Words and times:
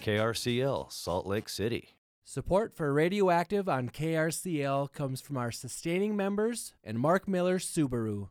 KRCL, 0.00 0.90
Salt 0.90 1.26
Lake 1.26 1.48
City. 1.48 1.96
Support 2.24 2.72
for 2.72 2.92
Radioactive 2.92 3.68
on 3.68 3.90
KRCL 3.90 4.92
comes 4.92 5.20
from 5.20 5.36
our 5.36 5.50
sustaining 5.52 6.16
members 6.16 6.74
and 6.82 6.98
Mark 6.98 7.28
Miller 7.28 7.58
Subaru. 7.58 8.28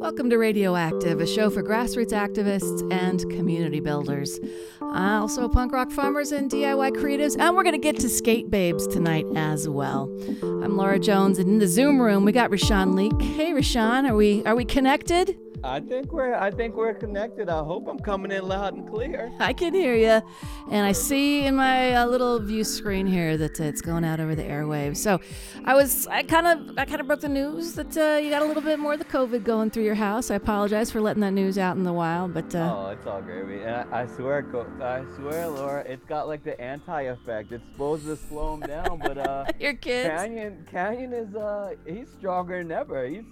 Welcome 0.00 0.30
to 0.30 0.38
Radioactive, 0.38 1.20
a 1.20 1.26
show 1.26 1.50
for 1.50 1.62
grassroots 1.62 2.12
activists 2.12 2.90
and 2.90 3.20
community 3.30 3.80
builders. 3.80 4.38
Uh, 4.80 5.20
also, 5.20 5.46
punk 5.46 5.72
rock 5.72 5.90
farmers 5.90 6.32
and 6.32 6.50
DIY 6.50 6.92
creatives, 6.92 7.38
and 7.38 7.54
we're 7.54 7.62
going 7.62 7.74
to 7.74 7.78
get 7.78 8.00
to 8.00 8.08
skate 8.08 8.50
babes 8.50 8.86
tonight 8.86 9.26
as 9.36 9.68
well. 9.68 10.04
I'm 10.42 10.78
Laura 10.78 10.98
Jones, 10.98 11.38
and 11.38 11.50
in 11.50 11.58
the 11.58 11.68
Zoom 11.68 12.00
room 12.00 12.24
we 12.24 12.32
got 12.32 12.50
Rashawn 12.50 12.94
Leak. 12.94 13.20
Hey, 13.20 13.50
Rashawn, 13.52 14.08
are 14.08 14.16
we 14.16 14.42
are 14.44 14.56
we 14.56 14.64
connected? 14.64 15.36
I 15.62 15.80
think 15.80 16.12
we're 16.12 16.34
I 16.34 16.50
think 16.50 16.74
we're 16.74 16.94
connected. 16.94 17.48
I 17.48 17.62
hope 17.62 17.86
I'm 17.86 17.98
coming 17.98 18.32
in 18.32 18.48
loud 18.48 18.74
and 18.74 18.88
clear. 18.88 19.30
I 19.40 19.52
can 19.52 19.74
hear 19.74 19.94
you, 19.94 20.22
and 20.70 20.86
I 20.86 20.92
see 20.92 21.44
in 21.44 21.56
my 21.56 21.94
uh, 21.94 22.06
little 22.06 22.38
view 22.38 22.64
screen 22.64 23.06
here 23.06 23.36
that 23.36 23.60
uh, 23.60 23.64
it's 23.64 23.82
going 23.82 24.04
out 24.04 24.20
over 24.20 24.34
the 24.34 24.42
airwaves. 24.42 24.96
So, 24.96 25.20
I 25.64 25.74
was 25.74 26.06
I 26.06 26.22
kind 26.22 26.46
of 26.46 26.78
I 26.78 26.84
kind 26.86 27.00
of 27.00 27.06
broke 27.06 27.20
the 27.20 27.28
news 27.28 27.74
that 27.74 27.96
uh, 27.96 28.18
you 28.18 28.30
got 28.30 28.42
a 28.42 28.44
little 28.46 28.62
bit 28.62 28.78
more 28.78 28.94
of 28.94 28.98
the 29.00 29.04
COVID 29.04 29.44
going 29.44 29.70
through 29.70 29.84
your 29.84 29.94
house. 29.94 30.30
I 30.30 30.36
apologize 30.36 30.90
for 30.90 31.00
letting 31.00 31.20
that 31.20 31.32
news 31.32 31.58
out 31.58 31.76
in 31.76 31.84
the 31.84 31.92
wild, 31.92 32.32
but 32.32 32.54
uh, 32.54 32.74
oh, 32.76 32.90
it's 32.90 33.06
all 33.06 33.20
gravy. 33.20 33.62
And 33.62 33.92
I, 33.92 34.02
I 34.02 34.06
swear, 34.06 34.46
I 34.80 35.04
swear, 35.16 35.48
Laura, 35.48 35.84
it's 35.86 36.04
got 36.06 36.26
like 36.26 36.42
the 36.42 36.58
anti 36.58 37.02
effect. 37.02 37.52
It's 37.52 37.64
supposed 37.72 38.06
to 38.06 38.16
slow 38.16 38.54
him 38.54 38.60
down, 38.60 38.98
but 38.98 39.18
uh, 39.18 39.44
your 39.60 39.74
kids. 39.74 40.08
Canyon 40.08 40.66
Canyon 40.70 41.12
is 41.12 41.34
uh 41.34 41.74
he's 41.86 42.08
stronger 42.18 42.62
than 42.62 42.72
ever. 42.72 43.06
He's 43.06 43.24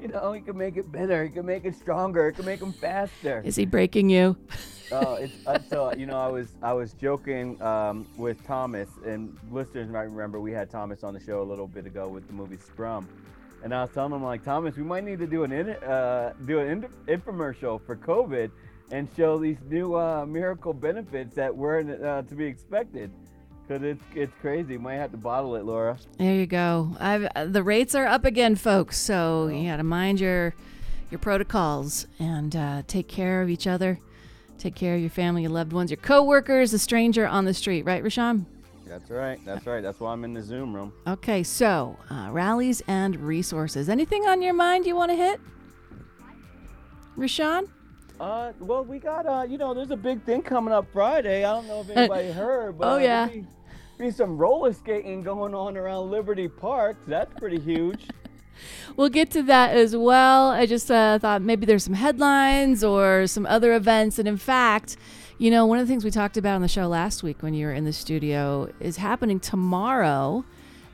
you 0.00 0.08
know, 0.08 0.32
he 0.32 0.40
can 0.40 0.56
make 0.56 0.76
it 0.76 0.90
better. 0.90 1.24
He 1.24 1.30
can 1.30 1.46
make 1.46 1.64
it 1.64 1.74
stronger. 1.74 2.30
He 2.30 2.34
can 2.36 2.44
make 2.44 2.60
them 2.60 2.72
faster. 2.72 3.42
Is 3.44 3.56
he 3.56 3.66
breaking 3.66 4.10
you? 4.10 4.36
Oh, 4.92 5.14
it's 5.14 5.34
uh, 5.46 5.58
so 5.68 5.92
you 5.94 6.06
know 6.06 6.16
I 6.16 6.28
was 6.28 6.54
I 6.62 6.72
was 6.72 6.92
joking 6.92 7.60
um, 7.60 8.06
with 8.16 8.40
Thomas 8.46 8.88
and 9.04 9.36
listeners 9.50 9.88
might 9.90 10.02
remember 10.02 10.40
we 10.40 10.52
had 10.52 10.70
Thomas 10.70 11.02
on 11.02 11.12
the 11.12 11.18
show 11.18 11.42
a 11.42 11.42
little 11.42 11.66
bit 11.66 11.86
ago 11.86 12.06
with 12.06 12.24
the 12.28 12.32
movie 12.32 12.56
Scrum, 12.56 13.08
and 13.64 13.74
I 13.74 13.82
was 13.82 13.90
telling 13.90 14.12
him 14.12 14.22
like 14.22 14.44
Thomas 14.44 14.76
we 14.76 14.84
might 14.84 15.02
need 15.02 15.18
to 15.18 15.26
do 15.26 15.42
an 15.42 15.50
in, 15.50 15.70
uh, 15.70 16.34
do 16.44 16.60
an 16.60 16.84
in- 17.08 17.18
infomercial 17.20 17.84
for 17.84 17.96
COVID 17.96 18.52
and 18.92 19.08
show 19.16 19.38
these 19.38 19.58
new 19.68 19.96
uh, 19.96 20.24
miracle 20.24 20.72
benefits 20.72 21.34
that 21.34 21.54
weren't 21.54 22.00
uh, 22.00 22.22
to 22.22 22.34
be 22.36 22.44
expected. 22.44 23.10
Cause 23.68 23.82
it's 23.82 24.02
it's 24.14 24.32
crazy. 24.40 24.78
Might 24.78 24.94
have 24.94 25.10
to 25.10 25.16
bottle 25.16 25.56
it, 25.56 25.64
Laura. 25.64 25.98
There 26.18 26.34
you 26.34 26.46
go. 26.46 26.96
I've, 27.00 27.52
the 27.52 27.64
rates 27.64 27.96
are 27.96 28.06
up 28.06 28.24
again, 28.24 28.54
folks. 28.54 28.96
So 28.96 29.48
you 29.48 29.68
got 29.68 29.78
to 29.78 29.82
mind 29.82 30.20
your 30.20 30.54
your 31.10 31.18
protocols 31.18 32.06
and 32.20 32.54
uh, 32.54 32.82
take 32.86 33.08
care 33.08 33.42
of 33.42 33.50
each 33.50 33.66
other. 33.66 33.98
Take 34.58 34.76
care 34.76 34.94
of 34.94 35.00
your 35.00 35.10
family, 35.10 35.42
your 35.42 35.50
loved 35.50 35.72
ones, 35.72 35.90
your 35.90 35.98
coworkers, 35.98 36.72
a 36.72 36.78
stranger 36.78 37.26
on 37.26 37.44
the 37.44 37.54
street. 37.54 37.84
Right, 37.84 38.02
Rashawn? 38.04 38.46
That's 38.86 39.10
right. 39.10 39.38
That's 39.44 39.66
right. 39.66 39.82
That's 39.82 39.98
why 39.98 40.12
I'm 40.12 40.22
in 40.24 40.32
the 40.32 40.42
Zoom 40.42 40.72
room. 40.72 40.92
Okay, 41.06 41.42
so 41.42 41.98
uh, 42.08 42.28
rallies 42.30 42.82
and 42.86 43.16
resources. 43.16 43.88
Anything 43.88 44.26
on 44.26 44.42
your 44.42 44.54
mind 44.54 44.86
you 44.86 44.94
want 44.94 45.10
to 45.10 45.16
hit, 45.16 45.40
Rashawn? 47.18 47.68
Uh, 48.18 48.52
well, 48.60 48.84
we 48.84 48.98
got 48.98 49.26
uh, 49.26 49.44
you 49.48 49.58
know, 49.58 49.74
there's 49.74 49.90
a 49.90 49.96
big 49.96 50.22
thing 50.22 50.42
coming 50.42 50.72
up 50.72 50.86
Friday. 50.92 51.44
I 51.44 51.52
don't 51.52 51.68
know 51.68 51.80
if 51.80 51.90
anybody 51.96 52.30
heard, 52.32 52.78
but 52.78 52.88
oh 52.88 52.98
yeah, 52.98 53.26
be, 53.28 53.44
be 53.98 54.10
some 54.10 54.38
roller 54.38 54.72
skating 54.72 55.22
going 55.22 55.54
on 55.54 55.76
around 55.76 56.10
Liberty 56.10 56.48
Park. 56.48 56.96
That's 57.06 57.32
pretty 57.38 57.60
huge. 57.60 58.08
we'll 58.96 59.10
get 59.10 59.30
to 59.32 59.42
that 59.42 59.76
as 59.76 59.94
well. 59.94 60.50
I 60.50 60.64
just 60.64 60.90
uh, 60.90 61.18
thought 61.18 61.42
maybe 61.42 61.66
there's 61.66 61.84
some 61.84 61.94
headlines 61.94 62.82
or 62.82 63.26
some 63.26 63.46
other 63.46 63.74
events, 63.74 64.18
and 64.18 64.28
in 64.28 64.36
fact. 64.36 64.96
You 65.38 65.50
know, 65.50 65.66
one 65.66 65.78
of 65.78 65.86
the 65.86 65.92
things 65.92 66.02
we 66.02 66.10
talked 66.10 66.38
about 66.38 66.54
on 66.54 66.62
the 66.62 66.68
show 66.68 66.86
last 66.86 67.22
week 67.22 67.42
when 67.42 67.52
you 67.52 67.66
were 67.66 67.72
in 67.74 67.84
the 67.84 67.92
studio 67.92 68.72
is 68.80 68.96
happening 68.96 69.38
tomorrow 69.38 70.46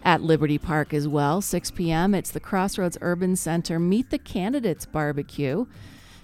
at 0.03 0.21
Liberty 0.21 0.59
Park 0.59 0.93
as 0.93 1.07
well, 1.07 1.41
6 1.41 1.71
p.m. 1.71 2.13
It's 2.13 2.33
the 2.33 2.41
Crossroads 2.41 2.99
Urban 3.01 3.37
Center 3.37 3.79
Meet 3.79 4.11
the 4.11 4.19
Candidates 4.19 4.85
barbecue. 4.85 5.67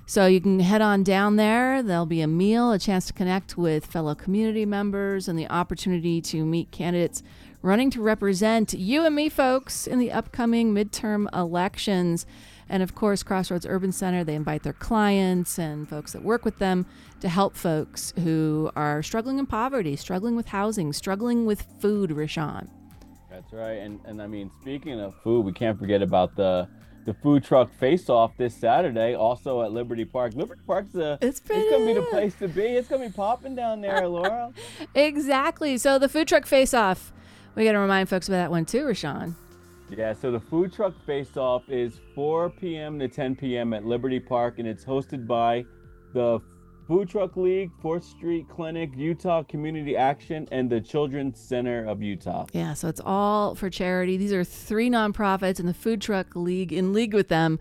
So 0.08 0.24
you 0.24 0.40
can 0.40 0.58
head 0.60 0.80
on 0.80 1.02
down 1.02 1.36
there. 1.36 1.82
There'll 1.82 2.06
be 2.06 2.22
a 2.22 2.26
meal, 2.26 2.72
a 2.72 2.78
chance 2.78 3.04
to 3.08 3.12
connect 3.12 3.58
with 3.58 3.84
fellow 3.84 4.14
community 4.14 4.64
members, 4.64 5.28
and 5.28 5.38
the 5.38 5.46
opportunity 5.50 6.22
to 6.22 6.46
meet 6.46 6.70
candidates 6.70 7.22
running 7.60 7.90
to 7.90 8.00
represent 8.00 8.72
you 8.72 9.04
and 9.04 9.14
me, 9.14 9.28
folks, 9.28 9.86
in 9.86 9.98
the 9.98 10.10
upcoming 10.10 10.72
midterm 10.72 11.26
elections. 11.36 12.24
And 12.70 12.82
of 12.82 12.94
course, 12.94 13.22
Crossroads 13.22 13.66
Urban 13.66 13.92
Center, 13.92 14.24
they 14.24 14.34
invite 14.34 14.62
their 14.62 14.72
clients 14.72 15.58
and 15.58 15.86
folks 15.86 16.14
that 16.14 16.22
work 16.22 16.42
with 16.42 16.58
them 16.58 16.86
to 17.20 17.28
help 17.28 17.54
folks 17.54 18.14
who 18.24 18.70
are 18.74 19.02
struggling 19.02 19.38
in 19.38 19.44
poverty, 19.44 19.94
struggling 19.94 20.36
with 20.36 20.48
housing, 20.48 20.94
struggling 20.94 21.44
with 21.44 21.66
food, 21.80 22.12
Rashawn. 22.12 22.68
That's 23.30 23.52
right. 23.52 23.76
And, 23.76 24.00
and 24.06 24.22
I 24.22 24.26
mean, 24.26 24.50
speaking 24.62 24.98
of 25.00 25.14
food, 25.22 25.44
we 25.44 25.52
can't 25.52 25.78
forget 25.78 26.00
about 26.00 26.34
the 26.34 26.66
the 27.08 27.14
food 27.14 27.42
truck 27.42 27.72
face 27.72 28.10
off 28.10 28.36
this 28.36 28.54
Saturday, 28.54 29.14
also 29.14 29.62
at 29.62 29.72
Liberty 29.72 30.04
Park. 30.04 30.34
Liberty 30.34 30.60
Park's 30.66 30.94
a 30.94 31.18
it's, 31.22 31.40
it's 31.48 31.70
gonna 31.70 31.86
be 31.86 31.94
the 31.94 32.02
place 32.02 32.34
to 32.34 32.48
be. 32.48 32.60
It's 32.60 32.86
gonna 32.86 33.06
be 33.06 33.12
popping 33.12 33.54
down 33.54 33.80
there, 33.80 34.06
Laura. 34.06 34.52
exactly. 34.94 35.78
So 35.78 35.98
the 35.98 36.10
food 36.10 36.28
truck 36.28 36.44
face 36.44 36.74
off. 36.74 37.14
We 37.54 37.64
gotta 37.64 37.78
remind 37.78 38.10
folks 38.10 38.28
about 38.28 38.36
that 38.36 38.50
one 38.50 38.66
too, 38.66 38.84
Rashawn. 38.84 39.34
Yeah, 39.88 40.12
so 40.12 40.30
the 40.30 40.38
food 40.38 40.70
truck 40.70 40.92
face 41.06 41.38
off 41.38 41.62
is 41.70 41.98
4 42.14 42.50
p.m. 42.50 42.98
to 42.98 43.08
10 43.08 43.36
p.m. 43.36 43.72
at 43.72 43.86
Liberty 43.86 44.20
Park, 44.20 44.58
and 44.58 44.68
it's 44.68 44.84
hosted 44.84 45.26
by 45.26 45.64
the 46.12 46.40
Food 46.88 47.10
Truck 47.10 47.36
League, 47.36 47.70
4th 47.84 48.02
Street 48.02 48.48
Clinic, 48.48 48.92
Utah 48.96 49.42
Community 49.42 49.94
Action, 49.94 50.48
and 50.50 50.70
the 50.70 50.80
Children's 50.80 51.38
Center 51.38 51.86
of 51.86 52.00
Utah. 52.00 52.46
Yeah, 52.54 52.72
so 52.72 52.88
it's 52.88 53.02
all 53.04 53.54
for 53.54 53.68
charity. 53.68 54.16
These 54.16 54.32
are 54.32 54.42
three 54.42 54.88
nonprofits 54.88 55.60
and 55.60 55.68
the 55.68 55.74
Food 55.74 56.00
Truck 56.00 56.34
League 56.34 56.72
in 56.72 56.94
league 56.94 57.12
with 57.12 57.28
them 57.28 57.58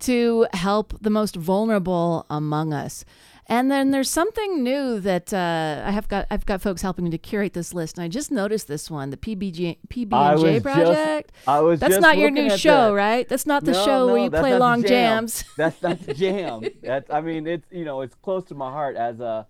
to 0.00 0.46
help 0.52 0.94
the 1.00 1.10
most 1.10 1.34
vulnerable 1.34 2.24
among 2.30 2.72
us. 2.72 3.04
And 3.50 3.70
then 3.70 3.92
there's 3.92 4.10
something 4.10 4.62
new 4.62 5.00
that 5.00 5.32
uh, 5.32 5.82
I 5.82 5.90
have 5.90 6.06
got. 6.06 6.26
I've 6.30 6.44
got 6.44 6.60
folks 6.60 6.82
helping 6.82 7.06
me 7.06 7.10
to 7.12 7.18
curate 7.18 7.54
this 7.54 7.72
list, 7.72 7.96
and 7.96 8.04
I 8.04 8.08
just 8.08 8.30
noticed 8.30 8.68
this 8.68 8.90
one, 8.90 9.08
the 9.08 9.16
PBG 9.16 9.78
PB&J 9.88 10.60
project. 10.60 11.32
Just, 11.34 11.48
I 11.48 11.60
was. 11.60 11.80
That's 11.80 11.98
not 11.98 12.18
your 12.18 12.30
new 12.30 12.50
show, 12.58 12.88
that. 12.88 12.94
right? 12.94 13.26
That's 13.26 13.46
not 13.46 13.64
the 13.64 13.72
no, 13.72 13.84
show 13.86 14.06
no, 14.06 14.12
where 14.12 14.24
you 14.24 14.30
play 14.30 14.58
long 14.58 14.82
jam. 14.82 14.90
jams. 15.28 15.44
That's 15.56 15.78
that's 15.78 16.04
jam. 16.18 16.62
that's. 16.82 17.08
I 17.08 17.22
mean, 17.22 17.46
it's 17.46 17.66
you 17.70 17.86
know, 17.86 18.02
it's 18.02 18.14
close 18.16 18.44
to 18.44 18.54
my 18.54 18.70
heart 18.70 18.96
as 18.96 19.18
a 19.20 19.46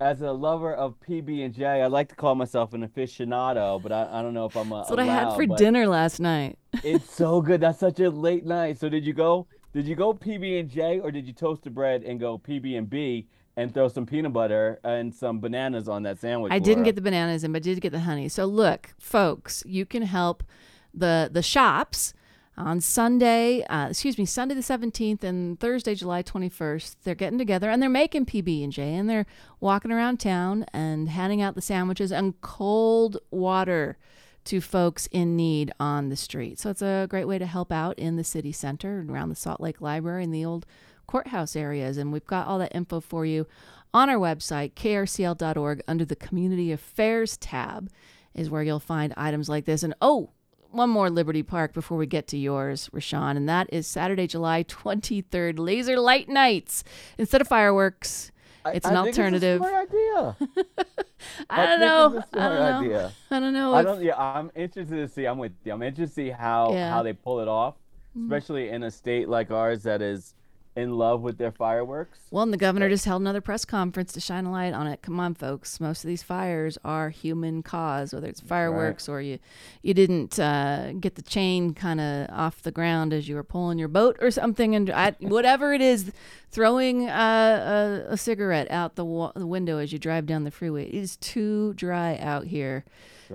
as 0.00 0.20
a 0.22 0.32
lover 0.32 0.74
of 0.74 0.94
PB 1.00 1.44
and 1.44 1.54
J. 1.54 1.82
I 1.82 1.86
like 1.86 2.08
to 2.10 2.14
call 2.14 2.34
myself 2.34 2.74
an 2.74 2.86
aficionado, 2.86 3.82
but 3.82 3.92
I, 3.92 4.08
I 4.10 4.22
don't 4.22 4.34
know 4.34 4.46
if 4.46 4.56
I'm 4.56 4.70
a. 4.72 4.78
That's 4.78 4.90
what 4.90 4.98
allowed, 4.98 5.10
I 5.10 5.30
had 5.30 5.34
for 5.34 5.56
dinner 5.56 5.86
last 5.86 6.20
night. 6.20 6.58
it's 6.84 7.12
so 7.12 7.40
good. 7.40 7.60
That's 7.60 7.78
such 7.78 8.00
a 8.00 8.10
late 8.10 8.44
night. 8.44 8.78
So 8.78 8.88
did 8.88 9.06
you 9.06 9.12
go? 9.12 9.46
Did 9.72 9.86
you 9.86 9.94
go 9.94 10.14
PB 10.14 10.60
and 10.60 10.70
J 10.70 11.00
or 11.00 11.10
did 11.10 11.26
you 11.26 11.32
toast 11.32 11.64
the 11.64 11.70
bread 11.70 12.02
and 12.02 12.18
go 12.20 12.38
PB 12.38 12.76
and 12.76 12.88
B? 12.88 13.26
and 13.58 13.72
throw 13.72 13.88
some 13.88 14.04
peanut 14.04 14.34
butter 14.34 14.78
and 14.84 15.14
some 15.14 15.40
bananas 15.40 15.88
on 15.88 16.02
that 16.02 16.20
sandwich. 16.20 16.52
I 16.52 16.58
didn't 16.58 16.84
get 16.84 16.94
the 16.94 17.00
bananas 17.00 17.42
in, 17.42 17.52
but 17.52 17.56
I 17.56 17.60
did 17.60 17.80
get 17.80 17.90
the 17.90 18.00
honey. 18.00 18.28
So 18.28 18.44
look, 18.44 18.94
folks, 18.98 19.62
you 19.66 19.86
can 19.86 20.02
help 20.02 20.44
the 20.92 21.30
the 21.32 21.42
shops 21.42 22.12
on 22.56 22.80
Sunday, 22.80 23.62
uh, 23.64 23.88
excuse 23.90 24.16
me, 24.16 24.24
Sunday 24.24 24.54
the 24.54 24.60
17th 24.60 25.22
and 25.22 25.60
Thursday, 25.60 25.94
July 25.94 26.22
21st. 26.22 26.96
They're 27.04 27.14
getting 27.14 27.38
together 27.38 27.70
and 27.70 27.82
they're 27.82 27.90
making 27.90 28.26
PB 28.26 28.64
and 28.64 28.72
J 28.72 28.94
and 28.94 29.08
they're 29.08 29.26
walking 29.60 29.92
around 29.92 30.18
town 30.18 30.64
and 30.72 31.08
handing 31.08 31.42
out 31.42 31.54
the 31.54 31.60
sandwiches 31.60 32.10
and 32.10 32.40
cold 32.40 33.18
water 33.30 33.98
to 34.44 34.60
folks 34.60 35.06
in 35.08 35.36
need 35.36 35.72
on 35.78 36.08
the 36.08 36.16
street. 36.16 36.58
So 36.58 36.70
it's 36.70 36.82
a 36.82 37.06
great 37.10 37.26
way 37.26 37.38
to 37.38 37.46
help 37.46 37.72
out 37.72 37.98
in 37.98 38.16
the 38.16 38.24
city 38.24 38.52
center 38.52 38.98
and 39.00 39.10
around 39.10 39.28
the 39.28 39.34
Salt 39.34 39.60
Lake 39.60 39.80
Library 39.80 40.24
and 40.24 40.32
the 40.32 40.44
old 40.44 40.64
courthouse 41.06 41.56
areas. 41.56 41.98
And 41.98 42.12
we've 42.12 42.26
got 42.26 42.46
all 42.46 42.58
that 42.60 42.74
info 42.74 43.00
for 43.00 43.26
you 43.26 43.46
on 43.92 44.08
our 44.08 44.16
website, 44.16 44.74
krcl.org, 44.74 45.82
under 45.88 46.04
the 46.04 46.16
Community 46.16 46.70
Affairs 46.72 47.36
tab, 47.36 47.90
is 48.34 48.50
where 48.50 48.62
you'll 48.62 48.78
find 48.78 49.12
items 49.16 49.48
like 49.48 49.64
this. 49.64 49.82
And 49.82 49.94
oh, 50.00 50.30
one 50.76 50.90
more 50.90 51.10
Liberty 51.10 51.42
Park 51.42 51.72
before 51.72 51.96
we 51.98 52.06
get 52.06 52.26
to 52.28 52.36
yours, 52.38 52.88
Rashawn, 52.92 53.36
and 53.36 53.48
that 53.48 53.68
is 53.72 53.86
Saturday, 53.86 54.26
July 54.26 54.62
23rd, 54.64 55.58
Laser 55.58 55.98
Light 55.98 56.28
Nights. 56.28 56.84
Instead 57.18 57.40
of 57.40 57.48
fireworks, 57.48 58.30
it's 58.66 58.86
I, 58.86 58.90
an 58.90 58.96
I 58.96 59.06
alternative. 59.06 59.60
Think 59.62 59.72
it's 59.90 59.94
a 59.94 60.36
smart 60.36 60.56
idea. 60.68 60.94
I, 61.50 61.62
I, 61.62 61.66
don't 61.66 61.80
know. 61.80 62.22
I 62.34 62.48
don't 62.48 62.58
know. 62.58 62.80
Idea. 62.80 63.12
I 63.30 63.40
don't 63.40 63.52
know. 63.52 63.74
I 63.74 63.82
don't. 63.82 64.02
Yeah, 64.02 64.16
I'm 64.20 64.50
interested 64.54 64.96
to 64.96 65.08
see. 65.08 65.24
I'm 65.26 65.38
with 65.38 65.52
you. 65.64 65.72
I'm 65.72 65.82
interested 65.82 66.14
to 66.24 66.28
see 66.28 66.30
how 66.30 66.72
Yeah. 66.72 66.90
how 66.90 67.02
they 67.02 67.12
pull 67.12 67.40
it 67.40 67.48
off, 67.48 67.74
Mm. 68.16 68.24
especially 68.24 68.70
in 68.70 68.82
a 68.82 68.90
state 68.90 69.28
like 69.28 69.50
ours 69.50 69.82
that 69.82 70.00
is 70.00 70.34
in 70.76 70.92
love 70.92 71.22
with 71.22 71.38
their 71.38 71.50
fireworks. 71.50 72.18
Well, 72.30 72.42
and 72.42 72.52
the 72.52 72.58
governor 72.58 72.88
just 72.90 73.06
held 73.06 73.22
another 73.22 73.40
press 73.40 73.64
conference 73.64 74.12
to 74.12 74.20
shine 74.20 74.44
a 74.44 74.52
light 74.52 74.74
on 74.74 74.86
it. 74.86 75.00
Come 75.00 75.18
on, 75.18 75.34
folks. 75.34 75.80
Most 75.80 76.04
of 76.04 76.08
these 76.08 76.22
fires 76.22 76.76
are 76.84 77.08
human 77.08 77.62
cause, 77.62 78.12
whether 78.12 78.28
it's 78.28 78.40
fireworks 78.40 79.08
or 79.08 79.22
you 79.22 79.38
you 79.82 79.94
didn't 79.94 80.38
uh, 80.38 80.92
get 81.00 81.14
the 81.14 81.22
chain 81.22 81.72
kind 81.72 81.98
of 82.00 82.28
off 82.30 82.62
the 82.62 82.70
ground 82.70 83.14
as 83.14 83.26
you 83.26 83.34
were 83.36 83.42
pulling 83.42 83.78
your 83.78 83.88
boat 83.88 84.18
or 84.20 84.30
something, 84.30 84.74
and 84.74 84.90
I, 84.90 85.12
whatever 85.20 85.72
it 85.72 85.80
is, 85.80 86.12
throwing 86.50 87.08
uh, 87.08 88.04
a, 88.08 88.12
a 88.12 88.16
cigarette 88.18 88.70
out 88.70 88.96
the, 88.96 89.04
wa- 89.04 89.32
the 89.34 89.46
window 89.46 89.78
as 89.78 89.92
you 89.92 89.98
drive 89.98 90.26
down 90.26 90.44
the 90.44 90.50
freeway. 90.50 90.86
It 90.88 90.94
is 90.94 91.16
too 91.16 91.72
dry 91.74 92.18
out 92.18 92.44
here. 92.48 92.84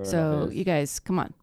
so 0.04 0.44
it 0.44 0.48
is. 0.50 0.54
you 0.54 0.64
guys, 0.64 1.00
come 1.00 1.18
on, 1.18 1.34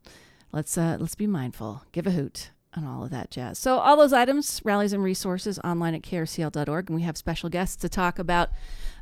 let's 0.54 0.78
uh, 0.78 0.96
let's 1.00 1.16
be 1.16 1.28
mindful. 1.28 1.84
Give 1.92 2.08
a 2.08 2.12
hoot 2.12 2.52
and 2.80 2.88
all 2.88 3.04
of 3.04 3.12
that 3.12 3.30
jazz. 3.30 3.60
So 3.60 3.78
all 3.78 3.96
those 3.96 4.14
items, 4.14 4.62
rallies 4.64 4.94
and 4.94 5.04
resources 5.04 5.60
online 5.64 5.94
at 5.94 6.02
krcl.org, 6.02 6.90
and 6.90 6.96
we 6.96 7.04
have 7.04 7.18
special 7.18 7.50
guests 7.50 7.76
to 7.78 7.90
talk 7.90 8.18
about 8.18 8.50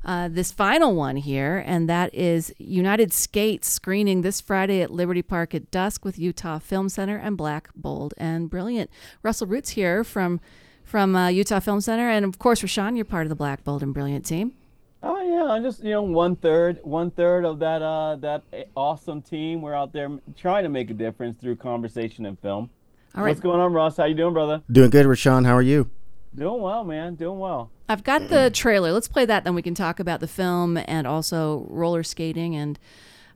uh, 0.04 0.28
this 0.28 0.52
final 0.52 0.96
one 0.96 1.16
here, 1.18 1.64
and 1.66 1.90
that 1.90 2.14
is 2.14 2.54
United 2.58 3.14
Skates 3.14 3.68
screening 3.68 4.22
this 4.22 4.42
Friday 4.42 4.82
at 4.82 4.92
Liberty 4.92 5.22
Park 5.22 5.56
at 5.56 5.72
dusk 5.72 6.04
with 6.04 6.20
Utah 6.20 6.60
Film 6.60 6.90
Center 6.90 7.18
and 7.18 7.38
Black, 7.38 7.70
Bold, 7.76 8.14
and 8.18 8.50
Brilliant. 8.50 8.90
Russell 9.24 9.48
Roots 9.48 9.72
here 9.72 10.04
from 10.04 10.40
from 10.84 11.18
uh, 11.18 11.28
Utah 11.28 11.60
Film 11.60 11.82
Center, 11.82 12.10
and 12.10 12.24
of 12.24 12.40
course, 12.40 12.62
Rashawn, 12.62 12.96
you're 12.96 13.04
part 13.04 13.26
of 13.26 13.30
the 13.30 13.36
Black, 13.36 13.64
Bold, 13.66 13.84
and 13.84 13.94
Brilliant 13.94 14.26
team. 14.26 14.54
Oh 15.04 15.22
yeah, 15.22 15.52
I'm 15.52 15.62
just 15.62 15.84
you 15.84 15.92
know 15.92 16.02
one 16.02 16.36
third, 16.38 16.80
one 16.84 17.12
third 17.12 17.46
of 17.46 17.60
that 17.60 17.82
uh 17.82 18.16
that 18.18 18.44
awesome 18.76 19.22
team. 19.22 19.62
We're 19.62 19.76
out 19.76 19.94
there 19.94 20.10
trying 20.38 20.64
to 20.64 20.70
make 20.70 20.90
a 20.90 20.94
difference 20.94 21.38
through 21.38 21.58
conversation 21.58 22.26
and 22.26 22.40
film. 22.40 22.70
All 23.18 23.24
right, 23.24 23.32
What's 23.32 23.42
going 23.42 23.60
on, 23.60 23.74
Ross? 23.74 23.98
How 23.98 24.06
you 24.06 24.14
doing, 24.14 24.34
brother? 24.34 24.62
Doing 24.72 24.92
good, 24.92 25.08
Rashawn. 25.08 25.44
How 25.44 25.56
are 25.56 25.62
you? 25.64 25.90
Doing 26.36 26.62
well, 26.62 26.84
man. 26.84 27.16
Doing 27.16 27.40
well. 27.40 27.72
I've 27.90 28.04
got 28.04 28.30
the 28.30 28.52
trailer. 28.54 28.92
Let's 28.92 29.08
play 29.08 29.26
that, 29.26 29.44
then 29.44 29.56
we 29.56 29.64
can 29.64 29.74
talk 29.74 30.00
about 30.00 30.20
the 30.20 30.28
film 30.28 30.78
and 30.78 31.08
also 31.08 31.66
roller 31.68 32.04
skating 32.04 32.56
and 32.56 32.78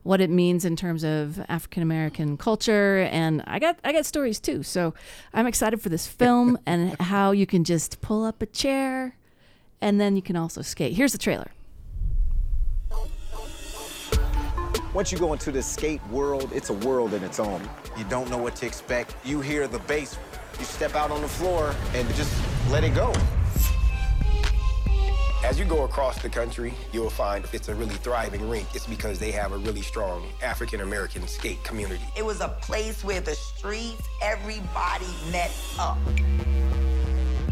what 0.04 0.20
it 0.20 0.30
means 0.30 0.64
in 0.64 0.76
terms 0.76 1.02
of 1.02 1.40
African 1.48 1.82
American 1.82 2.36
culture. 2.36 3.08
And 3.10 3.42
I 3.48 3.58
got 3.58 3.80
I 3.82 3.92
got 3.92 4.06
stories 4.06 4.38
too. 4.38 4.62
So 4.62 4.94
I'm 5.34 5.48
excited 5.48 5.80
for 5.80 5.88
this 5.88 6.06
film 6.06 6.60
and 6.64 6.96
how 7.00 7.32
you 7.32 7.46
can 7.46 7.64
just 7.64 8.00
pull 8.00 8.24
up 8.24 8.40
a 8.40 8.46
chair 8.46 9.16
and 9.80 10.00
then 10.00 10.14
you 10.14 10.22
can 10.22 10.36
also 10.36 10.62
skate. 10.62 10.92
Here's 10.92 11.10
the 11.10 11.18
trailer. 11.18 11.50
Once 14.94 15.10
you 15.10 15.16
go 15.16 15.32
into 15.32 15.50
the 15.50 15.62
skate 15.62 16.06
world, 16.08 16.50
it's 16.52 16.68
a 16.68 16.74
world 16.74 17.14
in 17.14 17.24
its 17.24 17.40
own. 17.40 17.62
You 17.96 18.04
don't 18.10 18.28
know 18.28 18.36
what 18.36 18.54
to 18.56 18.66
expect. 18.66 19.16
You 19.24 19.40
hear 19.40 19.66
the 19.66 19.78
bass, 19.80 20.18
you 20.58 20.66
step 20.66 20.94
out 20.94 21.10
on 21.10 21.22
the 21.22 21.28
floor 21.28 21.74
and 21.94 22.06
just 22.14 22.30
let 22.70 22.84
it 22.84 22.94
go. 22.94 23.10
As 25.42 25.58
you 25.58 25.64
go 25.64 25.84
across 25.84 26.20
the 26.20 26.28
country, 26.28 26.74
you'll 26.92 27.08
find 27.08 27.46
it's 27.54 27.70
a 27.70 27.74
really 27.74 27.94
thriving 27.96 28.46
rink. 28.50 28.68
It's 28.74 28.86
because 28.86 29.18
they 29.18 29.32
have 29.32 29.52
a 29.52 29.56
really 29.56 29.80
strong 29.80 30.26
African 30.42 30.82
American 30.82 31.26
skate 31.26 31.64
community. 31.64 32.04
It 32.14 32.24
was 32.24 32.42
a 32.42 32.48
place 32.48 33.02
where 33.02 33.22
the 33.22 33.34
streets, 33.34 34.06
everybody 34.20 35.06
met 35.32 35.52
up. 35.78 35.96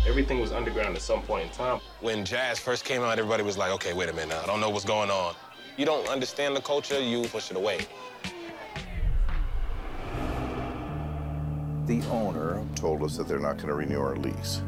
Everything 0.07 0.41
was 0.41 0.53
underground 0.53 0.95
at 0.95 1.03
some 1.03 1.23
point 1.23 1.47
in 1.47 1.53
time. 1.53 1.81
When 2.01 2.23
jazz 2.25 2.59
first 2.59 2.85
came 2.85 3.03
out, 3.03 3.19
everybody 3.19 3.43
was 3.43 3.57
like, 3.57 3.73
okay, 3.73 3.95
wait 3.95 4.11
a 4.11 4.13
minute, 4.13 4.37
I 4.43 4.47
don't 4.47 4.61
know 4.61 4.71
what's 4.71 4.85
going 4.85 5.11
on. 5.11 5.35
You 5.81 5.87
don't 5.87 6.07
understand 6.11 6.55
the 6.55 6.61
culture, 6.61 7.01
you 7.01 7.23
push 7.29 7.51
it 7.51 7.57
away. 7.57 7.79
The 11.87 12.03
owner 12.11 12.63
told 12.75 13.03
us 13.03 13.17
that 13.17 13.27
they're 13.27 13.39
not 13.39 13.57
going 13.57 13.69
to 13.69 13.75
renew 13.75 13.99
our 13.99 14.15
lease. 14.15 14.61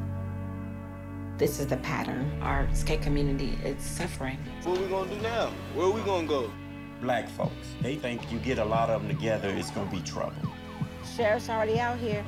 This 1.37 1.61
is 1.61 1.67
the 1.67 1.77
pattern. 1.77 2.33
Our 2.41 2.67
skate 2.73 3.03
community 3.03 3.59
is 3.63 3.83
suffering. 3.83 4.39
What 4.63 4.79
are 4.79 4.83
we 4.83 4.89
gonna 4.89 5.15
do 5.15 5.21
now? 5.21 5.53
Where 5.75 5.89
are 5.89 5.91
we 5.91 6.01
gonna 6.01 6.27
go? 6.27 6.51
Black 7.03 7.29
folks, 7.29 7.67
they 7.83 7.97
think 7.97 8.33
you 8.33 8.39
get 8.39 8.59
a 8.59 8.65
lot 8.65 8.89
of 8.89 9.03
them 9.03 9.15
together, 9.15 9.51
it's 9.51 9.71
gonna 9.71 9.91
be 9.91 10.01
trouble. 10.01 10.33
Sheriff's 11.15 11.51
already 11.51 11.79
out 11.79 11.99
here. 11.99 12.25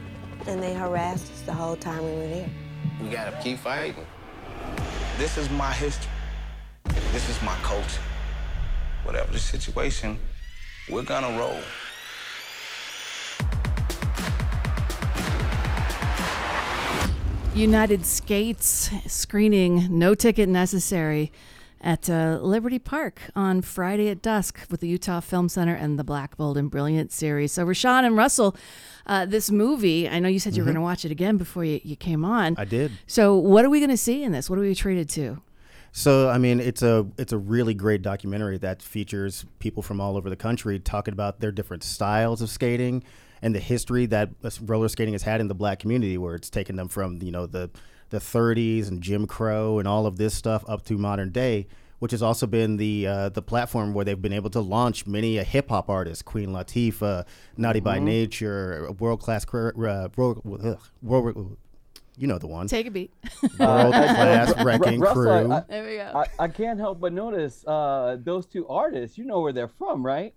And 0.47 0.63
they 0.63 0.75
harassed 0.75 1.33
us 1.33 1.41
the 1.41 1.55
whole 1.55 1.77
time 1.77 2.05
we 2.05 2.13
were 2.17 2.29
there. 2.29 2.51
We 3.03 3.09
gotta 3.09 3.35
keep 3.43 3.61
fighting. 3.61 4.05
This 5.17 5.39
is 5.39 5.49
my 5.49 5.73
history. 5.73 6.11
This 7.13 7.31
is 7.31 7.41
my 7.41 7.55
culture. 7.63 8.03
Whatever 9.05 9.33
the 9.33 9.39
situation, 9.39 10.19
we're 10.91 11.03
gonna 11.03 11.39
roll. 11.39 11.61
United 17.55 18.05
Skates 18.05 18.91
screening, 19.07 19.87
no 19.97 20.15
ticket 20.17 20.49
necessary 20.49 21.31
at 21.81 22.11
uh, 22.11 22.41
Liberty 22.43 22.81
Park 22.81 23.21
on 23.37 23.63
Friday 23.63 24.09
at 24.09 24.21
dusk 24.23 24.59
with 24.71 24.81
the 24.81 24.89
Utah 24.89 25.21
Film 25.21 25.49
Center 25.49 25.75
and 25.75 25.97
the 25.97 26.03
Black, 26.03 26.37
Bold, 26.37 26.57
and 26.59 26.69
Brilliant 26.69 27.13
series. 27.13 27.53
So, 27.53 27.65
Rashawn 27.65 28.05
and 28.05 28.17
Russell, 28.17 28.57
uh, 29.07 29.27
this 29.27 29.53
movie, 29.53 30.09
I 30.09 30.19
know 30.19 30.29
you 30.29 30.41
said 30.41 30.57
you 30.57 30.63
were 30.63 30.71
Mhm. 30.71 30.75
going 30.75 30.77
to 30.77 30.81
watch 30.81 31.05
it 31.05 31.13
again 31.13 31.37
before 31.37 31.65
you, 31.65 31.81
you 31.85 31.95
came 31.95 32.25
on. 32.25 32.57
I 32.59 32.65
did. 32.65 32.91
So, 33.07 33.37
what 33.37 33.65
are 33.65 33.71
we 33.71 33.79
going 33.79 33.91
to 33.91 33.97
see 33.97 34.25
in 34.25 34.33
this? 34.33 34.51
What 34.51 34.59
are 34.59 34.63
we 34.63 34.75
treated 34.75 35.09
to? 35.11 35.41
So 35.97 36.29
I 36.29 36.39
mean, 36.39 36.59
it's 36.59 36.83
a 36.83 37.07
it's 37.17 37.33
a 37.33 37.39
really 37.39 37.73
great 37.73 38.03
documentary 38.03 38.59
that 38.59 38.83
features 38.83 39.45
people 39.61 39.81
from 39.81 40.01
all 40.01 40.17
over 40.17 40.29
the 40.29 40.35
country 40.37 40.81
talking 40.81 41.13
about 41.13 41.39
their 41.39 41.53
different 41.53 41.85
styles 41.85 42.43
of 42.43 42.51
skating 42.51 43.05
and 43.41 43.55
the 43.55 43.61
history 43.61 44.05
that 44.07 44.31
roller 44.63 44.89
skating 44.89 45.15
has 45.15 45.23
had 45.23 45.41
in 45.41 45.47
the 45.47 45.55
black 45.55 45.79
community, 45.79 46.19
where 46.19 46.35
it's 46.35 46.51
taken 46.51 46.75
them 46.75 46.89
from 46.89 47.23
you 47.23 47.31
know 47.31 47.47
the 47.47 47.71
the 48.11 48.19
30s 48.19 48.89
and 48.89 49.03
Jim 49.03 49.29
Crow 49.29 49.79
and 49.79 49.87
all 49.87 50.05
of 50.05 50.17
this 50.17 50.35
stuff 50.35 50.65
up 50.69 50.85
to 50.87 50.99
modern 50.99 51.31
day, 51.31 51.69
which 52.01 52.11
has 52.11 52.23
also 52.23 52.49
been 52.49 52.77
the 52.77 53.07
uh, 53.07 53.29
the 53.29 53.41
platform 53.43 53.95
where 53.95 54.05
they've 54.05 54.21
been 54.21 54.33
able 54.33 54.51
to 54.51 54.61
launch 54.61 55.07
many 55.07 55.39
a 55.39 55.45
hip 55.45 55.69
hop 55.69 55.89
artist, 55.89 56.25
Queen 56.25 56.49
Latifah, 56.49 57.25
Naughty 57.57 57.79
by 57.79 58.01
Mhm. 58.01 58.03
Nature, 58.03 58.91
world 58.99 59.21
class, 59.21 59.47
uh, 59.55 59.71
world, 60.17 60.45
world, 60.45 61.57
you 62.17 62.27
know 62.27 62.39
the 62.39 62.47
one. 62.47 62.67
Take 62.69 62.87
a 62.87 62.91
beat. 62.91 63.13
World 63.59 63.93
class 63.93 64.57
Ru- 64.57 64.65
wrecking 64.65 65.01
Russell, 65.01 65.23
crew. 65.23 65.53
I, 65.53 65.61
There 65.69 65.85
we 65.85 65.97
go. 65.97 66.13
I, 66.15 66.45
I 66.45 66.49
can't 66.49 66.79
help 66.79 67.01
but 67.01 67.13
notice 67.13 67.65
uh, 67.67 68.17
those 68.23 68.47
two 68.47 68.67
artists. 68.69 69.19
You 69.19 69.25
know 69.25 69.41
where 69.41 69.53
they're 69.53 69.69
from, 69.69 70.05
right? 70.05 70.35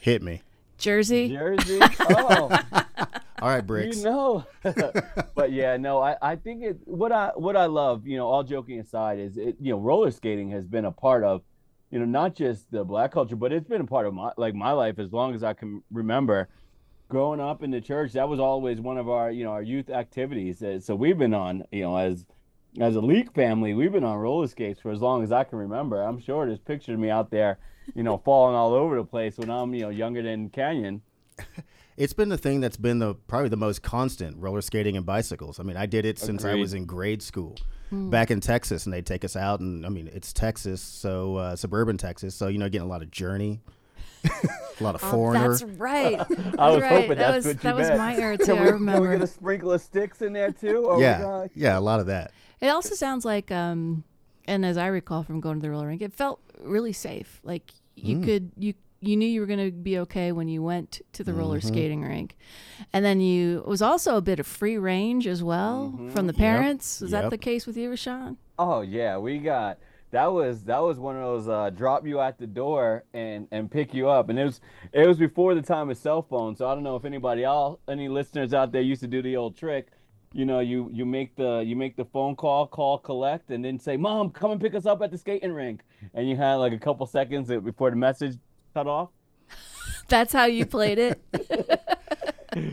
Hit 0.00 0.22
me. 0.22 0.42
Jersey. 0.78 1.28
Jersey. 1.30 1.80
Oh. 2.00 2.58
All 3.42 3.50
right, 3.50 3.60
Bricks. 3.66 3.98
You 3.98 4.04
know, 4.04 4.46
but 5.34 5.52
yeah, 5.52 5.76
no, 5.76 6.00
I, 6.00 6.16
I 6.22 6.36
think 6.36 6.62
it. 6.62 6.78
What 6.84 7.12
I 7.12 7.32
what 7.34 7.54
I 7.54 7.66
love, 7.66 8.06
you 8.06 8.16
know, 8.16 8.26
all 8.26 8.42
joking 8.42 8.80
aside, 8.80 9.18
is 9.18 9.36
it. 9.36 9.56
You 9.60 9.72
know, 9.72 9.78
roller 9.78 10.10
skating 10.10 10.50
has 10.52 10.64
been 10.66 10.86
a 10.86 10.90
part 10.92 11.22
of, 11.22 11.42
you 11.90 11.98
know, 11.98 12.06
not 12.06 12.34
just 12.34 12.70
the 12.70 12.82
black 12.82 13.12
culture, 13.12 13.36
but 13.36 13.52
it's 13.52 13.68
been 13.68 13.82
a 13.82 13.86
part 13.86 14.06
of 14.06 14.14
my 14.14 14.32
like 14.38 14.54
my 14.54 14.72
life 14.72 14.98
as 14.98 15.12
long 15.12 15.34
as 15.34 15.42
I 15.42 15.52
can 15.52 15.82
remember. 15.92 16.48
Growing 17.08 17.40
up 17.40 17.62
in 17.62 17.70
the 17.70 17.80
church, 17.80 18.12
that 18.14 18.28
was 18.28 18.40
always 18.40 18.80
one 18.80 18.98
of 18.98 19.08
our 19.08 19.30
you 19.30 19.44
know 19.44 19.50
our 19.52 19.62
youth 19.62 19.90
activities. 19.90 20.62
Uh, 20.62 20.80
So 20.80 20.94
we've 20.96 21.16
been 21.18 21.34
on 21.34 21.64
you 21.70 21.82
know 21.82 21.96
as 21.96 22.26
as 22.80 22.96
a 22.96 23.00
Leak 23.00 23.32
family, 23.32 23.72
we've 23.74 23.92
been 23.92 24.04
on 24.04 24.18
roller 24.18 24.46
skates 24.48 24.80
for 24.80 24.90
as 24.90 25.00
long 25.00 25.22
as 25.22 25.32
I 25.32 25.44
can 25.44 25.58
remember. 25.58 26.02
I'm 26.02 26.20
sure 26.20 26.46
there's 26.46 26.58
pictures 26.58 26.94
of 26.94 26.98
me 27.00 27.08
out 27.08 27.30
there, 27.30 27.58
you 27.94 28.02
know, 28.02 28.18
falling 28.18 28.54
all 28.56 28.74
over 28.74 28.96
the 28.96 29.04
place 29.04 29.38
when 29.38 29.50
I'm 29.50 29.72
you 29.74 29.82
know 29.82 29.88
younger 29.90 30.22
than 30.22 30.50
Canyon. 30.50 31.02
It's 31.98 32.12
been 32.12 32.28
the 32.28 32.36
thing 32.36 32.60
that's 32.60 32.76
been 32.76 32.98
the 32.98 33.14
probably 33.14 33.48
the 33.48 33.56
most 33.56 33.80
constant 33.82 34.36
roller 34.36 34.60
skating 34.60 34.98
and 34.98 35.06
bicycles. 35.06 35.58
I 35.58 35.62
mean, 35.62 35.78
I 35.78 35.86
did 35.86 36.04
it 36.04 36.18
since 36.18 36.44
I 36.44 36.54
was 36.54 36.74
in 36.74 36.84
grade 36.84 37.22
school, 37.22 37.56
Hmm. 37.88 38.10
back 38.10 38.30
in 38.30 38.40
Texas, 38.40 38.84
and 38.84 38.92
they'd 38.92 39.06
take 39.06 39.24
us 39.24 39.34
out. 39.34 39.60
And 39.60 39.86
I 39.86 39.88
mean, 39.88 40.10
it's 40.12 40.30
Texas, 40.34 40.82
so 40.82 41.36
uh, 41.36 41.56
suburban 41.56 41.96
Texas, 41.96 42.34
so 42.34 42.48
you 42.48 42.58
know, 42.58 42.68
getting 42.68 42.86
a 42.86 42.90
lot 42.90 43.00
of 43.00 43.10
Journey, 43.10 43.60
a 44.80 44.82
lot 44.84 44.94
of 44.94 45.04
Oh, 45.04 45.10
Foreigner. 45.10 45.48
that's 45.50 45.62
right. 45.62 46.20
I 46.58 46.70
was 46.70 46.82
right. 46.82 47.02
hoping 47.02 47.18
that 47.18 47.34
was, 47.34 47.46
what 47.46 47.54
you 47.54 47.60
That 47.60 47.76
was 47.76 47.88
meant. 47.88 47.98
my 47.98 48.16
era 48.16 48.36
Can 48.38 48.46
too. 48.46 48.52
we, 48.54 48.58
I 48.60 48.64
Can 48.64 48.66
we 48.66 48.72
remember. 48.72 49.12
get 49.12 49.22
a 49.22 49.26
sprinkle 49.26 49.72
of 49.72 49.80
Styx 49.80 50.22
in 50.22 50.32
there 50.32 50.52
too? 50.52 50.84
Or 50.86 51.00
yeah, 51.00 51.20
gonna- 51.22 51.50
yeah, 51.54 51.78
a 51.78 51.80
lot 51.80 52.00
of 52.00 52.06
that. 52.06 52.32
It 52.60 52.68
also 52.68 52.94
sounds 52.94 53.24
like, 53.24 53.50
um, 53.50 54.04
and 54.46 54.64
as 54.64 54.76
I 54.76 54.86
recall 54.86 55.22
from 55.22 55.40
going 55.40 55.56
to 55.56 55.62
the 55.62 55.70
roller 55.70 55.86
rink, 55.88 56.02
it 56.02 56.12
felt 56.12 56.40
really 56.60 56.92
safe. 56.92 57.40
Like 57.42 57.72
you 57.96 58.18
Mm. 58.18 58.24
could 58.24 58.50
you 58.58 58.74
you 59.00 59.14
knew 59.16 59.28
you 59.28 59.40
were 59.40 59.46
going 59.46 59.64
to 59.64 59.70
be 59.70 59.98
okay 59.98 60.32
when 60.32 60.48
you 60.48 60.62
went 60.62 61.02
to 61.12 61.22
the 61.22 61.34
roller 61.34 61.60
Mhm. 61.60 61.66
skating 61.66 62.02
rink, 62.02 62.34
and 62.94 63.04
then 63.04 63.20
you 63.20 63.58
it 63.58 63.66
was 63.68 63.82
also 63.82 64.16
a 64.16 64.22
bit 64.22 64.40
of 64.40 64.46
free 64.46 64.78
range 64.78 65.26
as 65.26 65.42
well 65.44 65.92
from 66.12 66.26
the 66.26 66.32
Yep. 66.32 66.38
parents. 66.38 67.02
Is 67.02 67.10
that 67.10 67.28
the 67.30 67.36
case 67.38 67.66
with 67.66 67.76
you, 67.76 67.90
Rashawn? 67.90 68.36
Oh 68.58 68.80
yeah, 68.80 69.18
we 69.18 69.38
got 69.38 69.78
that 70.10 70.26
was 70.26 70.64
that 70.64 70.82
was 70.82 70.98
one 70.98 71.16
of 71.16 71.22
those 71.22 71.48
uh, 71.48 71.70
drop 71.70 72.06
you 72.06 72.20
at 72.20 72.38
the 72.38 72.46
door 72.46 73.04
and 73.12 73.48
and 73.50 73.70
pick 73.70 73.92
you 73.92 74.08
up, 74.08 74.28
and 74.28 74.38
it 74.38 74.44
was 74.44 74.60
it 74.92 75.06
was 75.06 75.18
before 75.18 75.54
the 75.54 75.62
time 75.62 75.90
of 75.90 75.96
cell 75.96 76.22
phones. 76.22 76.58
So 76.58 76.68
I 76.68 76.74
don't 76.74 76.84
know 76.84 76.96
if 76.96 77.04
anybody 77.04 77.44
else, 77.44 77.80
any 77.88 78.08
listeners 78.08 78.54
out 78.54 78.72
there 78.72 78.82
used 78.82 79.00
to 79.02 79.08
do 79.08 79.20
the 79.22 79.36
old 79.36 79.56
trick. 79.56 79.88
You 80.32 80.44
know, 80.44 80.60
you 80.60 80.90
you 80.92 81.04
make 81.04 81.34
the 81.36 81.62
you 81.66 81.76
make 81.76 81.96
the 81.96 82.04
phone 82.04 82.36
call, 82.36 82.66
call 82.66 82.98
collect, 82.98 83.50
and 83.50 83.64
then 83.64 83.78
say, 83.78 83.96
"Mom, 83.96 84.30
come 84.30 84.52
and 84.52 84.60
pick 84.60 84.74
us 84.74 84.86
up 84.86 85.02
at 85.02 85.10
the 85.10 85.18
skating 85.18 85.52
rink." 85.52 85.80
And 86.14 86.28
you 86.28 86.36
had 86.36 86.54
like 86.54 86.72
a 86.72 86.78
couple 86.78 87.06
seconds 87.06 87.48
before 87.48 87.90
the 87.90 87.96
message 87.96 88.36
cut 88.74 88.86
off. 88.86 89.10
That's 90.08 90.32
how 90.32 90.44
you 90.44 90.66
played 90.66 90.98
it. 90.98 91.20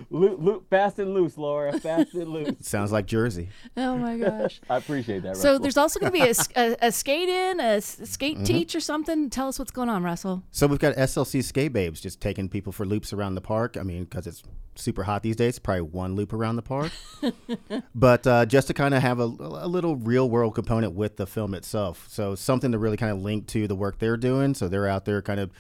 Lo- 0.10 0.38
lo- 0.40 0.64
fast 0.70 1.00
and 1.00 1.14
loose, 1.14 1.38
Laura. 1.38 1.78
Fast 1.80 2.14
and 2.14 2.28
loose. 2.30 2.56
Sounds 2.62 2.92
like 2.92 3.06
Jersey. 3.06 3.50
Oh 3.78 3.98
my 3.98 4.18
gosh. 4.30 4.62
I 4.70 4.78
appreciate 4.78 5.24
that. 5.24 5.38
So 5.38 5.50
Russell. 5.50 5.60
there's 5.64 5.78
also 5.78 6.00
going 6.00 6.12
to 6.14 6.20
be 6.20 6.34
a 6.56 6.76
a 6.82 6.92
skate 6.92 7.30
in, 7.30 7.60
a 7.60 7.82
skate 7.82 8.38
Mhm. 8.40 8.46
teach 8.46 8.76
or 8.76 8.80
something. 8.80 9.30
Tell 9.30 9.48
us 9.48 9.60
what's 9.60 9.72
going 9.72 9.90
on, 9.90 10.04
Russell. 10.04 10.44
So 10.52 10.68
we've 10.68 10.80
got 10.80 10.96
SLC 10.96 11.44
Skate 11.44 11.74
Babes 11.74 12.00
just 12.02 12.20
taking 12.22 12.50
people 12.50 12.72
for 12.72 12.86
loops 12.86 13.14
around 13.14 13.36
the 13.36 13.42
park. 13.42 13.78
I 13.78 13.84
mean, 13.84 14.04
because 14.06 14.28
it's 14.28 14.44
super 14.76 15.04
hot 15.04 15.22
these 15.22 15.36
days, 15.36 15.60
probably 15.60 15.82
one 15.82 16.16
loop 16.16 16.34
around 16.34 16.56
the 16.56 16.62
park. 16.64 16.92
but 17.96 18.26
uh, 18.26 18.46
just 18.46 18.68
to 18.68 18.74
kind 18.74 18.94
of 18.94 19.02
have 19.02 19.20
a, 19.20 19.24
a 19.24 19.68
little 19.68 19.96
real 19.96 20.30
world 20.30 20.56
component 20.56 20.94
with 20.94 21.18
the 21.18 21.28
film 21.28 21.54
itself. 21.54 22.06
So 22.10 22.36
something 22.36 22.72
to 22.72 22.78
really 22.80 22.98
kind 22.98 23.12
of 23.12 23.22
link 23.22 23.48
to 23.48 23.68
the 23.68 23.76
work 23.76 24.00
they're 24.00 24.18
doing. 24.18 24.54
So 24.54 24.68
they're 24.68 24.88
out 24.88 25.06
there 25.06 25.22
kind 25.22 25.40
of 25.40 25.52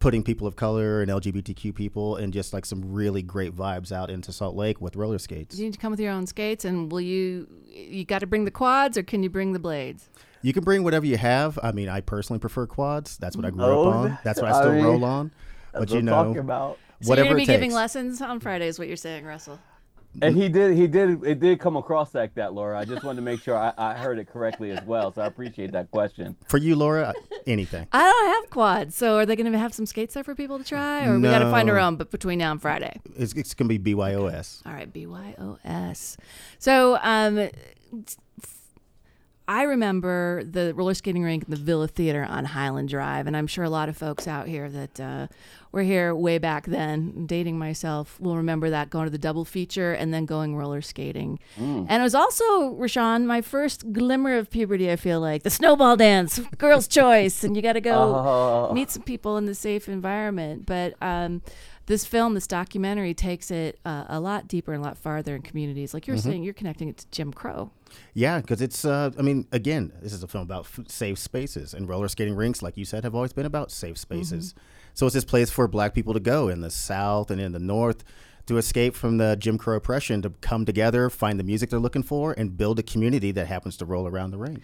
putting 0.00 0.22
people 0.22 0.46
of 0.46 0.56
color 0.56 1.02
and 1.02 1.10
LGBTQ 1.10 1.74
people 1.74 2.16
and 2.16 2.32
just 2.32 2.52
like 2.52 2.64
some 2.64 2.92
really 2.92 3.22
great 3.22 3.54
vibes 3.54 3.92
out 3.92 4.10
into 4.10 4.32
Salt 4.32 4.56
Lake 4.56 4.80
with 4.80 4.96
roller 4.96 5.18
skates. 5.18 5.58
You 5.58 5.66
need 5.66 5.74
to 5.74 5.78
come 5.78 5.90
with 5.90 6.00
your 6.00 6.12
own 6.12 6.26
skates, 6.26 6.64
and 6.64 6.90
will 6.90 7.00
you? 7.02 7.46
You 7.68 8.04
got 8.04 8.20
to 8.20 8.26
bring 8.26 8.44
the 8.44 8.50
quads, 8.50 8.98
or 8.98 9.02
can 9.02 9.22
you 9.22 9.30
bring 9.30 9.52
the 9.52 9.58
blades? 9.58 10.08
You 10.42 10.52
can 10.54 10.64
bring 10.64 10.82
whatever 10.82 11.04
you 11.06 11.18
have. 11.18 11.58
I 11.62 11.72
mean, 11.72 11.88
I 11.88 12.00
personally 12.00 12.40
prefer 12.40 12.66
quads. 12.66 13.18
That's 13.18 13.36
what 13.36 13.44
I 13.44 13.50
grew 13.50 13.64
Oh, 13.64 13.88
up 13.88 13.94
on. 13.94 14.18
That's 14.24 14.40
what 14.40 14.50
I 14.50 14.56
I 14.56 14.60
still 14.62 14.72
mean, 14.72 14.84
roll 14.84 15.04
on. 15.04 15.30
But 15.72 15.90
you 15.90 15.96
what 15.96 16.04
know, 16.04 16.12
talking 16.24 16.38
about. 16.38 16.78
So 17.02 17.08
whatever 17.10 17.26
you're 17.28 17.34
gonna 17.34 17.42
it 17.42 17.46
be 17.46 17.52
giving 17.52 17.72
lessons 17.72 18.20
on 18.20 18.40
Friday, 18.40 18.66
is 18.66 18.78
what 18.78 18.88
you're 18.88 18.96
saying, 18.96 19.24
Russell. 19.24 19.60
And 20.22 20.36
he 20.36 20.48
did. 20.48 20.76
He 20.76 20.86
did. 20.86 21.22
It 21.24 21.40
did 21.40 21.60
come 21.60 21.76
across 21.76 22.14
like 22.14 22.34
that, 22.34 22.52
Laura. 22.52 22.78
I 22.78 22.84
just 22.84 23.04
wanted 23.04 23.16
to 23.16 23.22
make 23.22 23.40
sure 23.40 23.56
I, 23.56 23.72
I 23.78 23.94
heard 23.94 24.18
it 24.18 24.26
correctly 24.26 24.70
as 24.70 24.84
well. 24.84 25.12
So 25.12 25.22
I 25.22 25.26
appreciate 25.26 25.72
that 25.72 25.90
question. 25.90 26.36
For 26.48 26.58
you, 26.58 26.74
Laura, 26.74 27.14
anything. 27.46 27.86
I 27.92 28.02
don't 28.02 28.26
have 28.34 28.50
quads, 28.50 28.96
so 28.96 29.16
are 29.18 29.26
they 29.26 29.36
going 29.36 29.50
to 29.50 29.58
have 29.58 29.72
some 29.72 29.86
skates 29.86 30.14
there 30.14 30.24
for 30.24 30.34
people 30.34 30.58
to 30.58 30.64
try, 30.64 31.06
or 31.06 31.16
we 31.16 31.22
got 31.22 31.38
to 31.38 31.50
find 31.50 31.70
our 31.70 31.78
own? 31.78 31.96
But 31.96 32.10
between 32.10 32.38
now 32.38 32.50
and 32.50 32.60
Friday. 32.60 33.00
It's, 33.16 33.32
it's 33.34 33.54
going 33.54 33.68
to 33.68 33.78
be 33.78 33.94
BYOS. 33.94 34.66
All 34.66 34.72
right, 34.72 34.92
BYOS. 34.92 36.16
So, 36.58 36.98
um, 37.02 37.48
I 39.50 39.64
remember 39.64 40.44
the 40.44 40.72
roller 40.74 40.94
skating 40.94 41.24
rink 41.24 41.42
in 41.42 41.50
the 41.50 41.56
Villa 41.56 41.88
Theater 41.88 42.22
on 42.22 42.44
Highland 42.44 42.88
Drive, 42.88 43.26
and 43.26 43.36
I'm 43.36 43.48
sure 43.48 43.64
a 43.64 43.68
lot 43.68 43.88
of 43.88 43.96
folks 43.96 44.28
out 44.28 44.46
here 44.46 44.70
that 44.70 45.00
uh, 45.00 45.26
were 45.72 45.82
here 45.82 46.14
way 46.14 46.38
back 46.38 46.66
then, 46.66 47.26
dating 47.26 47.58
myself, 47.58 48.20
will 48.20 48.36
remember 48.36 48.70
that 48.70 48.90
going 48.90 49.06
to 49.06 49.10
the 49.10 49.18
double 49.18 49.44
feature 49.44 49.92
and 49.92 50.14
then 50.14 50.24
going 50.24 50.54
roller 50.54 50.80
skating. 50.80 51.40
Mm. 51.58 51.86
And 51.88 52.00
it 52.00 52.04
was 52.04 52.14
also, 52.14 52.44
Rashawn, 52.74 53.24
my 53.26 53.40
first 53.40 53.92
glimmer 53.92 54.36
of 54.36 54.50
puberty, 54.50 54.88
I 54.88 54.94
feel 54.94 55.18
like. 55.20 55.42
The 55.42 55.50
snowball 55.50 55.96
dance, 55.96 56.38
girl's 56.56 56.86
choice, 56.86 57.42
and 57.42 57.56
you 57.56 57.62
got 57.62 57.72
to 57.72 57.80
go 57.80 57.90
Oh. 58.70 58.72
meet 58.72 58.92
some 58.92 59.02
people 59.02 59.36
in 59.36 59.46
the 59.46 59.54
safe 59.56 59.88
environment. 59.88 60.64
But 60.64 60.94
um, 61.02 61.42
this 61.90 62.04
film, 62.04 62.34
this 62.34 62.46
documentary, 62.46 63.12
takes 63.12 63.50
it 63.50 63.78
uh, 63.84 64.04
a 64.08 64.20
lot 64.20 64.46
deeper 64.46 64.72
and 64.72 64.80
a 64.80 64.86
lot 64.86 64.96
farther 64.96 65.34
in 65.34 65.42
communities. 65.42 65.92
Like 65.92 66.06
you're 66.06 66.16
Mhm. 66.16 66.22
saying, 66.22 66.42
you're 66.44 66.54
connecting 66.54 66.88
it 66.88 66.98
to 66.98 67.06
Jim 67.10 67.32
Crow. 67.32 67.72
Yeah, 68.14 68.40
because 68.40 68.62
it's, 68.62 68.84
uh, 68.84 69.10
I 69.18 69.22
mean, 69.22 69.48
again, 69.50 69.90
this 70.00 70.12
is 70.12 70.22
a 70.22 70.28
film 70.28 70.42
about 70.42 70.66
f- 70.66 70.86
safe 70.88 71.18
spaces. 71.18 71.74
And 71.74 71.88
roller 71.88 72.06
skating 72.06 72.36
rinks, 72.36 72.62
like 72.62 72.76
you 72.76 72.84
said, 72.84 73.02
have 73.02 73.16
always 73.16 73.32
been 73.32 73.44
about 73.46 73.72
safe 73.72 73.98
spaces. 73.98 74.54
So 74.94 75.06
it's 75.06 75.14
this 75.14 75.24
place 75.24 75.50
for 75.50 75.66
black 75.66 75.92
people 75.92 76.14
to 76.14 76.20
go 76.20 76.48
in 76.48 76.60
the 76.60 76.70
South 76.70 77.28
and 77.30 77.40
in 77.40 77.50
the 77.50 77.58
North 77.58 78.04
to 78.46 78.56
escape 78.56 78.94
from 78.96 79.18
the 79.18 79.36
Jim 79.36 79.58
Crow 79.58 79.76
oppression, 79.76 80.22
to 80.22 80.30
come 80.40 80.64
together, 80.64 81.10
find 81.10 81.38
the 81.38 81.44
music 81.44 81.70
they're 81.70 81.78
looking 81.78 82.02
for, 82.02 82.32
and 82.32 82.56
build 82.56 82.78
a 82.78 82.82
community 82.82 83.30
that 83.32 83.46
happens 83.46 83.76
to 83.76 83.84
roll 83.84 84.06
around 84.08 84.30
the 84.30 84.38
rink. 84.38 84.62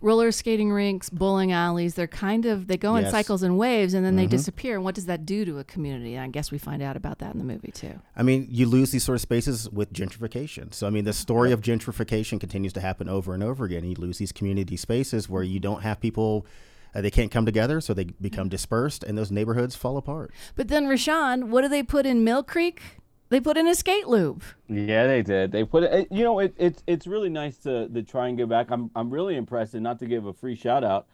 Roller 0.00 0.30
skating 0.30 0.70
rinks, 0.72 1.10
bowling 1.10 1.50
alleys, 1.52 1.94
they're 1.94 2.06
kind 2.06 2.46
of, 2.46 2.66
they 2.68 2.76
go 2.76 2.96
in 2.96 3.02
Yes. 3.02 3.10
cycles 3.10 3.42
and 3.42 3.58
waves 3.58 3.94
and 3.94 4.04
then 4.04 4.16
they 4.16 4.26
Mhm. 4.26 4.30
disappear. 4.30 4.76
And 4.76 4.84
what 4.84 4.94
does 4.94 5.06
that 5.06 5.26
do 5.26 5.44
to 5.44 5.58
a 5.58 5.64
community? 5.64 6.14
And 6.14 6.24
I 6.24 6.28
guess 6.28 6.50
we 6.52 6.58
find 6.58 6.82
out 6.82 6.96
about 6.96 7.18
that 7.18 7.32
in 7.32 7.38
the 7.38 7.44
movie 7.44 7.72
too. 7.72 8.00
I 8.16 8.22
mean, 8.22 8.46
you 8.50 8.66
lose 8.66 8.90
these 8.92 9.02
sort 9.04 9.16
of 9.16 9.20
spaces 9.22 9.68
with 9.70 9.92
gentrification. 9.92 10.72
So, 10.72 10.86
I 10.86 10.90
mean, 10.90 11.04
the 11.04 11.12
story 11.12 11.50
of 11.52 11.60
gentrification 11.60 12.38
continues 12.38 12.72
to 12.74 12.80
happen 12.80 13.08
over 13.08 13.34
and 13.34 13.42
over 13.42 13.64
again. 13.64 13.84
You 13.84 13.94
lose 13.98 14.18
these 14.18 14.32
community 14.32 14.76
spaces 14.76 15.28
where 15.28 15.42
you 15.42 15.58
don't 15.58 15.82
have 15.82 16.00
people, 16.00 16.46
uh, 16.94 17.00
they 17.00 17.10
can't 17.10 17.30
come 17.30 17.44
together, 17.44 17.80
so 17.80 17.92
they 17.92 18.04
become 18.04 18.48
dispersed, 18.48 19.02
and 19.04 19.18
those 19.18 19.30
neighborhoods 19.30 19.74
fall 19.76 19.96
apart. 19.96 20.32
But 20.56 20.68
then, 20.68 20.86
Rashawn, 20.86 21.48
what 21.48 21.62
do 21.62 21.68
they 21.68 21.82
put 21.82 22.06
in 22.06 22.24
Mill 22.24 22.42
Creek? 22.42 22.80
They 23.30 23.40
put 23.40 23.58
in 23.58 23.66
a 23.66 23.74
skate 23.74 24.08
loop. 24.08 24.42
Yeah, 24.68 25.06
they 25.06 25.22
did. 25.22 25.52
They 25.52 25.64
put 25.64 25.82
it. 25.82 26.08
You 26.10 26.24
know, 26.24 26.38
it, 26.38 26.54
it's 26.56 26.82
it's 26.86 27.06
really 27.06 27.28
nice 27.28 27.58
to 27.58 27.88
to 27.88 28.02
try 28.02 28.28
and 28.28 28.38
give 28.38 28.48
back. 28.48 28.70
I'm 28.70 28.90
I'm 28.94 29.10
really 29.10 29.36
impressed, 29.36 29.74
and 29.74 29.82
not 29.82 29.98
to 29.98 30.06
give 30.06 30.26
a 30.26 30.32
free 30.32 30.54
shout 30.54 30.82
out, 30.82 31.06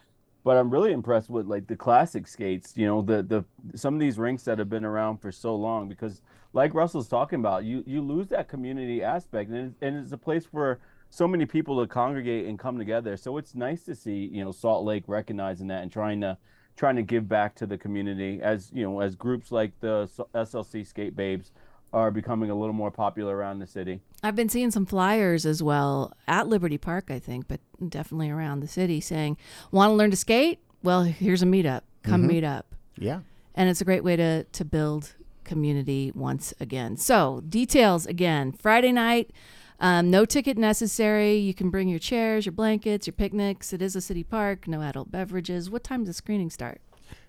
but 0.45 0.57
I'm 0.57 0.71
really 0.71 0.93
impressed 0.93 1.29
with 1.29 1.47
like 1.47 1.67
the 1.67 1.77
classic 1.77 2.29
skates. 2.29 2.77
You 2.77 2.87
know, 2.87 3.03
the 3.03 3.23
the 3.23 3.45
some 3.77 3.95
of 3.95 4.01
these 4.01 4.19
rinks 4.19 4.45
that 4.45 4.59
have 4.59 4.71
been 4.71 4.85
around 4.85 5.19
for 5.19 5.33
so 5.33 5.57
long. 5.57 5.89
Because 5.89 6.23
like 6.53 6.73
Russell's 6.73 7.09
talking 7.09 7.41
about, 7.41 7.65
you 7.65 7.83
you 7.85 8.01
lose 8.01 8.29
that 8.29 8.47
community 8.47 9.03
aspect, 9.03 9.51
and 9.51 9.69
it's, 9.69 9.77
and 9.83 9.97
it's 9.97 10.13
a 10.13 10.19
place 10.19 10.47
for 10.47 10.79
so 11.11 11.27
many 11.27 11.47
people 11.47 11.81
to 11.81 11.89
congregate 11.89 12.47
and 12.47 12.59
come 12.59 12.79
together. 12.79 13.17
So 13.17 13.39
it's 13.39 13.57
nice 13.57 13.85
to 13.85 13.95
see 13.97 14.29
you 14.33 14.45
know 14.45 14.53
Salt 14.53 14.85
Lake 14.85 15.05
recognizing 15.09 15.67
that 15.67 15.83
and 15.83 15.91
trying 15.91 16.21
to 16.21 16.39
trying 16.77 16.97
to 16.97 17.03
give 17.03 17.29
back 17.29 17.55
to 17.57 17.67
the 17.67 17.79
community 17.79 18.41
as 18.41 18.71
you 18.73 18.85
know 18.85 19.01
as 19.01 19.17
groups 19.17 19.51
like 19.51 19.73
the 19.81 20.09
SLC 20.35 20.87
Skate 20.87 21.17
Babes 21.17 21.51
are 21.95 22.11
becoming 22.11 22.51
a 22.51 22.55
little 22.55 22.75
more 22.75 22.91
popular 22.91 23.37
around 23.37 23.61
the 23.61 23.67
city. 23.67 24.01
I've 24.23 24.35
been 24.35 24.49
seeing 24.49 24.71
some 24.71 24.85
flyers 24.85 25.47
as 25.47 25.63
well 25.63 26.13
at 26.27 26.49
Liberty 26.49 26.77
Park, 26.77 27.11
I 27.11 27.19
think, 27.21 27.47
but 27.47 27.61
definitely 27.89 28.31
around 28.31 28.61
the 28.61 28.69
city 28.69 29.01
saying, 29.01 29.37
Want 29.71 29.91
to 29.91 29.95
learn 29.95 30.11
to 30.11 30.17
skate? 30.17 30.59
Well, 30.83 31.05
here's 31.05 31.43
a 31.43 31.47
meetup. 31.47 31.83
Come 32.03 32.25
Mhm. 32.25 32.27
meet 32.29 32.45
up. 32.45 32.75
Yeah. 32.99 33.21
And 33.55 33.71
it's 33.71 33.81
a 33.81 33.85
great 33.85 34.03
way 34.05 34.17
to, 34.17 34.45
to 34.45 34.65
build 34.65 35.15
community 35.45 36.11
once 36.15 36.53
again. 36.59 36.97
So, 36.97 37.43
details 37.49 38.07
again 38.07 38.53
Friday 38.53 38.91
night, 38.93 39.31
um, 39.79 40.11
no 40.11 40.25
ticket 40.25 40.59
necessary. 40.59 41.37
You 41.37 41.55
can 41.55 41.71
bring 41.71 41.89
your 41.89 41.99
chairs, 42.01 42.45
your 42.47 42.53
blankets, 42.53 43.07
your 43.07 43.13
picnics. 43.15 43.73
It 43.73 43.81
is 43.81 43.95
a 43.95 44.01
city 44.01 44.25
park, 44.25 44.67
no 44.67 44.83
adult 44.83 45.11
beverages. 45.13 45.71
What 45.71 45.85
time 45.85 46.01
does 46.01 46.09
the 46.09 46.15
screening 46.15 46.51
start? 46.51 46.81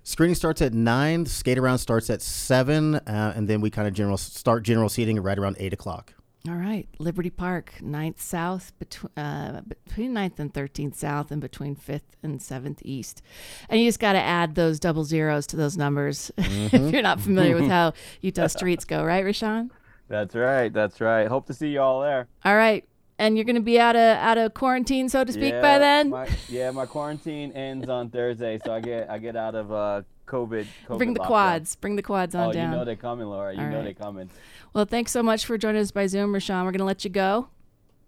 Screening 0.03 0.35
starts 0.35 0.61
at 0.61 0.73
nine. 0.73 1.25
Skate 1.25 1.57
around 1.57 1.79
starts 1.79 2.09
at 2.09 2.21
seven, 2.21 2.95
uh, 2.95 3.33
and 3.35 3.47
then 3.47 3.59
we 3.61 3.69
kind 3.69 3.87
of 3.87 3.93
general 3.93 4.17
start 4.17 4.63
general 4.63 4.89
seating 4.89 5.19
right 5.21 5.37
around 5.37 5.55
eight 5.59 5.73
o'clock. 5.73 6.13
All 6.47 6.53
right, 6.53 6.87
Liberty 6.99 7.31
Park, 7.31 7.73
9th 7.81 8.19
South, 8.19 8.71
between 8.77 9.09
uh, 9.17 9.61
between 9.67 10.13
9th 10.13 10.37
and 10.37 10.53
13th 10.53 10.93
South, 10.93 11.31
and 11.31 11.41
between 11.41 11.75
5th 11.75 12.01
and 12.21 12.39
7th 12.39 12.81
East. 12.83 13.23
And 13.67 13.81
you 13.81 13.87
just 13.87 13.99
got 13.99 14.13
to 14.13 14.19
add 14.21 14.53
those 14.53 14.79
double 14.79 15.05
zeros 15.05 15.47
to 15.47 15.55
those 15.55 15.75
numbers 15.75 16.31
if 16.37 16.71
Mhm. 16.71 16.91
you're 16.93 17.01
not 17.01 17.19
familiar 17.19 17.55
with 17.55 17.67
how 17.69 17.93
Utah 18.21 18.45
streets 18.45 18.85
go, 18.85 19.03
right, 19.03 19.25
Rashawn? 19.25 19.71
That's 20.07 20.35
right. 20.35 20.71
That's 20.71 21.01
right. 21.01 21.27
Hope 21.27 21.47
to 21.47 21.53
see 21.55 21.69
you 21.69 21.81
all 21.81 22.01
there. 22.01 22.27
All 22.43 22.55
right, 22.55 22.85
and 23.17 23.37
you're 23.37 23.45
going 23.45 23.55
to 23.55 23.61
be 23.61 23.79
out 23.79 23.95
of 23.95 24.17
out 24.17 24.37
of 24.37 24.53
quarantine, 24.53 25.09
so 25.09 25.23
to 25.23 25.31
speak, 25.31 25.53
yeah, 25.53 25.61
by 25.61 25.77
then. 25.79 26.09
My, 26.09 26.27
yeah, 26.49 26.71
my 26.71 26.85
quarantine 26.85 27.51
ends 27.53 27.89
on 27.89 28.09
Thursday, 28.09 28.59
so 28.63 28.73
I 28.73 28.79
get 28.79 29.09
I 29.09 29.17
get 29.17 29.35
out 29.35 29.55
of 29.55 29.71
uh, 29.71 30.01
COVID. 30.27 30.65
COVID 30.87 30.97
Bring 30.97 31.13
the 31.13 31.19
lockdown. 31.19 31.27
quads. 31.27 31.75
Bring 31.75 31.95
the 31.95 32.03
quads 32.03 32.35
on 32.35 32.49
oh, 32.49 32.53
down. 32.53 32.71
you 32.71 32.77
know 32.77 32.85
they're 32.85 32.95
coming, 32.95 33.27
Laura. 33.27 33.53
You 33.53 33.61
All 33.61 33.67
know 33.67 33.77
right. 33.77 33.83
they're 33.83 33.93
coming. 33.93 34.29
Well, 34.73 34.85
thanks 34.85 35.11
so 35.11 35.23
much 35.23 35.45
for 35.45 35.57
joining 35.57 35.81
us 35.81 35.91
by 35.91 36.07
Zoom, 36.07 36.33
Rashawn. 36.33 36.65
We're 36.65 36.71
going 36.71 36.79
to 36.79 36.85
let 36.85 37.03
you 37.03 37.09
go. 37.09 37.47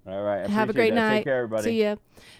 All 0.08 0.22
right. 0.22 0.48
Have 0.50 0.70
a 0.70 0.74
great 0.74 0.92
that. 0.92 0.96
night. 0.96 1.16
Take 1.18 1.26
care, 1.26 1.38
everybody. 1.38 1.64
See 1.64 1.82
ya. 1.82 1.96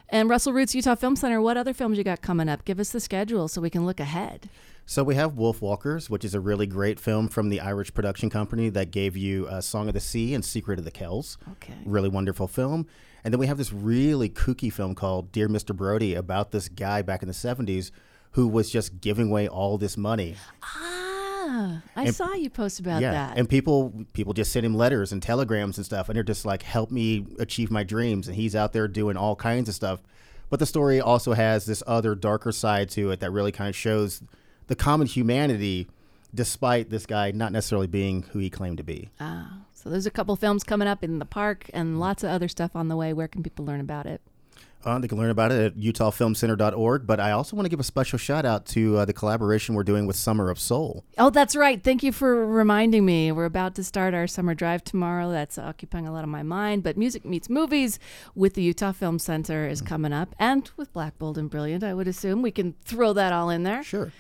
And 0.10 0.30
Russell 0.30 0.54
Roots 0.54 0.74
Utah 0.74 0.96
Film 0.96 1.16
Center. 1.16 1.42
What 1.42 1.58
other 1.58 1.74
films 1.74 1.98
you 1.98 2.04
got 2.04 2.22
coming 2.22 2.48
up? 2.48 2.64
Give 2.64 2.80
us 2.80 2.92
the 2.92 3.00
schedule 3.00 3.48
so 3.48 3.60
we 3.60 3.70
can 3.70 3.86
look 3.86 4.00
ahead. 4.00 4.50
So 4.90 5.04
we 5.04 5.16
have 5.16 5.34
Wolfwalkers, 5.34 6.10
which 6.10 6.24
is 6.24 6.34
a 6.34 6.40
really 6.40 6.66
great 6.66 6.98
film 6.98 7.28
from 7.28 7.50
the 7.50 7.60
Irish 7.60 7.94
production 7.94 8.30
company 8.30 8.70
that 8.70 8.90
gave 8.90 9.18
you 9.18 9.46
uh, 9.48 9.60
Song 9.60 9.90
of 9.90 9.94
the 9.94 10.00
Sea 10.00 10.34
and 10.34 10.46
Secret 10.46 10.80
of 10.80 10.86
the 10.86 10.92
Kells. 10.92 11.38
Okay. 11.54 11.74
Really 11.86 12.08
wonderful 12.08 12.48
film. 12.48 12.88
And 13.26 13.34
then 13.34 13.40
we 13.40 13.48
have 13.48 13.58
this 13.58 13.74
really 13.74 14.30
kooky 14.30 14.72
film 14.72 14.96
called 14.96 15.34
Dear 15.34 15.50
Mr. 15.50 15.76
Brody 15.76 16.16
about 16.16 16.52
this 16.52 16.70
guy 16.70 17.02
back 17.02 17.22
in 17.22 17.28
the 17.28 17.34
70s 17.34 17.92
who 18.32 18.48
was 18.48 18.70
just 18.70 19.02
giving 19.02 19.28
away 19.30 19.46
all 19.50 19.78
this 19.78 19.98
money. 19.98 20.36
Ah, 20.64 21.82
I 21.98 22.06
And- 22.06 22.16
saw 22.16 22.34
you 22.34 22.50
post 22.50 22.80
about 22.80 23.02
yeah, 23.02 23.12
that. 23.12 23.38
and 23.38 23.50
people 23.50 24.06
people 24.14 24.32
just 24.32 24.54
send 24.54 24.66
him 24.66 24.74
letters 24.76 25.12
and 25.12 25.22
telegrams 25.22 25.78
and 25.78 25.86
stuff, 25.86 26.08
and 26.08 26.16
they're 26.16 26.24
just 26.24 26.46
like, 26.46 26.64
"Help 26.64 26.92
me 26.92 27.26
achieve 27.40 27.72
my 27.72 27.84
dreams." 27.84 28.28
And 28.28 28.38
he's 28.38 28.56
out 28.56 28.72
there 28.74 28.88
doing 28.88 29.18
all 29.18 29.36
kinds 29.36 29.68
of 29.68 29.76
stuff. 29.76 30.02
But 30.50 30.60
the 30.60 30.66
story 30.66 31.02
also 31.02 31.34
has 31.34 31.66
this 31.66 31.84
other 31.88 32.16
darker 32.16 32.52
side 32.54 32.90
to 32.92 33.12
it 33.12 33.20
that 33.20 33.32
really 33.32 33.52
kind 33.52 33.68
of 33.70 33.76
shows 33.76 34.22
the 34.68 34.76
common 34.76 35.08
humanity, 35.08 35.88
despite 36.34 36.90
this 36.90 37.06
guy 37.06 37.32
not 37.32 37.52
necessarily 37.52 37.88
being 37.88 38.24
who 38.32 38.40
he 38.40 38.50
claimed 38.50 38.78
to 38.78 38.84
be. 38.84 39.10
Ah, 39.20 39.60
so 39.74 39.90
there's 39.90 40.06
a 40.06 40.12
couple 40.12 40.36
films 40.36 40.64
coming 40.64 40.88
up 40.88 41.04
in 41.04 41.20
the 41.20 41.26
park 41.26 41.70
and 41.74 42.00
lots 42.00 42.24
of 42.24 42.30
other 42.30 42.48
stuff 42.48 42.76
on 42.76 42.88
the 42.88 42.96
way. 42.96 43.14
Where 43.14 43.28
can 43.28 43.44
people 43.44 43.66
learn 43.66 43.80
about 43.80 44.06
it? 44.06 44.22
Uh, 44.86 45.00
they 45.00 45.08
can 45.08 45.18
learn 45.18 45.30
about 45.32 45.52
it 45.52 45.66
at 45.66 45.78
utahfilmcenter.org. 45.78 47.06
But 47.06 47.20
I 47.20 47.32
also 47.32 47.56
want 47.56 47.66
to 47.66 47.70
give 47.70 47.80
a 47.80 47.84
special 47.84 48.18
shout 48.18 48.46
out 48.46 48.66
to 48.68 48.98
uh, 48.98 49.06
the 49.06 49.14
collaboration 49.14 49.76
we're 49.76 49.84
doing 49.84 50.06
with 50.06 50.16
Summer 50.16 50.50
of 50.50 50.60
Soul. 50.60 51.04
Oh, 51.18 51.30
that's 51.30 51.56
right. 51.56 51.84
Thank 51.84 52.04
you 52.04 52.12
for 52.12 52.46
reminding 52.46 53.06
me. 53.06 53.32
We're 53.32 53.46
about 53.46 53.76
to 53.76 53.84
start 53.84 54.14
our 54.14 54.28
summer 54.28 54.54
drive 54.54 54.84
tomorrow. 54.84 55.32
That's 55.32 55.58
occupying 55.58 56.08
a 56.08 56.14
lot 56.14 56.24
of 56.24 56.30
my 56.30 56.44
mind. 56.44 56.84
But 56.84 56.96
Music 56.96 57.26
Meets 57.26 57.50
Movies 57.50 58.00
with 58.36 58.54
the 58.54 58.62
Utah 58.62 58.92
Film 58.94 59.20
Center 59.20 59.68
is 59.68 59.82
coming 59.82 60.14
up, 60.14 60.36
and 60.40 60.70
with 60.78 60.94
Black 60.94 61.18
Bold 61.18 61.38
and 61.38 61.50
Brilliant, 61.50 61.84
I 61.84 61.94
would 61.94 62.08
assume 62.08 62.42
we 62.42 62.52
can 62.52 62.76
throw 62.86 63.14
that 63.14 63.34
all 63.34 63.50
in 63.50 63.64
there. 63.64 63.84
Sure. 63.84 64.12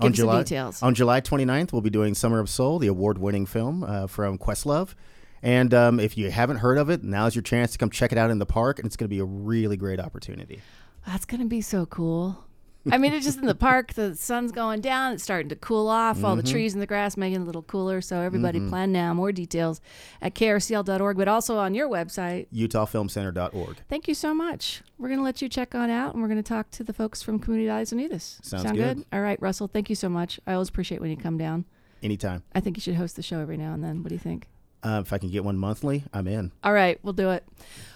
Give 0.00 0.06
on 0.06 0.12
July 0.12 0.38
details. 0.42 0.82
on 0.82 0.94
July 0.94 1.20
29th, 1.20 1.72
we'll 1.72 1.82
be 1.82 1.90
doing 1.90 2.14
Summer 2.14 2.38
of 2.40 2.48
Soul, 2.48 2.78
the 2.78 2.88
award-winning 2.88 3.46
film 3.46 3.84
uh, 3.84 4.06
from 4.06 4.38
Questlove. 4.38 4.94
And 5.42 5.72
um, 5.72 6.00
if 6.00 6.18
you 6.18 6.30
haven't 6.30 6.58
heard 6.58 6.76
of 6.76 6.90
it, 6.90 7.02
now's 7.02 7.34
your 7.34 7.42
chance 7.42 7.72
to 7.72 7.78
come 7.78 7.88
check 7.90 8.12
it 8.12 8.18
out 8.18 8.30
in 8.30 8.38
the 8.38 8.46
park, 8.46 8.78
and 8.78 8.86
it's 8.86 8.96
going 8.96 9.06
to 9.06 9.14
be 9.14 9.20
a 9.20 9.24
really 9.24 9.76
great 9.76 9.98
opportunity. 9.98 10.60
That's 11.06 11.24
gonna 11.24 11.46
be 11.46 11.60
so 11.60 11.86
cool. 11.86 12.44
I 12.90 12.96
mean, 12.98 13.12
it's 13.12 13.26
just 13.26 13.38
in 13.38 13.46
the 13.46 13.54
park. 13.54 13.92
The 13.94 14.14
sun's 14.14 14.52
going 14.52 14.80
down. 14.80 15.12
It's 15.12 15.22
starting 15.22 15.48
to 15.50 15.56
cool 15.56 15.88
off. 15.88 16.24
All 16.24 16.34
the 16.36 16.42
Mhm. 16.42 16.50
trees 16.50 16.72
and 16.72 16.80
the 16.80 16.86
grass 16.86 17.16
making 17.16 17.40
it 17.40 17.42
a 17.42 17.44
little 17.44 17.62
cooler. 17.62 18.00
So 18.00 18.20
everybody 18.20 18.58
Mhm. 18.60 18.68
plan 18.70 18.90
now. 18.92 19.12
More 19.12 19.32
details 19.32 19.80
at 20.22 20.34
krcl.org, 20.34 21.16
but 21.16 21.28
also 21.28 21.58
on 21.58 21.74
your 21.74 21.88
website. 21.88 22.46
UtahFilmCenter.org. 22.54 23.76
Thank 23.88 24.08
you 24.08 24.14
so 24.14 24.34
much. 24.34 24.82
We're 24.98 25.08
going 25.08 25.18
to 25.18 25.24
let 25.24 25.42
you 25.42 25.48
check 25.48 25.74
on 25.74 25.90
out, 25.90 26.14
and 26.14 26.22
we're 26.22 26.28
going 26.28 26.42
to 26.42 26.48
talk 26.48 26.70
to 26.72 26.84
the 26.84 26.92
folks 26.92 27.22
from 27.22 27.38
Comunidades 27.38 27.92
Unidas. 27.92 28.44
Sounds 28.44 28.62
Sound 28.64 28.76
good. 28.76 29.04
All 29.12 29.20
right, 29.20 29.40
Russell. 29.40 29.68
Thank 29.68 29.88
you 29.90 29.96
so 29.96 30.08
much. 30.08 30.40
I 30.46 30.52
always 30.54 30.68
appreciate 30.68 31.00
when 31.00 31.10
you 31.10 31.16
come 31.16 31.38
down. 31.38 31.64
Anytime. 32.02 32.42
I 32.54 32.60
think 32.60 32.76
you 32.76 32.80
should 32.80 32.94
host 32.94 33.16
the 33.16 33.22
show 33.22 33.40
every 33.40 33.56
now 33.58 33.74
and 33.74 33.84
then. 33.84 34.02
What 34.02 34.08
do 34.08 34.14
you 34.14 34.18
think? 34.20 34.48
Uh, 34.82 35.02
if 35.04 35.12
I 35.12 35.18
can 35.18 35.30
get 35.30 35.44
one 35.44 35.58
monthly, 35.58 36.04
I'm 36.14 36.26
in. 36.26 36.52
All 36.64 36.72
right, 36.72 36.98
we'll 37.02 37.12
do 37.12 37.28
it. 37.30 37.44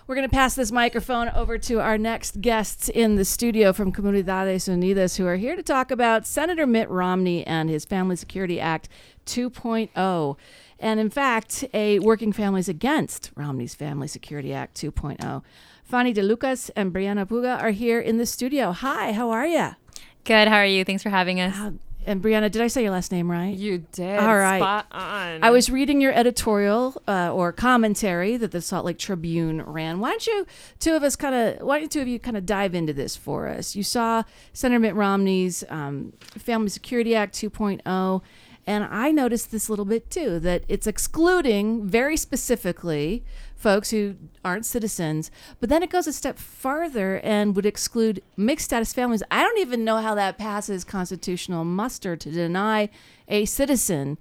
We're 0.06 0.16
going 0.16 0.28
to 0.28 0.34
pass 0.34 0.54
this 0.54 0.70
microphone 0.70 1.30
over 1.30 1.56
to 1.56 1.80
our 1.80 1.96
next 1.96 2.42
guests 2.42 2.90
in 2.90 3.14
the 3.14 3.24
studio 3.24 3.72
from 3.72 3.90
Comunidades 3.90 4.68
Unidas 4.68 5.16
who 5.16 5.24
are 5.26 5.36
here 5.36 5.56
to 5.56 5.62
talk 5.62 5.90
about 5.90 6.26
Senator 6.26 6.66
Mitt 6.66 6.90
Romney 6.90 7.46
and 7.46 7.70
his 7.70 7.86
Family 7.86 8.14
Security 8.14 8.60
Act 8.60 8.90
2.0. 9.24 10.36
And 10.78 11.00
in 11.00 11.08
fact, 11.08 11.64
a 11.72 12.00
Working 12.00 12.34
Families 12.34 12.68
Against 12.68 13.30
Romney's 13.34 13.74
Family 13.74 14.06
Security 14.06 14.52
Act 14.52 14.78
2.0. 14.78 15.42
Fanny 15.84 16.12
De 16.12 16.22
Lucas 16.22 16.70
and 16.76 16.92
Brianna 16.92 17.26
Puga 17.26 17.58
are 17.62 17.70
here 17.70 17.98
in 17.98 18.18
the 18.18 18.26
studio. 18.26 18.72
Hi, 18.72 19.12
how 19.12 19.30
are 19.30 19.46
you? 19.46 19.70
Good. 20.24 20.48
How 20.48 20.56
are 20.56 20.66
you? 20.66 20.84
Thanks 20.84 21.02
for 21.02 21.08
having 21.08 21.40
us. 21.40 21.56
And 22.06 22.22
Brianna, 22.22 22.50
did 22.50 22.60
I 22.60 22.66
say 22.66 22.82
your 22.82 22.92
last 22.92 23.10
name 23.12 23.30
right? 23.30 23.56
You 23.56 23.84
did. 23.92 24.18
All 24.18 24.36
right. 24.36 24.58
Spot 24.58 24.86
on. 24.92 25.42
I 25.42 25.50
was 25.50 25.70
reading 25.70 26.00
your 26.00 26.12
editorial 26.12 27.00
uh, 27.08 27.32
or 27.32 27.52
commentary 27.52 28.36
that 28.36 28.50
the 28.50 28.60
Salt 28.60 28.84
Lake 28.84 28.98
Tribune 28.98 29.62
ran. 29.62 30.00
Why 30.00 30.10
don't 30.10 30.26
you, 30.26 30.46
two 30.78 30.94
of 30.94 31.02
us, 31.02 31.16
kind 31.16 31.34
of, 31.34 31.66
why 31.66 31.76
don't 31.76 31.82
you 31.82 31.88
two 31.88 32.00
of 32.00 32.08
you 32.08 32.18
kind 32.18 32.36
of 32.36 32.44
dive 32.44 32.74
into 32.74 32.92
this 32.92 33.16
for 33.16 33.48
us? 33.48 33.74
You 33.74 33.82
saw 33.82 34.22
Senator 34.52 34.78
Mitt 34.80 34.94
Romney's 34.94 35.64
um, 35.70 36.12
Family 36.20 36.68
Security 36.68 37.14
Act 37.14 37.34
2.0, 37.34 38.22
and 38.66 38.84
I 38.84 39.10
noticed 39.10 39.50
this 39.50 39.68
little 39.70 39.84
bit 39.84 40.10
too 40.10 40.38
that 40.40 40.64
it's 40.68 40.86
excluding 40.86 41.86
very 41.86 42.16
specifically 42.16 43.24
folks 43.64 43.90
who 43.90 44.14
aren't 44.44 44.66
citizens, 44.66 45.30
but 45.58 45.70
then 45.70 45.82
it 45.82 45.88
goes 45.88 46.06
a 46.06 46.12
step 46.12 46.38
farther 46.38 47.18
and 47.24 47.56
would 47.56 47.64
exclude 47.64 48.22
mixed 48.36 48.66
status 48.66 48.92
families. 48.92 49.22
I 49.30 49.42
don't 49.42 49.58
even 49.58 49.84
know 49.84 50.02
how 50.02 50.14
that 50.16 50.36
passes 50.36 50.84
constitutional 50.84 51.64
muster 51.64 52.14
to 52.14 52.30
deny 52.30 52.90
a 53.26 53.46
citizen 53.46 54.18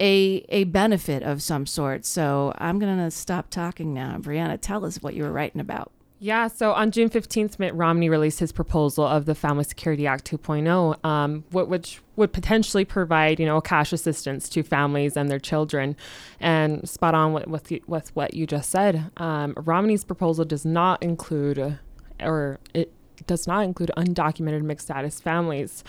a 0.00 0.44
a 0.50 0.64
benefit 0.64 1.22
of 1.22 1.42
some 1.42 1.64
sort. 1.64 2.04
So 2.04 2.52
I'm 2.58 2.78
gonna 2.78 3.10
stop 3.10 3.48
talking 3.48 3.94
now. 3.94 4.18
Brianna, 4.18 4.58
tell 4.60 4.84
us 4.84 5.00
what 5.02 5.14
you 5.14 5.22
were 5.22 5.32
writing 5.32 5.62
about. 5.62 5.90
Yeah, 6.24 6.48
so 6.48 6.72
on 6.72 6.90
June 6.90 7.10
15th, 7.10 7.58
Mitt 7.58 7.74
Romney 7.74 8.08
released 8.08 8.40
his 8.40 8.50
proposal 8.50 9.04
of 9.04 9.26
the 9.26 9.34
Family 9.34 9.62
Security 9.62 10.06
Act 10.06 10.24
2.0, 10.24 11.04
um, 11.04 11.44
which 11.50 12.00
would 12.16 12.32
potentially 12.32 12.86
provide, 12.86 13.38
you 13.38 13.44
know, 13.44 13.60
cash 13.60 13.92
assistance 13.92 14.48
to 14.48 14.62
families 14.62 15.18
and 15.18 15.30
their 15.30 15.38
children. 15.38 15.94
And 16.40 16.88
spot 16.88 17.14
on 17.14 17.34
with, 17.34 17.46
with, 17.46 17.72
with 17.86 18.16
what 18.16 18.32
you 18.32 18.46
just 18.46 18.70
said, 18.70 19.10
um, 19.18 19.52
Romney's 19.54 20.02
proposal 20.02 20.46
does 20.46 20.64
not 20.64 21.02
include, 21.02 21.78
or 22.18 22.58
it 22.72 22.90
does 23.26 23.46
not 23.46 23.64
include 23.64 23.90
undocumented 23.94 24.62
mixed 24.62 24.86
status 24.86 25.20
families. 25.20 25.84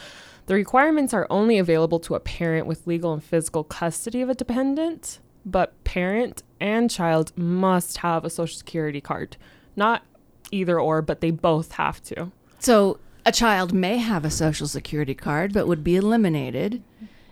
The 0.47 0.55
requirements 0.55 1.13
are 1.13 1.27
only 1.29 1.59
available 1.59 2.01
to 2.01 2.15
a 2.15 2.19
parent 2.19 2.67
with 2.67 2.85
legal 2.85 3.13
and 3.13 3.23
physical 3.23 3.63
custody 3.63 4.21
of 4.21 4.29
a 4.29 4.35
dependent, 4.35 5.19
but 5.45 5.81
parent 5.85 6.43
and 6.59 6.91
child 6.91 7.31
must 7.37 7.99
have 7.99 8.25
a 8.25 8.29
social 8.29 8.57
security 8.57 8.99
card. 8.99 9.37
Not 9.77 10.03
either 10.51 10.79
or, 10.79 11.01
but 11.01 11.21
they 11.21 11.31
both 11.31 11.73
have 11.73 12.01
to. 12.03 12.31
So 12.59 12.99
a 13.25 13.31
child 13.31 13.73
may 13.73 13.97
have 13.97 14.25
a 14.25 14.29
social 14.29 14.67
security 14.67 15.15
card, 15.15 15.53
but 15.53 15.67
would 15.67 15.83
be 15.83 15.95
eliminated 15.95 16.83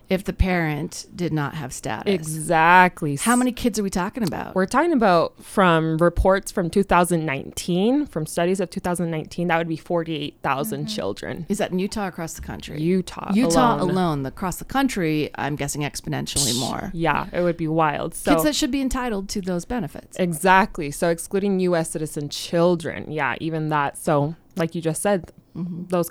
if 0.10 0.24
the 0.24 0.34
parent 0.34 1.06
did 1.16 1.34
not 1.34 1.56
have 1.56 1.74
status. 1.74 2.14
Exactly. 2.14 3.16
How 3.16 3.36
many 3.36 3.52
kids 3.52 3.80
are 3.80 3.84
we 3.84 3.90
talking 3.90 4.24
about? 4.24 4.56
We're 4.56 4.66
talking 4.66 4.94
about 4.94 5.42
from 5.44 5.98
reports 5.98 6.52
from 6.52 6.70
2019, 6.70 8.06
from 8.08 8.26
studies 8.26 8.60
of 8.60 8.70
2019, 8.70 9.48
that 9.48 9.58
would 9.58 9.68
be 9.68 9.78
48,000 9.78 10.88
children. 10.88 11.46
Is 11.50 11.58
that 11.58 11.72
in 11.72 11.80
Utah 11.80 12.08
across 12.08 12.34
the 12.34 12.42
country? 12.42 12.82
Utah. 12.82 13.32
Utah 13.34 13.76
alone. 13.78 13.90
alone. 13.90 14.26
Across 14.26 14.58
the 14.58 14.66
country, 14.66 15.30
I'm 15.36 15.56
guessing 15.56 15.82
exponentially 15.82 16.60
more. 16.60 16.92
Yeah, 16.94 17.28
it 17.32 17.42
would 17.42 17.58
be 17.58 17.68
wild. 17.68 18.14
So 18.16 18.32
Kids 18.34 18.44
that 18.44 18.56
should 18.56 18.72
be 18.72 18.82
entitled 18.82 19.30
to 19.30 19.42
those 19.42 19.66
benefits. 19.66 20.18
Exactly. 20.18 20.92
So 20.92 21.10
excluding 21.10 21.60
U.S. 21.62 21.92
citizen 21.92 22.30
children, 22.30 23.12
yeah, 23.12 23.36
even 23.40 23.70
that. 23.70 23.98
So, 23.98 24.36
like 24.56 24.76
you 24.76 24.82
just 24.82 25.02
said, 25.02 25.32
Mm-hmm. 25.56 25.84
those 25.90 26.10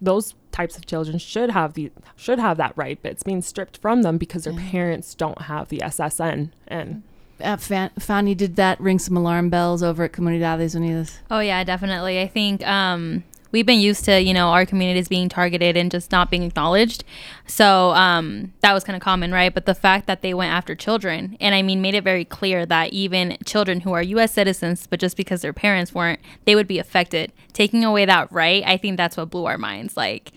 those 0.00 0.34
types 0.52 0.76
of 0.76 0.86
children 0.86 1.18
should 1.18 1.50
have 1.50 1.74
the 1.74 1.90
should 2.16 2.38
have 2.38 2.56
that 2.58 2.72
right, 2.76 2.98
but 3.02 3.12
it's 3.12 3.22
being 3.22 3.42
stripped 3.42 3.76
from 3.78 4.02
them 4.02 4.18
because 4.18 4.44
their 4.44 4.52
parents 4.54 5.14
don't 5.14 5.42
have 5.42 5.68
the 5.68 5.78
SSN. 5.78 6.50
And 6.68 7.02
Uh, 7.40 7.56
Fan- 7.56 7.90
Fanny, 7.98 8.34
did 8.34 8.54
that 8.56 8.78
ring 8.80 8.98
some 9.00 9.16
alarm 9.16 9.50
bells 9.50 9.82
over 9.82 10.04
at 10.04 10.12
Comunidades 10.12 10.76
Unidas? 10.76 11.18
Oh 11.30 11.40
yeah, 11.40 11.64
definitely. 11.64 12.20
I 12.20 12.28
think 12.28 12.64
um, 12.66 13.24
we've 13.54 13.64
been 13.64 13.80
used 13.80 14.04
to 14.04 14.20
you 14.20 14.34
know 14.34 14.48
our 14.48 14.66
communities 14.66 15.06
being 15.06 15.28
targeted 15.28 15.76
and 15.76 15.90
just 15.90 16.10
not 16.10 16.28
being 16.28 16.42
acknowledged. 16.42 17.04
So 17.46 17.90
um, 17.92 18.52
that 18.60 18.72
was 18.74 18.82
kind 18.82 18.96
of 18.96 19.02
common, 19.02 19.30
right? 19.30 19.54
But 19.54 19.64
the 19.64 19.76
fact 19.76 20.06
that 20.08 20.22
they 20.22 20.34
went 20.34 20.52
after 20.52 20.74
children, 20.74 21.36
and 21.40 21.54
I 21.54 21.62
mean, 21.62 21.80
made 21.80 21.94
it 21.94 22.02
very 22.02 22.24
clear 22.24 22.66
that 22.66 22.92
even 22.92 23.38
children 23.46 23.80
who 23.80 23.92
are 23.92 24.02
U.S. 24.02 24.32
citizens, 24.32 24.88
but 24.88 24.98
just 24.98 25.16
because 25.16 25.42
their 25.42 25.52
parents 25.52 25.94
weren't, 25.94 26.20
they 26.46 26.56
would 26.56 26.66
be 26.66 26.80
affected. 26.80 27.32
Taking 27.52 27.84
away 27.84 28.04
that 28.06 28.30
right, 28.32 28.64
I 28.66 28.76
think 28.76 28.96
that's 28.96 29.16
what 29.16 29.30
blew 29.30 29.46
our 29.46 29.58
minds. 29.58 29.96
Like. 29.96 30.32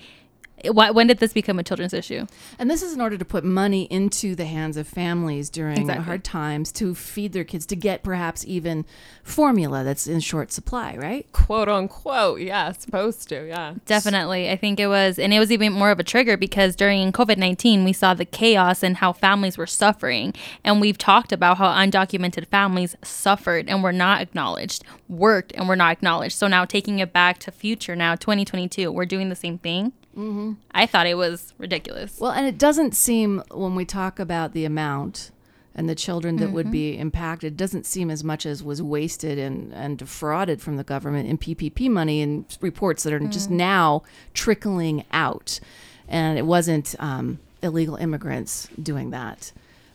Why, 0.65 0.89
when 0.89 1.08
did 1.08 1.20
this 1.20 1.34
become 1.34 1.60
a 1.60 1.63
children's 1.63 1.93
issue? 1.93 2.26
And 2.58 2.70
this 2.70 2.82
is 2.82 2.93
in 2.93 3.00
order 3.02 3.17
to 3.17 3.26
put 3.26 3.43
money 3.43 3.84
into 3.91 4.34
the 4.36 4.46
hands 4.46 4.76
of 4.76 4.88
families 4.88 5.50
during 5.50 5.78
Exactly. 5.82 6.04
hard 6.06 6.24
times 6.24 6.72
to 6.74 6.96
feed 6.96 7.34
their 7.34 7.43
kids, 7.43 7.65
to 7.67 7.76
get 7.76 8.02
perhaps 8.02 8.43
even 8.48 8.84
formula 9.24 9.84
that's 9.84 10.08
in 10.08 10.20
short 10.20 10.52
supply, 10.52 10.96
right? 10.98 11.32
quote 11.32 11.70
unquote, 11.70 12.39
yeah, 12.41 12.72
supposed 12.72 13.30
to, 13.30 13.48
yeah. 13.48 13.76
Definitely. 13.86 14.50
I 14.50 14.56
think 14.56 14.80
it 14.80 14.88
was, 14.88 15.20
and 15.20 15.34
it 15.34 15.39
was 15.39 15.52
even 15.52 15.74
more 15.74 15.91
of 15.91 16.00
a 16.00 16.04
trigger 16.04 16.38
because 16.38 16.76
during 16.76 17.12
COVID 17.12 17.38
19, 17.38 17.84
we 17.84 17.93
saw 17.93 18.13
the 18.13 18.26
chaos 18.26 18.82
and 18.84 18.98
how 18.98 19.13
families 19.13 19.58
were 19.58 19.67
suffering. 19.67 20.34
And 20.63 20.82
we've 20.82 20.98
talked 20.98 21.32
about 21.32 21.58
how 21.58 21.67
undocumented 21.67 22.48
families 22.48 22.96
suffered 23.04 23.70
and 23.70 23.84
were 23.84 23.93
not 23.93 24.22
acknowledged, 24.22 24.84
worked 25.08 25.52
and 25.54 25.67
were 25.67 25.76
not 25.76 25.91
acknowledged. 25.91 26.36
So 26.36 26.48
now 26.48 26.65
taking 26.65 27.00
it 27.00 27.13
back 27.13 27.38
to 27.39 27.52
future, 27.52 27.96
now 27.96 28.15
2022, 28.15 28.91
we're 28.91 29.06
doing 29.06 29.30
the 29.30 29.36
same 29.36 29.58
thing. 29.60 29.93
Mm-hmm. 30.17 30.53
I 30.71 30.86
thought 30.88 31.06
it 31.08 31.15
was 31.15 31.53
ridiculous. 31.58 32.19
Well, 32.19 32.32
and 32.32 32.45
it 32.47 32.58
doesn't 32.58 32.95
seem 32.95 33.43
when 33.51 33.75
we 33.75 33.86
talk 33.86 34.19
about 34.19 34.53
the 34.53 34.65
amount 34.65 35.32
and 35.75 35.88
the 35.88 35.93
children 35.93 36.38
that 36.38 36.51
would 36.51 36.65
Mhm. 36.67 36.71
be 36.71 36.97
impacted, 36.97 37.56
doesn't 37.56 37.86
seem 37.86 38.10
as 38.10 38.23
much 38.23 38.47
as 38.47 38.63
was 38.63 38.82
wasted 38.82 39.38
and, 39.38 39.71
and 39.73 39.99
defrauded 39.99 40.60
from 40.60 40.75
the 40.75 40.84
government 40.84 41.30
in 41.30 41.38
PPP 41.38 41.88
money 41.88 42.19
and 42.23 42.45
reports 42.62 43.03
that 43.03 43.13
are 43.13 43.19
just 43.19 43.49
Mm. 43.51 43.58
now 43.58 44.01
trickling 44.34 45.03
out. 45.12 45.60
And 46.08 46.39
it 46.39 46.47
wasn't 46.47 46.95
um, 46.97 47.38
illegal 47.62 47.95
immigrants 47.97 48.67
doing 48.82 49.12
that 49.12 49.51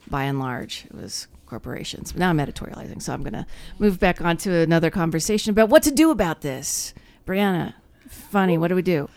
by 0.09 0.23
and 0.23 0.39
large. 0.39 0.85
It 0.85 0.95
was 0.95 1.27
corporations. 1.47 2.13
But 2.13 2.19
Now 2.19 2.29
I'm 2.29 2.37
editorializing, 2.37 3.01
so 3.01 3.13
I'm 3.13 3.21
going 3.21 3.33
to 3.33 3.45
move 3.77 3.99
back 3.99 4.21
on 4.21 4.37
to 4.37 4.53
another 4.53 4.89
conversation 4.89 5.49
about 5.51 5.67
what 5.67 5.83
to 5.83 5.91
do 5.91 6.11
about 6.11 6.41
this. 6.41 6.93
Brianna, 7.27 7.73
Fanny, 8.07 8.57
what 8.57 8.69
do 8.69 8.75
we 8.75 8.81
do? 8.81 9.09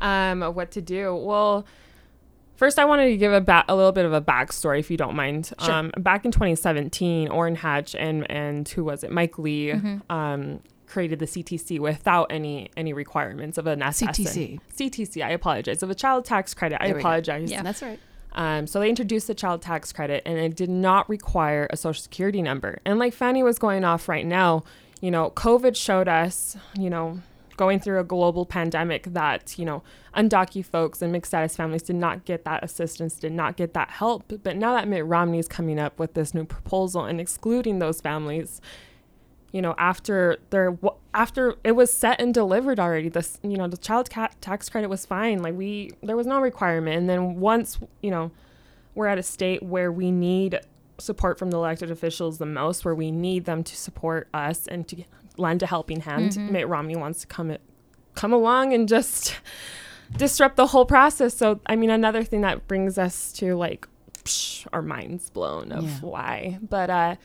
Um, 0.00 0.40
what 0.54 0.70
to 0.72 0.80
do. 0.80 1.14
Well, 1.14 1.64
first 2.56 2.78
I 2.78 2.84
wanted 2.84 3.06
to 3.10 3.16
give 3.16 3.32
a, 3.32 3.40
ba- 3.40 3.64
a 3.68 3.74
little 3.76 3.92
bit 3.92 4.04
of 4.04 4.12
a 4.12 4.20
backstory, 4.20 4.78
if 4.80 4.90
you 4.90 4.96
don't 4.96 5.14
mind. 5.16 5.52
Sure. 5.60 5.72
Um, 5.74 5.92
back 5.98 6.24
in 6.24 6.30
2017, 6.32 7.28
Orrin 7.28 7.54
Hatch 7.56 7.94
and 7.94 8.30
and 8.30 8.68
who 8.68 8.84
was 8.84 9.04
it, 9.04 9.10
Mike 9.10 9.38
Lee, 9.38 9.68
Mhm. 9.72 10.02
um, 10.10 10.60
created 10.86 11.20
the 11.20 11.26
CTC 11.26 11.78
without 11.78 12.26
any 12.30 12.68
any 12.76 12.92
requirements 12.92 13.58
of 13.58 13.66
an 13.66 13.80
SSN. 13.80 14.14
CTC. 14.14 14.60
CTC. 14.76 15.22
I 15.24 15.30
apologize. 15.30 15.82
Of 15.82 15.90
a 15.90 15.94
child 15.94 16.24
tax 16.24 16.52
credit. 16.54 16.82
I 16.82 16.86
There 16.86 16.94
go. 16.94 17.00
apologize. 17.00 17.50
Yeah, 17.50 17.62
that's 17.62 17.82
right. 17.82 17.98
Um, 18.32 18.66
so 18.68 18.78
they 18.78 18.88
introduced 18.88 19.26
the 19.26 19.34
child 19.34 19.60
tax 19.60 19.92
credit, 19.92 20.22
and 20.24 20.38
it 20.38 20.54
did 20.54 20.70
not 20.70 21.08
require 21.08 21.66
a 21.70 21.76
social 21.76 22.00
security 22.02 22.42
number. 22.42 22.78
And 22.84 22.98
like 22.98 23.12
Fanny 23.12 23.42
was 23.42 23.58
going 23.58 23.82
off 23.84 24.08
right 24.08 24.24
now, 24.24 24.62
you 25.00 25.10
know, 25.10 25.30
COVID 25.30 25.74
showed 25.76 26.06
us, 26.06 26.56
you 26.78 26.90
know, 26.90 27.20
going 27.60 27.78
through 27.78 28.00
a 28.00 28.04
global 28.04 28.46
pandemic 28.46 29.02
that 29.12 29.58
you 29.58 29.66
know 29.66 29.82
undocumented 30.16 30.64
folks 30.64 31.02
and 31.02 31.12
mixed 31.12 31.30
status 31.30 31.54
families 31.54 31.82
did 31.82 31.94
not 31.94 32.24
get 32.24 32.42
that 32.46 32.64
assistance, 32.64 33.16
did 33.16 33.32
not 33.32 33.54
get 33.54 33.74
that 33.74 33.90
help. 33.90 34.32
But 34.42 34.56
now 34.56 34.72
that 34.72 34.88
Mitt 34.88 35.04
Romney 35.04 35.38
is 35.38 35.46
coming 35.46 35.78
up 35.78 35.98
with 35.98 36.14
this 36.14 36.32
new 36.32 36.46
proposal 36.46 37.04
and 37.04 37.20
excluding 37.20 37.78
those 37.78 38.00
families, 38.00 38.62
you 39.52 39.60
know, 39.60 39.74
after 39.76 40.38
there, 40.48 40.74
after 41.12 41.54
it 41.62 41.72
was 41.72 41.92
set 41.92 42.18
and 42.18 42.32
delivered 42.32 42.80
already, 42.80 43.10
this, 43.10 43.38
you 43.42 43.58
know, 43.58 43.68
the 43.68 43.76
child 43.76 44.08
tax 44.40 44.70
credit 44.70 44.88
was 44.88 45.04
fine. 45.04 45.42
Like 45.42 45.54
we, 45.54 45.90
there 46.02 46.16
was 46.16 46.26
no 46.26 46.40
requirement. 46.40 46.96
And 46.96 47.10
then 47.10 47.40
once, 47.40 47.78
you 48.00 48.10
know, 48.10 48.30
we're 48.94 49.06
at 49.06 49.18
a 49.18 49.22
state 49.22 49.62
where 49.62 49.92
we 49.92 50.10
need 50.10 50.58
support 50.96 51.38
from 51.38 51.50
the 51.50 51.58
elected 51.58 51.90
officials 51.90 52.38
the 52.38 52.46
most, 52.46 52.86
where 52.86 52.94
we 52.94 53.10
need 53.10 53.44
them 53.44 53.62
to 53.64 53.76
support 53.76 54.28
us 54.32 54.66
and 54.66 54.88
to 54.88 55.04
lend 55.36 55.62
a 55.62 55.66
helping 55.66 56.00
hand. 56.00 56.32
Mm-hmm. 56.32 56.52
Mitt 56.52 56.68
Romney 56.68 56.96
wants 56.96 57.20
to 57.22 57.26
come, 57.26 57.56
come 58.14 58.32
along 58.32 58.72
and 58.72 58.88
just 58.88 59.36
disrupt 60.16 60.56
the 60.56 60.66
whole 60.66 60.86
process. 60.86 61.34
So, 61.34 61.60
I 61.66 61.76
mean, 61.76 61.90
another 61.90 62.24
thing 62.24 62.42
that 62.42 62.66
brings 62.66 62.98
us 62.98 63.32
to 63.34 63.54
like 63.56 63.86
psh, 64.24 64.66
our 64.72 64.82
minds 64.82 65.30
blown 65.30 65.72
of 65.72 65.84
yeah. 65.84 65.98
why. 66.00 66.58
But 66.62 66.90
uh, 66.90 67.16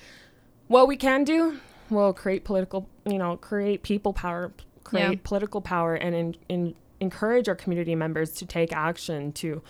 what 0.68 0.88
we 0.88 0.98
can 0.98 1.24
do, 1.24 1.60
we'll 1.90 2.14
create 2.14 2.44
political, 2.44 2.90
you 3.06 3.18
know, 3.18 3.38
create 3.38 3.84
people 3.84 4.14
power, 4.14 4.52
create 4.84 5.10
yeah. 5.10 5.20
political 5.24 5.62
power, 5.62 5.96
and 5.96 6.16
in, 6.16 6.36
in, 6.50 6.76
encourage 7.00 7.50
our 7.50 7.56
community 7.56 7.96
members 7.96 8.32
to 8.34 8.46
take 8.46 8.74
action 8.74 9.32
to 9.34 9.62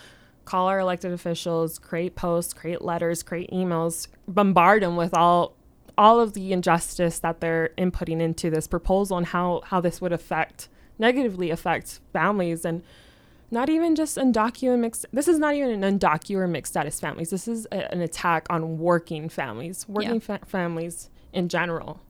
call 0.44 0.68
our 0.68 0.78
elected 0.78 1.12
officials, 1.12 1.78
create 1.78 2.14
posts, 2.14 2.54
create 2.54 2.80
letters, 2.80 3.22
create 3.22 3.50
emails, 3.50 4.06
bombard 4.28 4.82
them 4.82 4.96
with 4.96 5.12
all 5.12 5.55
all 5.98 6.20
of 6.20 6.34
the 6.34 6.52
injustice 6.52 7.18
that 7.20 7.40
they're 7.40 7.70
inputting 7.78 8.20
into 8.20 8.50
this 8.50 8.66
proposal 8.66 9.16
and 9.16 9.26
how 9.26 9.62
how 9.66 9.80
this 9.80 10.00
would 10.00 10.12
affect 10.12 10.68
negatively 10.98 11.50
affect 11.50 12.00
families 12.12 12.64
and 12.64 12.82
not 13.50 13.68
even 13.68 13.94
just 13.94 14.16
undocumented 14.16 14.78
mixed 14.80 15.06
this 15.12 15.28
is 15.28 15.38
not 15.38 15.54
even 15.54 15.82
an 15.82 15.98
undocumented 15.98 16.50
mixed 16.50 16.72
status 16.72 17.00
families 17.00 17.30
this 17.30 17.48
is 17.48 17.66
a, 17.72 17.92
an 17.92 18.00
attack 18.00 18.46
on 18.50 18.78
working 18.78 19.28
families 19.28 19.86
working 19.88 20.14
yeah. 20.14 20.20
fa- 20.20 20.40
families 20.46 21.10
in 21.32 21.48
general 21.48 22.00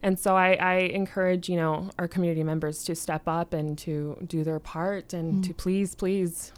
and 0.00 0.18
so 0.18 0.36
I, 0.36 0.52
I, 0.54 0.74
encourage 0.74 1.48
you 1.48 1.56
know 1.56 1.90
our 1.98 2.08
community 2.08 2.44
members 2.44 2.84
to 2.84 2.94
step 2.94 3.22
up 3.26 3.52
and 3.52 3.76
to 3.78 4.16
do 4.26 4.44
their 4.44 4.60
part 4.60 5.12
and 5.12 5.42
mm. 5.42 5.46
to 5.46 5.54
please 5.54 5.94
please 5.94 6.52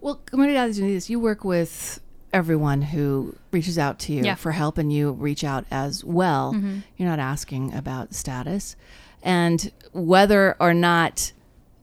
well 0.00 0.20
Comunidades 0.26 0.80
Unidas 0.80 1.08
you 1.08 1.20
work 1.20 1.44
with 1.44 2.00
everyone 2.34 2.82
who 2.82 3.34
reaches 3.52 3.78
out 3.78 3.98
to 3.98 4.12
you 4.12 4.24
yeah. 4.24 4.34
for 4.34 4.52
help 4.52 4.76
and 4.76 4.92
you 4.92 5.12
reach 5.12 5.44
out 5.44 5.64
as 5.70 6.04
well 6.04 6.52
mm-hmm. 6.52 6.80
you're 6.96 7.08
not 7.08 7.18
asking 7.18 7.72
about 7.72 8.12
status 8.14 8.76
and 9.24 9.72
whether 9.92 10.54
or 10.60 10.74
not 10.74 11.32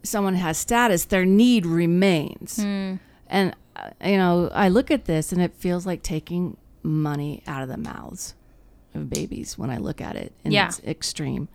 someone 0.04 0.36
has 0.36 0.58
status, 0.58 1.06
their 1.06 1.26
need 1.26 1.66
remains. 1.66 2.58
Mm. 2.60 3.00
And, 3.28 3.56
uh, 3.76 3.90
you 4.06 4.18
know, 4.18 4.50
I 4.54 4.70
look 4.70 4.92
at 4.92 5.06
this 5.06 5.32
and 5.32 5.42
it 5.42 5.54
feels 5.56 5.86
like 5.86 6.04
taking 6.04 6.58
money 6.84 7.42
out 7.48 7.64
of 7.64 7.70
the 7.70 7.78
mouths 7.78 8.36
of 8.94 9.10
babies 9.10 9.58
when 9.58 9.70
I 9.70 9.78
look 9.78 10.02
at 10.02 10.16
it. 10.16 10.34
And 10.44 10.54
yeah. 10.54 10.68
it's 10.68 10.80
extreme. 10.82 11.48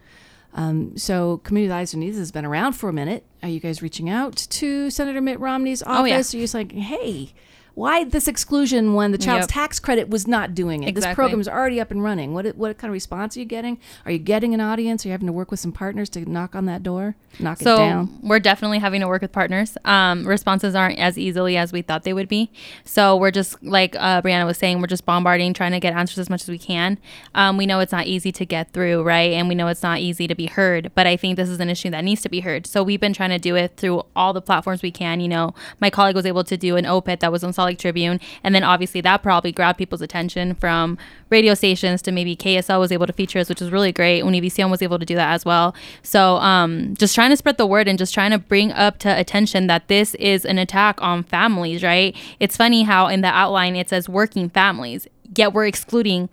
Um, 0.55 0.97
so, 0.97 1.43
Comunidades 1.45 1.95
Unidas 1.95 2.17
has 2.17 2.33
been 2.33 2.47
around 2.47 2.73
for 2.73 2.89
a 2.89 2.93
minute. 2.93 3.25
Are 3.43 3.49
you 3.49 3.61
guys 3.61 3.83
reaching 3.83 4.09
out 4.09 4.37
to 4.37 4.89
Senator 4.89 5.21
Mitt 5.21 5.39
Romney's 5.39 5.83
office? 5.83 5.99
Oh, 5.99 6.05
yeah. 6.05 6.15
Are 6.15 6.19
you 6.19 6.45
just 6.45 6.55
like, 6.55 6.73
hey, 6.73 7.35
why 7.77 8.05
this 8.05 8.27
exclusion 8.27 8.95
when 8.95 9.13
the 9.13 9.19
child's 9.19 9.43
yep. 9.43 9.51
tax 9.51 9.79
credit 9.79 10.09
was 10.09 10.27
not 10.27 10.55
doing 10.55 10.83
it? 10.83 10.89
Exactly. 10.89 11.11
This 11.11 11.15
program 11.15 11.41
is 11.41 11.47
already 11.47 11.79
up 11.79 11.91
and 11.91 12.03
running. 12.03 12.33
What 12.33 12.57
what 12.57 12.79
kind 12.79 12.89
of 12.89 12.95
response 12.95 13.37
are 13.37 13.41
you 13.41 13.45
getting? 13.45 13.79
Are 14.07 14.13
you 14.13 14.19
getting 14.19 14.55
an 14.55 14.63
audience? 14.63 15.05
Are 15.05 15.09
you 15.09 15.13
having 15.13 15.27
to 15.27 15.33
work 15.33 15.51
with 15.51 15.61
some 15.61 15.73
partners 15.73 16.09
to 16.11 16.29
knock 16.29 16.55
on 16.55 16.65
that 16.65 16.83
door, 16.83 17.17
knock 17.39 17.59
so 17.59 17.75
it 17.75 17.77
down? 17.77 18.19
We're 18.23 18.41
definitely 18.41 18.79
having 18.79 19.03
to 19.03 19.09
work 19.09 19.21
with 19.21 19.31
partners. 19.31 19.77
Um, 19.85 20.27
responses 20.27 20.75
aren't 20.75 20.99
as 20.99 21.19
easily 21.19 21.59
as 21.59 21.71
we 21.71 21.83
thought 21.83 22.05
they 22.05 22.15
would 22.15 22.29
be. 22.29 22.51
So 22.87 23.15
we're 23.15 23.31
just 23.31 23.63
like 23.63 23.95
uh, 23.97 24.23
Brianna 24.23 24.47
was 24.47 24.57
saying, 24.57 24.81
we're 24.81 24.87
just 24.87 25.05
bombarding, 25.05 25.53
trying 25.53 25.73
to 25.73 25.81
get 25.81 25.93
answers 25.93 26.19
as 26.19 26.31
much 26.31 26.45
as 26.45 26.49
we 26.49 26.59
can. 26.59 26.97
Um, 27.35 27.59
we 27.59 27.67
know 27.67 27.81
it's 27.81 27.93
not 27.93 28.07
easy 28.07 28.33
to 28.33 28.47
get 28.47 28.73
through, 28.73 29.03
right? 29.03 29.33
And 29.33 29.51
we 29.51 29.55
know 29.55 29.69
it's 29.69 29.83
not 29.83 29.99
easy 29.99 30.27
to 30.27 30.35
be 30.35 30.47
heard. 30.47 30.93
But 30.95 31.07
I 31.07 31.19
think 31.19 31.37
this 31.37 31.51
is 31.51 31.61
an 31.61 31.69
issue 31.69 31.91
that 31.91 32.05
needs 32.05 32.23
to 32.23 32.31
be 32.31 32.41
heard. 32.41 32.67
So 32.67 32.83
we've 32.83 33.01
been 33.01 33.13
trying 33.13 33.31
to 33.31 33.39
do 33.39 33.55
it 33.55 33.77
through 33.77 34.03
all 34.17 34.33
the 34.33 34.41
platforms 34.41 34.83
we 34.83 34.91
can. 34.91 35.21
You 35.21 35.29
know, 35.29 35.55
my 35.79 35.91
colleague 35.91 36.17
was 36.17 36.25
able 36.25 36.45
to 36.45 36.57
do 36.57 36.77
an 36.77 36.87
OPIT 36.87 37.21
that 37.21 37.31
was 37.31 37.45
on 37.45 37.53
Salt 37.67 37.79
Tribune 37.79 38.21
and 38.45 38.55
then 38.55 38.63
obviously 38.63 39.01
that 39.01 39.23
probably 39.23 39.53
grabbed 39.53 39.79
people's 39.79 40.03
attention 40.03 40.55
from 40.55 40.99
radio 41.31 41.55
stations 41.55 42.03
to 42.03 42.13
maybe 42.13 42.37
KSL 42.37 42.79
was 42.79 42.93
able 42.93 43.07
to 43.07 43.13
feature 43.13 43.39
us, 43.39 43.49
which 43.49 43.61
was 43.61 43.71
really 43.71 43.93
great. 43.93 44.23
Univision 44.23 44.71
was 44.71 44.83
able 44.83 44.99
to 44.99 45.05
do 45.05 45.15
that 45.17 45.33
as 45.33 45.45
well. 45.45 45.75
So 46.03 46.37
um, 46.37 46.95
just 46.97 47.15
trying 47.15 47.31
to 47.31 47.37
spread 47.37 47.59
the 47.59 47.67
word 47.67 47.89
and 47.89 47.99
just 47.99 48.15
trying 48.15 48.31
to 48.31 48.39
bring 48.39 48.73
up 48.73 48.99
to 48.99 49.19
attention 49.19 49.67
that 49.67 49.89
this 49.89 50.15
is 50.15 50.45
an 50.45 50.59
attack 50.59 51.01
on 51.03 51.25
families, 51.25 51.83
right? 51.83 52.17
It's 52.39 52.57
funny 52.57 52.85
how 52.85 53.09
in 53.09 53.21
the 53.23 53.29
outline 53.29 53.77
it 53.77 53.89
says 53.89 54.09
working 54.09 54.49
families, 54.49 55.09
yet 55.35 55.53
we're 55.53 55.67
excluding 55.67 56.29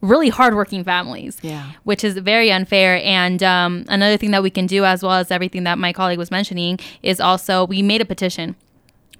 really 0.00 0.30
hardworking 0.30 0.82
families, 0.82 1.36
yeah. 1.42 1.72
which 1.84 2.02
is 2.02 2.16
very 2.16 2.50
unfair. 2.50 3.00
And 3.04 3.42
um, 3.42 3.84
another 3.88 4.16
thing 4.16 4.30
that 4.30 4.42
we 4.42 4.48
can 4.48 4.66
do, 4.66 4.84
as 4.84 5.02
well 5.02 5.12
as 5.12 5.30
everything 5.30 5.64
that 5.64 5.78
my 5.78 5.92
colleague 5.92 6.18
was 6.18 6.30
mentioning, 6.30 6.78
is 7.02 7.20
also 7.20 7.66
we 7.66 7.82
made 7.82 8.00
a 8.00 8.06
petition 8.06 8.56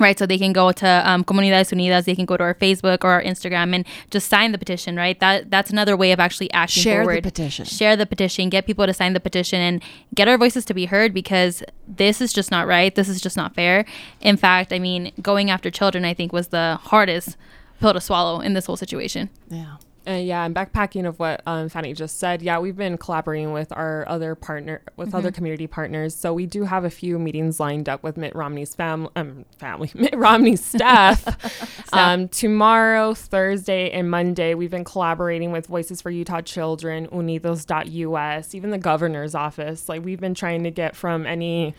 right? 0.00 0.18
So 0.18 0.26
they 0.26 0.38
can 0.38 0.52
go 0.52 0.72
to 0.72 1.02
um, 1.10 1.24
Comunidades 1.24 1.72
Unidas, 1.72 2.04
they 2.04 2.14
can 2.14 2.24
go 2.24 2.36
to 2.36 2.42
our 2.42 2.54
Facebook 2.54 3.04
or 3.04 3.10
our 3.10 3.22
Instagram 3.22 3.74
and 3.74 3.86
just 4.10 4.28
sign 4.28 4.52
the 4.52 4.58
petition, 4.58 4.96
right? 4.96 5.18
That 5.20 5.50
that's 5.50 5.70
another 5.70 5.96
way 5.96 6.12
of 6.12 6.20
actually 6.20 6.50
acting 6.52 6.82
Share 6.82 7.02
forward. 7.02 7.18
the 7.18 7.30
petition. 7.30 7.64
Share 7.64 7.96
the 7.96 8.06
petition. 8.06 8.48
Get 8.48 8.66
people 8.66 8.86
to 8.86 8.94
sign 8.94 9.12
the 9.12 9.20
petition 9.20 9.60
and 9.60 9.82
get 10.14 10.28
our 10.28 10.38
voices 10.38 10.64
to 10.66 10.74
be 10.74 10.86
heard 10.86 11.12
because 11.12 11.62
this 11.86 12.20
is 12.20 12.32
just 12.32 12.50
not 12.50 12.66
right. 12.66 12.94
This 12.94 13.08
is 13.08 13.20
just 13.20 13.36
not 13.36 13.54
fair. 13.54 13.84
In 14.20 14.36
fact, 14.36 14.72
I 14.72 14.78
mean, 14.78 15.12
going 15.20 15.50
after 15.50 15.70
children, 15.70 16.04
I 16.04 16.14
think, 16.14 16.32
was 16.32 16.48
the 16.48 16.78
hardest 16.82 17.36
pill 17.80 17.92
to 17.92 18.00
swallow 18.00 18.40
in 18.40 18.54
this 18.54 18.66
whole 18.66 18.76
situation. 18.76 19.30
Yeah. 19.48 19.76
Uh, 20.10 20.14
yeah, 20.14 20.44
and 20.44 20.56
backpacking 20.56 21.06
of 21.06 21.20
what 21.20 21.40
um, 21.46 21.68
Fanny 21.68 21.92
just 21.92 22.18
said. 22.18 22.42
Yeah, 22.42 22.58
we've 22.58 22.76
been 22.76 22.98
collaborating 22.98 23.52
with 23.52 23.70
our 23.70 24.04
other 24.08 24.34
partner, 24.34 24.82
with 24.96 25.08
mm-hmm. 25.08 25.16
other 25.16 25.30
community 25.30 25.68
partners. 25.68 26.16
So 26.16 26.34
we 26.34 26.46
do 26.46 26.64
have 26.64 26.84
a 26.84 26.90
few 26.90 27.16
meetings 27.16 27.60
lined 27.60 27.88
up 27.88 28.02
with 28.02 28.16
Mitt 28.16 28.34
Romney's 28.34 28.74
fam- 28.74 29.08
um, 29.14 29.44
family, 29.58 29.92
Mitt 29.94 30.16
Romney's 30.16 30.64
staff. 30.64 31.92
um, 31.92 32.26
tomorrow, 32.28 33.14
Thursday, 33.14 33.90
and 33.90 34.10
Monday, 34.10 34.54
we've 34.54 34.70
been 34.70 34.84
collaborating 34.84 35.52
with 35.52 35.68
Voices 35.68 36.02
for 36.02 36.10
Utah 36.10 36.40
Children, 36.40 37.06
Unidos.us, 37.08 38.54
even 38.54 38.70
the 38.70 38.78
governor's 38.78 39.36
office. 39.36 39.88
Like 39.88 40.04
we've 40.04 40.20
been 40.20 40.34
trying 40.34 40.64
to 40.64 40.72
get 40.72 40.96
from 40.96 41.24
any 41.24 41.74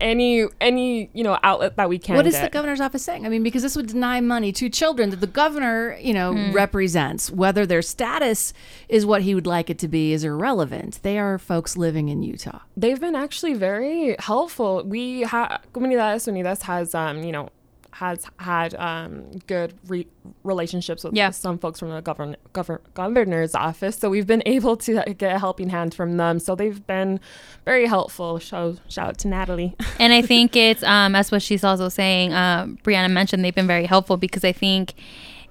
any 0.00 0.46
any 0.60 1.10
you 1.12 1.24
know 1.24 1.38
outlet 1.42 1.76
that 1.76 1.88
we 1.88 1.98
can. 1.98 2.16
What 2.16 2.26
is 2.26 2.34
get. 2.34 2.42
the 2.42 2.50
governor's 2.50 2.80
office 2.80 3.04
saying? 3.04 3.26
I 3.26 3.28
mean, 3.28 3.42
because 3.42 3.62
this 3.62 3.76
would 3.76 3.86
deny 3.86 4.20
money 4.20 4.52
to 4.52 4.68
children 4.68 5.10
that 5.10 5.20
the 5.20 5.26
governor 5.26 5.96
you 6.00 6.14
know 6.14 6.32
mm. 6.32 6.54
represents. 6.54 7.30
Whether 7.30 7.66
their 7.66 7.82
status 7.82 8.52
is 8.88 9.04
what 9.04 9.22
he 9.22 9.34
would 9.34 9.46
like 9.46 9.70
it 9.70 9.78
to 9.80 9.88
be 9.88 10.12
is 10.12 10.24
irrelevant. 10.24 11.00
They 11.02 11.18
are 11.18 11.38
folks 11.38 11.76
living 11.76 12.08
in 12.08 12.22
Utah. 12.22 12.60
They've 12.76 13.00
been 13.00 13.16
actually 13.16 13.54
very 13.54 14.16
helpful. 14.18 14.84
We 14.84 15.22
have 15.22 15.60
Comunidades 15.72 16.26
Unidas 16.26 16.62
has 16.62 16.94
um 16.94 17.22
you 17.22 17.32
know 17.32 17.50
has 17.98 18.24
had 18.38 18.74
um, 18.76 19.24
good 19.48 19.74
re- 19.88 20.06
relationships 20.44 21.02
with 21.02 21.14
yeah. 21.14 21.30
some 21.30 21.58
folks 21.58 21.80
from 21.80 21.90
the 21.90 22.00
govern- 22.00 22.36
govern- 22.52 22.78
governor's 22.94 23.56
office. 23.56 23.96
So 23.96 24.08
we've 24.08 24.26
been 24.26 24.42
able 24.46 24.76
to 24.76 25.02
get 25.18 25.34
a 25.34 25.38
helping 25.40 25.68
hand 25.68 25.94
from 25.94 26.16
them. 26.16 26.38
So 26.38 26.54
they've 26.54 26.86
been 26.86 27.18
very 27.64 27.86
helpful. 27.86 28.38
Show, 28.38 28.76
shout 28.88 29.08
out 29.08 29.18
to 29.18 29.28
Natalie. 29.28 29.74
and 29.98 30.12
I 30.12 30.22
think 30.22 30.54
it's, 30.54 30.84
um, 30.84 31.16
as 31.16 31.32
what 31.32 31.42
she's 31.42 31.64
also 31.64 31.88
saying, 31.88 32.32
uh, 32.32 32.66
Brianna 32.84 33.10
mentioned, 33.10 33.44
they've 33.44 33.54
been 33.54 33.66
very 33.66 33.86
helpful 33.86 34.16
because 34.16 34.44
I 34.44 34.52
think 34.52 34.94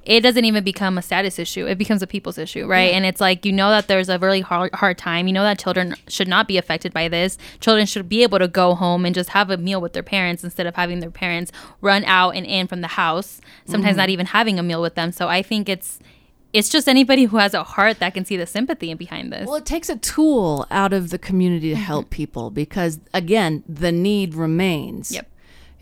it 0.07 0.21
doesn't 0.21 0.45
even 0.45 0.63
become 0.63 0.97
a 0.97 1.01
status 1.01 1.37
issue. 1.37 1.67
It 1.67 1.77
becomes 1.77 2.01
a 2.01 2.07
people's 2.07 2.37
issue, 2.37 2.65
right? 2.65 2.91
Yeah. 2.91 2.97
And 2.97 3.05
it's 3.05 3.19
like 3.19 3.45
you 3.45 3.51
know 3.51 3.69
that 3.69 3.89
there's 3.89 4.07
a 4.07 4.17
really 4.17 4.39
hard 4.39 4.73
hard 4.73 4.97
time. 4.97 5.27
You 5.27 5.33
know 5.33 5.43
that 5.43 5.59
children 5.59 5.95
should 6.07 6.29
not 6.29 6.47
be 6.47 6.57
affected 6.57 6.93
by 6.93 7.09
this. 7.09 7.37
Children 7.59 7.85
should 7.85 8.07
be 8.07 8.23
able 8.23 8.39
to 8.39 8.47
go 8.47 8.73
home 8.73 9.05
and 9.05 9.13
just 9.13 9.31
have 9.31 9.49
a 9.49 9.57
meal 9.57 9.81
with 9.81 9.91
their 9.91 10.03
parents 10.03 10.45
instead 10.45 10.65
of 10.65 10.75
having 10.75 11.01
their 11.01 11.11
parents 11.11 11.51
run 11.81 12.05
out 12.05 12.31
and 12.31 12.45
in 12.45 12.67
from 12.67 12.79
the 12.79 12.87
house. 12.87 13.41
Sometimes 13.65 13.91
mm-hmm. 13.91 13.97
not 13.97 14.09
even 14.09 14.25
having 14.27 14.57
a 14.57 14.63
meal 14.63 14.81
with 14.81 14.95
them. 14.95 15.11
So 15.11 15.27
I 15.27 15.41
think 15.41 15.67
it's 15.67 15.99
it's 16.53 16.69
just 16.69 16.87
anybody 16.87 17.25
who 17.25 17.37
has 17.37 17.53
a 17.53 17.65
heart 17.65 17.99
that 17.99 18.13
can 18.13 18.23
see 18.23 18.37
the 18.37 18.47
sympathy 18.47 18.93
behind 18.93 19.33
this. 19.33 19.45
Well, 19.45 19.57
it 19.57 19.65
takes 19.65 19.89
a 19.89 19.97
tool 19.97 20.65
out 20.71 20.93
of 20.93 21.09
the 21.09 21.19
community 21.19 21.69
to 21.71 21.75
help 21.75 22.05
mm-hmm. 22.05 22.15
people 22.15 22.49
because 22.49 23.01
again, 23.13 23.65
the 23.67 23.91
need 23.91 24.35
remains. 24.35 25.11
Yep 25.11 25.27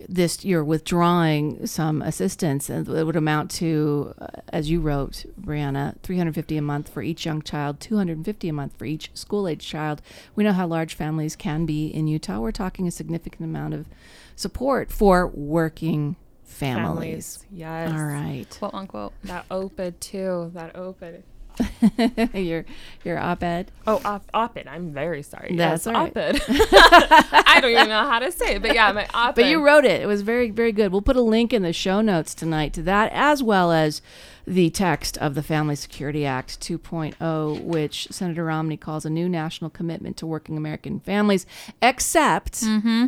this 0.08 0.44
you're 0.44 0.64
withdrawing 0.64 1.66
some 1.66 2.02
assistance 2.02 2.68
and 2.68 2.88
it 2.88 3.04
would 3.04 3.16
amount 3.16 3.50
to 3.50 4.14
uh, 4.18 4.26
as 4.48 4.70
you 4.70 4.80
wrote 4.80 5.24
brianna 5.40 5.98
350 6.02 6.56
a 6.56 6.62
month 6.62 6.88
for 6.88 7.02
each 7.02 7.24
young 7.24 7.40
child 7.42 7.80
250 7.80 8.48
a 8.48 8.52
month 8.52 8.76
for 8.76 8.84
each 8.84 9.10
school 9.14 9.48
age 9.48 9.66
child. 9.66 10.02
We 10.34 10.44
know 10.44 10.52
how 10.52 10.66
large 10.66 10.94
families 10.94 11.36
can 11.36 11.66
be 11.66 11.86
in 11.86 12.06
utah. 12.06 12.40
We're 12.40 12.52
talking 12.52 12.86
a 12.86 12.90
significant 12.90 13.44
amount 13.44 13.74
of 13.74 13.86
support 14.34 14.90
for 14.90 15.28
working 15.28 16.16
families, 16.44 17.38
families 17.38 17.46
yes. 17.50 17.92
All 17.92 18.04
right. 18.04 18.56
Quote 18.58 18.74
unquote. 18.74 19.12
That 19.24 19.46
OPIT 19.50 20.00
too 20.00 20.50
that 20.54 20.76
OPIT 20.76 21.24
your 22.34 22.64
your 23.04 23.18
op-ed. 23.18 23.70
Oh, 23.86 24.00
op- 24.04 24.28
op-ed. 24.34 24.66
I'm 24.66 24.92
very 24.92 25.22
sorry. 25.22 25.54
That's 25.56 25.86
yes, 25.86 25.94
right. 25.94 26.08
op-ed. 26.16 26.40
I 26.48 27.58
don't 27.60 27.70
even 27.70 27.88
know 27.88 28.02
how 28.08 28.18
to 28.18 28.30
say 28.32 28.56
it, 28.56 28.62
but 28.62 28.74
yeah, 28.74 28.92
my 28.92 29.06
op-ed. 29.14 29.34
But 29.34 29.46
you 29.46 29.64
wrote 29.64 29.84
it. 29.84 30.00
It 30.02 30.06
was 30.06 30.22
very, 30.22 30.50
very 30.50 30.72
good. 30.72 30.92
We'll 30.92 31.02
put 31.02 31.16
a 31.16 31.22
link 31.22 31.52
in 31.52 31.62
the 31.62 31.72
show 31.72 32.00
notes 32.00 32.34
tonight 32.34 32.72
to 32.74 32.82
that, 32.82 33.10
as 33.12 33.42
well 33.42 33.72
as 33.72 34.02
the 34.46 34.70
text 34.70 35.18
of 35.18 35.34
the 35.34 35.42
Family 35.42 35.74
Security 35.76 36.24
Act 36.24 36.60
2.0, 36.60 37.62
which 37.62 38.08
Senator 38.10 38.44
Romney 38.44 38.76
calls 38.76 39.04
a 39.04 39.10
new 39.10 39.28
national 39.28 39.70
commitment 39.70 40.16
to 40.18 40.26
working 40.26 40.56
American 40.56 41.00
families, 41.00 41.46
except 41.82 42.60
Mm-hmm. 42.62 43.06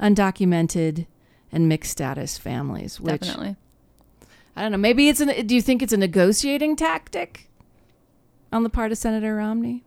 undocumented 0.00 1.06
and 1.52 1.68
mixed 1.68 1.92
status 1.92 2.36
families. 2.38 3.00
Which 3.00 3.20
Definitely. 3.22 3.56
I 4.56 4.62
don't 4.62 4.72
know. 4.72 4.78
Maybe 4.78 5.08
it's 5.08 5.20
an. 5.20 5.46
Do 5.46 5.54
you 5.54 5.62
think 5.62 5.82
it's 5.82 5.92
a 5.92 5.96
negotiating 5.96 6.76
tactic 6.76 7.48
on 8.54 8.62
the 8.62 8.70
part 8.70 8.92
of 8.92 8.98
Senator 8.98 9.34
Romney? 9.36 9.82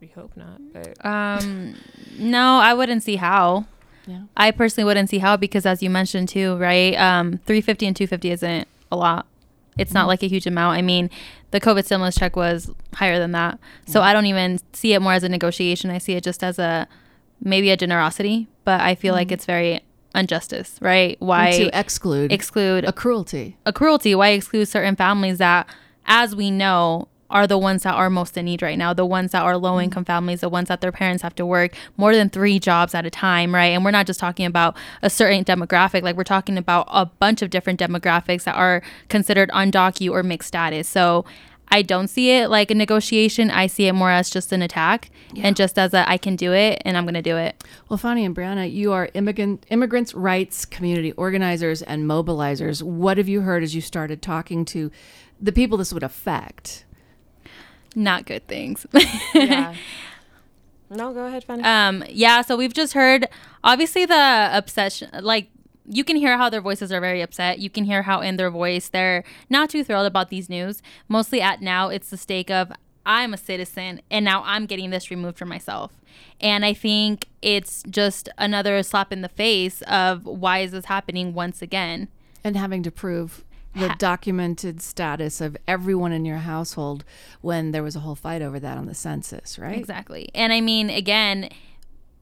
We 0.00 0.08
hope 0.08 0.36
not. 0.36 0.60
But 0.72 1.04
Um, 1.04 1.74
no, 2.18 2.58
I 2.58 2.74
wouldn't 2.74 3.02
see 3.02 3.16
how. 3.16 3.64
Yeah. 4.06 4.22
I 4.36 4.50
personally 4.50 4.84
wouldn't 4.84 5.08
see 5.08 5.18
how 5.18 5.36
because, 5.36 5.66
as 5.66 5.82
you 5.82 5.90
mentioned 5.90 6.28
too, 6.28 6.56
right? 6.56 6.94
Um, 6.96 7.38
three 7.46 7.60
fifty 7.60 7.86
and 7.86 7.94
two 7.96 8.06
fifty 8.06 8.30
isn't 8.30 8.66
a 8.92 8.96
lot. 8.96 9.26
It's 9.78 9.94
not 9.94 10.04
Mhm. 10.04 10.08
like 10.08 10.22
a 10.22 10.26
huge 10.28 10.46
amount. 10.46 10.76
I 10.78 10.82
mean, 10.82 11.08
the 11.52 11.60
COVID 11.60 11.84
stimulus 11.84 12.14
check 12.16 12.36
was 12.36 12.70
higher 12.94 13.18
than 13.18 13.32
that, 13.32 13.58
so 13.86 14.02
I 14.02 14.12
don't 14.12 14.26
even 14.26 14.58
see 14.72 14.92
it 14.94 15.00
more 15.00 15.12
as 15.12 15.22
a 15.22 15.28
negotiation. 15.28 15.90
I 15.90 15.98
see 15.98 16.12
it 16.14 16.24
just 16.24 16.42
as 16.44 16.58
a 16.58 16.86
maybe 17.42 17.70
a 17.70 17.76
generosity, 17.76 18.48
but 18.64 18.80
I 18.80 18.94
feel 18.94 19.14
like 19.14 19.28
Mhm. 19.28 19.32
it's 19.32 19.46
very 19.46 19.80
injustice, 20.14 20.76
right? 20.82 21.16
Why 21.20 21.52
to 21.52 21.78
exclude 21.78 22.32
exclude 22.32 22.84
a 22.84 22.92
cruelty? 22.92 23.56
a 23.64 23.72
cruelty 23.72 24.14
why 24.14 24.30
exclude 24.30 24.66
certain 24.66 24.96
families 24.96 25.38
that 25.38 25.68
as 26.06 26.34
we 26.34 26.50
know 26.50 27.06
are 27.30 27.46
the 27.46 27.58
ones 27.58 27.82
that 27.82 27.94
are 27.94 28.10
most 28.10 28.36
in 28.36 28.44
need 28.44 28.62
right 28.62 28.78
now 28.78 28.92
the 28.92 29.06
ones 29.06 29.32
that 29.32 29.42
are 29.42 29.56
low 29.56 29.72
mm-hmm. 29.72 29.84
income 29.84 30.04
families 30.04 30.40
the 30.40 30.48
ones 30.48 30.68
that 30.68 30.80
their 30.80 30.92
parents 30.92 31.22
have 31.22 31.34
to 31.34 31.46
work 31.46 31.74
more 31.96 32.14
than 32.14 32.28
three 32.28 32.58
jobs 32.58 32.94
at 32.94 33.06
a 33.06 33.10
time 33.10 33.54
right 33.54 33.66
and 33.66 33.84
we're 33.84 33.90
not 33.90 34.06
just 34.06 34.20
talking 34.20 34.46
about 34.46 34.76
a 35.02 35.10
certain 35.10 35.44
demographic 35.44 36.02
like 36.02 36.16
we're 36.16 36.24
talking 36.24 36.58
about 36.58 36.86
a 36.90 37.06
bunch 37.06 37.42
of 37.42 37.50
different 37.50 37.78
demographics 37.80 38.44
that 38.44 38.54
are 38.54 38.82
considered 39.08 39.48
undocu 39.50 40.10
or 40.10 40.22
mixed 40.22 40.48
status 40.48 40.88
so 40.88 41.24
I 41.70 41.82
don't 41.82 42.08
see 42.08 42.32
it 42.32 42.48
like 42.48 42.70
a 42.70 42.74
negotiation. 42.74 43.50
I 43.50 43.68
see 43.68 43.86
it 43.86 43.92
more 43.92 44.10
as 44.10 44.28
just 44.28 44.50
an 44.50 44.60
attack 44.60 45.10
and 45.36 45.54
just 45.54 45.78
as 45.78 45.94
a 45.94 46.08
I 46.08 46.18
can 46.18 46.34
do 46.34 46.52
it 46.52 46.82
and 46.84 46.96
I'm 46.96 47.04
going 47.04 47.14
to 47.14 47.22
do 47.22 47.36
it. 47.36 47.62
Well, 47.88 47.96
Fanny 47.96 48.24
and 48.24 48.34
Brianna, 48.34 48.70
you 48.70 48.92
are 48.92 49.08
immigrant 49.14 49.64
immigrants' 49.70 50.12
rights 50.12 50.64
community 50.64 51.12
organizers 51.12 51.82
and 51.82 52.06
mobilizers. 52.06 52.82
What 52.82 53.18
have 53.18 53.28
you 53.28 53.42
heard 53.42 53.62
as 53.62 53.74
you 53.74 53.80
started 53.80 54.20
talking 54.20 54.64
to 54.66 54.90
the 55.40 55.52
people 55.52 55.78
this 55.78 55.92
would 55.92 56.02
affect? 56.02 56.84
Not 57.94 58.26
good 58.26 58.46
things. 58.46 58.86
yeah. 59.34 59.74
No, 60.90 61.12
go 61.12 61.26
ahead, 61.26 61.44
Fanny. 61.44 61.62
Um, 61.62 62.04
yeah, 62.08 62.42
so 62.42 62.56
we've 62.56 62.74
just 62.74 62.94
heard 62.94 63.28
obviously 63.62 64.06
the 64.06 64.50
obsession 64.52 65.08
like 65.22 65.48
you 65.86 66.04
can 66.04 66.16
hear 66.16 66.36
how 66.36 66.48
their 66.48 66.60
voices 66.60 66.92
are 66.92 67.00
very 67.00 67.20
upset. 67.20 67.58
You 67.58 67.70
can 67.70 67.84
hear 67.84 68.02
how 68.02 68.20
in 68.20 68.36
their 68.36 68.50
voice 68.50 68.88
they're 68.88 69.24
not 69.48 69.70
too 69.70 69.82
thrilled 69.82 70.06
about 70.06 70.28
these 70.28 70.48
news. 70.48 70.82
Mostly 71.08 71.40
at 71.40 71.60
now 71.60 71.88
it's 71.88 72.10
the 72.10 72.16
stake 72.16 72.50
of 72.50 72.72
I'm 73.04 73.34
a 73.34 73.36
citizen 73.36 74.00
and 74.10 74.24
now 74.24 74.42
I'm 74.44 74.66
getting 74.66 74.90
this 74.90 75.10
removed 75.10 75.38
from 75.38 75.48
myself. 75.48 75.92
And 76.40 76.64
I 76.64 76.74
think 76.74 77.26
it's 77.42 77.82
just 77.88 78.28
another 78.38 78.82
slap 78.82 79.12
in 79.12 79.22
the 79.22 79.28
face 79.28 79.82
of 79.82 80.26
why 80.26 80.60
is 80.60 80.72
this 80.72 80.86
happening 80.86 81.34
once 81.34 81.60
again? 81.60 82.08
And 82.44 82.56
having 82.56 82.82
to 82.84 82.90
prove 82.90 83.44
the 83.74 83.94
documented 83.98 84.80
status 84.82 85.40
of 85.40 85.56
everyone 85.68 86.12
in 86.12 86.24
your 86.24 86.38
household 86.38 87.04
when 87.40 87.70
there 87.70 87.82
was 87.82 87.96
a 87.96 88.00
whole 88.00 88.14
fight 88.14 88.42
over 88.42 88.58
that 88.58 88.76
on 88.76 88.86
the 88.86 88.94
census, 88.94 89.58
right? 89.58 89.78
Exactly. 89.78 90.28
And 90.34 90.52
I 90.52 90.60
mean, 90.60 90.90
again, 90.90 91.50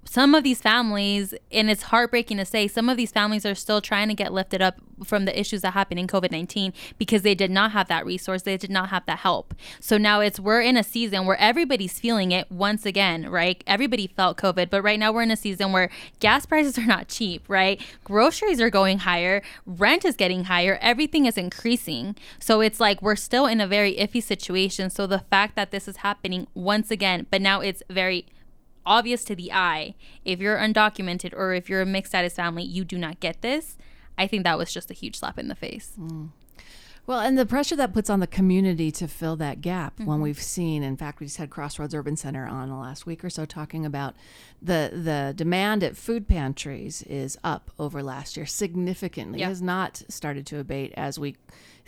some 0.04 0.34
of 0.34 0.42
these 0.42 0.60
families, 0.60 1.34
and 1.52 1.70
it's 1.70 1.82
heartbreaking 1.82 2.38
to 2.38 2.44
say, 2.46 2.66
some 2.66 2.88
of 2.88 2.96
these 2.96 3.12
families 3.12 3.44
are 3.44 3.54
still 3.54 3.82
trying 3.82 4.08
to 4.08 4.14
get 4.14 4.32
lifted 4.32 4.62
up 4.62 4.76
from 5.04 5.26
the 5.26 5.38
issues 5.38 5.60
that 5.62 5.74
happened 5.74 6.00
in 6.00 6.06
COVID 6.06 6.32
19 6.32 6.72
because 6.96 7.22
they 7.22 7.34
did 7.34 7.50
not 7.50 7.72
have 7.72 7.88
that 7.88 8.06
resource. 8.06 8.42
They 8.42 8.56
did 8.56 8.70
not 8.70 8.88
have 8.88 9.04
that 9.06 9.18
help. 9.18 9.54
So 9.80 9.98
now 9.98 10.20
it's, 10.20 10.40
we're 10.40 10.62
in 10.62 10.76
a 10.76 10.82
season 10.82 11.26
where 11.26 11.36
everybody's 11.36 12.00
feeling 12.00 12.32
it 12.32 12.50
once 12.50 12.86
again, 12.86 13.28
right? 13.28 13.62
Everybody 13.66 14.06
felt 14.06 14.38
COVID, 14.38 14.70
but 14.70 14.82
right 14.82 14.98
now 14.98 15.12
we're 15.12 15.22
in 15.22 15.30
a 15.30 15.36
season 15.36 15.72
where 15.72 15.90
gas 16.20 16.46
prices 16.46 16.78
are 16.78 16.86
not 16.86 17.08
cheap, 17.08 17.44
right? 17.46 17.80
Groceries 18.02 18.60
are 18.60 18.70
going 18.70 19.00
higher, 19.00 19.42
rent 19.66 20.04
is 20.04 20.16
getting 20.16 20.44
higher, 20.44 20.78
everything 20.80 21.26
is 21.26 21.36
increasing. 21.36 22.16
So 22.40 22.60
it's 22.60 22.80
like 22.80 23.02
we're 23.02 23.16
still 23.16 23.46
in 23.46 23.60
a 23.60 23.66
very 23.66 23.94
iffy 23.96 24.22
situation. 24.22 24.90
So 24.90 25.06
the 25.06 25.20
fact 25.20 25.54
that 25.56 25.70
this 25.70 25.86
is 25.86 25.98
happening 25.98 26.46
once 26.54 26.90
again, 26.90 27.26
but 27.30 27.42
now 27.42 27.60
it's 27.60 27.82
very 27.90 28.26
obvious 28.88 29.22
to 29.24 29.36
the 29.36 29.52
eye 29.52 29.94
if 30.24 30.40
you're 30.40 30.56
undocumented 30.58 31.32
or 31.36 31.52
if 31.54 31.68
you're 31.68 31.82
a 31.82 31.86
mixed 31.86 32.10
status 32.12 32.34
family 32.34 32.62
you 32.64 32.84
do 32.84 32.96
not 32.98 33.20
get 33.20 33.40
this 33.42 33.76
i 34.16 34.26
think 34.26 34.42
that 34.44 34.56
was 34.58 34.72
just 34.72 34.90
a 34.90 34.94
huge 34.94 35.16
slap 35.16 35.38
in 35.38 35.48
the 35.48 35.54
face 35.54 35.92
Well, 37.06 37.20
and 37.20 37.38
the 37.38 37.46
pressure 37.46 37.74
that 37.76 37.94
puts 37.94 38.10
on 38.10 38.20
the 38.20 38.26
community 38.26 38.90
to 38.92 39.08
fill 39.08 39.34
that 39.36 39.62
gap 39.62 39.98
when 39.98 40.18
Mhm. 40.18 40.22
we've 40.24 40.42
seen, 40.42 40.82
in 40.82 40.94
fact, 40.98 41.20
we 41.20 41.24
just 41.26 41.38
had 41.38 41.48
Crossroads 41.48 41.94
Urban 41.94 42.16
Center 42.16 42.46
on 42.46 42.68
the 42.68 42.74
last 42.74 43.06
week 43.06 43.24
or 43.24 43.30
so 43.30 43.46
talking 43.46 43.86
about 43.86 44.14
the 44.60 44.90
the 44.92 45.32
demand 45.34 45.82
at 45.82 45.96
food 45.96 46.28
pantries 46.28 47.00
is 47.04 47.38
up 47.42 47.70
over 47.78 48.02
last 48.02 48.36
year 48.36 48.44
significantly. 48.44 49.38
It 49.38 49.44
Yeah. 49.44 49.48
has 49.48 49.62
not 49.62 50.02
started 50.10 50.44
to 50.48 50.58
abate 50.58 50.92
as 50.98 51.18
we 51.18 51.36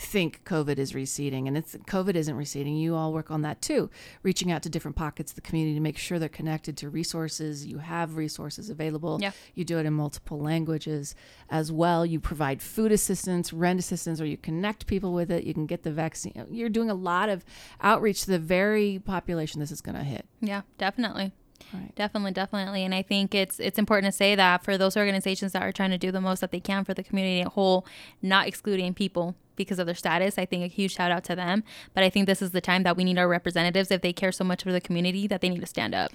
think 0.00 0.42
COVID 0.44 0.78
is 0.78 0.94
receding, 0.94 1.46
and 1.46 1.56
it's 1.56 1.76
COVID 1.76 2.14
isn't 2.14 2.34
receding. 2.34 2.74
You 2.76 2.94
all 2.94 3.12
work 3.12 3.30
on 3.30 3.42
that 3.42 3.60
too, 3.60 3.90
reaching 4.22 4.50
out 4.50 4.62
to 4.62 4.70
different 4.70 4.96
pockets 4.96 5.32
of 5.32 5.36
the 5.36 5.42
community 5.42 5.74
to 5.74 5.80
make 5.80 5.98
sure 5.98 6.18
they're 6.18 6.28
connected 6.28 6.76
to 6.78 6.88
resources. 6.88 7.66
You 7.66 7.78
have 7.78 8.16
resources 8.16 8.70
available. 8.70 9.18
Yeah. 9.20 9.32
You 9.54 9.64
do 9.64 9.78
it 9.78 9.86
in 9.86 9.92
multiple 9.92 10.38
languages 10.40 11.14
as 11.50 11.70
well. 11.70 12.06
You 12.06 12.18
provide 12.20 12.62
food 12.62 12.92
assistance, 12.92 13.52
rent 13.52 13.78
assistance, 13.78 14.20
or 14.20 14.24
you 14.26 14.36
connect 14.36 14.86
people 14.86 15.12
with 15.12 15.30
it. 15.30 15.44
You 15.44 15.52
can 15.54 15.66
get 15.66 15.82
the 15.82 15.92
vaccine. 15.92 16.46
You're 16.50 16.68
doing 16.70 16.90
a 16.90 16.94
lot 16.94 17.28
of 17.28 17.44
outreach 17.80 18.22
to 18.22 18.30
the 18.30 18.38
very 18.38 19.00
population 19.04 19.60
this 19.60 19.70
is 19.70 19.80
going 19.80 19.96
to 19.96 20.04
hit. 20.04 20.26
yeah 20.40 20.62
definitely 20.78 21.32
Right. 21.74 21.94
definitely 21.94 22.32
definitely 22.32 22.84
and 22.84 22.92
i 22.94 23.02
think 23.02 23.32
it's 23.34 23.60
it's 23.60 23.78
important 23.78 24.12
to 24.12 24.16
say 24.16 24.34
that 24.34 24.64
for 24.64 24.76
those 24.78 24.96
organizations 24.96 25.52
that 25.52 25.62
are 25.62 25.70
trying 25.70 25.90
to 25.90 25.98
do 25.98 26.10
the 26.10 26.20
most 26.20 26.40
that 26.40 26.50
they 26.50 26.58
can 26.58 26.84
for 26.84 26.94
the 26.94 27.02
community 27.04 27.42
at 27.42 27.48
whole 27.48 27.86
not 28.22 28.48
excluding 28.48 28.92
people 28.94 29.36
because 29.64 29.78
of 29.78 29.86
their 29.86 29.94
status 29.94 30.38
i 30.38 30.44
think 30.44 30.64
a 30.64 30.66
huge 30.66 30.92
shout 30.94 31.10
out 31.10 31.24
to 31.24 31.34
them 31.36 31.62
but 31.94 32.02
i 32.04 32.10
think 32.10 32.26
this 32.26 32.42
is 32.42 32.50
the 32.50 32.60
time 32.60 32.82
that 32.82 32.96
we 32.96 33.04
need 33.04 33.18
our 33.18 33.28
representatives 33.28 33.90
if 33.90 34.00
they 34.02 34.12
care 34.12 34.32
so 34.32 34.44
much 34.44 34.62
for 34.62 34.72
the 34.72 34.80
community 34.80 35.26
that 35.26 35.40
they 35.40 35.48
need 35.48 35.60
to 35.60 35.66
stand 35.66 35.94
up 35.94 36.10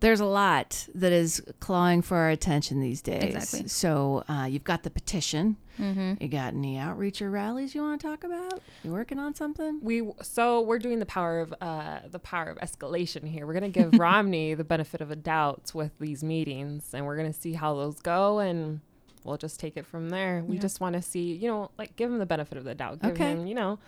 There's 0.00 0.20
a 0.20 0.24
lot 0.24 0.88
that 0.94 1.12
is 1.12 1.42
clawing 1.60 2.00
for 2.00 2.16
our 2.16 2.30
attention 2.30 2.80
these 2.80 3.02
days. 3.02 3.34
Exactly. 3.34 3.68
So 3.68 4.24
uh, 4.30 4.46
you've 4.48 4.64
got 4.64 4.82
the 4.82 4.88
petition. 4.88 5.58
Mhm. 5.78 6.16
You 6.22 6.28
got 6.28 6.54
any 6.54 6.78
outreach 6.78 7.20
or 7.20 7.30
rallies 7.30 7.74
you 7.74 7.82
want 7.82 8.00
to 8.00 8.06
talk 8.06 8.24
about? 8.24 8.62
You 8.82 8.92
working 8.92 9.18
on 9.18 9.34
something? 9.34 9.78
We 9.82 9.96
so 10.22 10.62
we're 10.62 10.78
doing 10.78 11.00
the 11.00 11.06
power 11.18 11.40
of 11.40 11.52
uh, 11.60 11.98
the 12.10 12.18
power 12.18 12.48
of 12.48 12.56
escalation 12.66 13.28
here. 13.28 13.46
We're 13.46 13.52
gonna 13.60 13.68
give 13.80 13.92
Romney 14.06 14.54
the 14.54 14.64
benefit 14.64 15.02
of 15.02 15.10
a 15.10 15.16
doubt 15.16 15.72
with 15.74 15.92
these 15.98 16.24
meetings, 16.24 16.94
and 16.94 17.04
we're 17.04 17.18
gonna 17.18 17.34
see 17.44 17.52
how 17.52 17.74
those 17.74 18.00
go, 18.00 18.38
and 18.38 18.80
we'll 19.24 19.36
just 19.36 19.60
take 19.60 19.76
it 19.76 19.86
from 19.86 20.10
there. 20.10 20.42
We 20.46 20.56
Yeah. 20.56 20.62
just 20.62 20.80
want 20.80 20.94
to 20.94 21.02
see, 21.02 21.32
you 21.32 21.48
know, 21.48 21.70
like 21.78 21.96
give 21.96 22.10
him 22.10 22.18
the 22.18 22.26
benefit 22.26 22.58
of 22.58 22.64
the 22.64 22.74
doubt. 22.74 23.00
Give 23.00 23.10
Okay. 23.12 23.30
him, 23.32 23.46
you 23.46 23.54
know, 23.54 23.78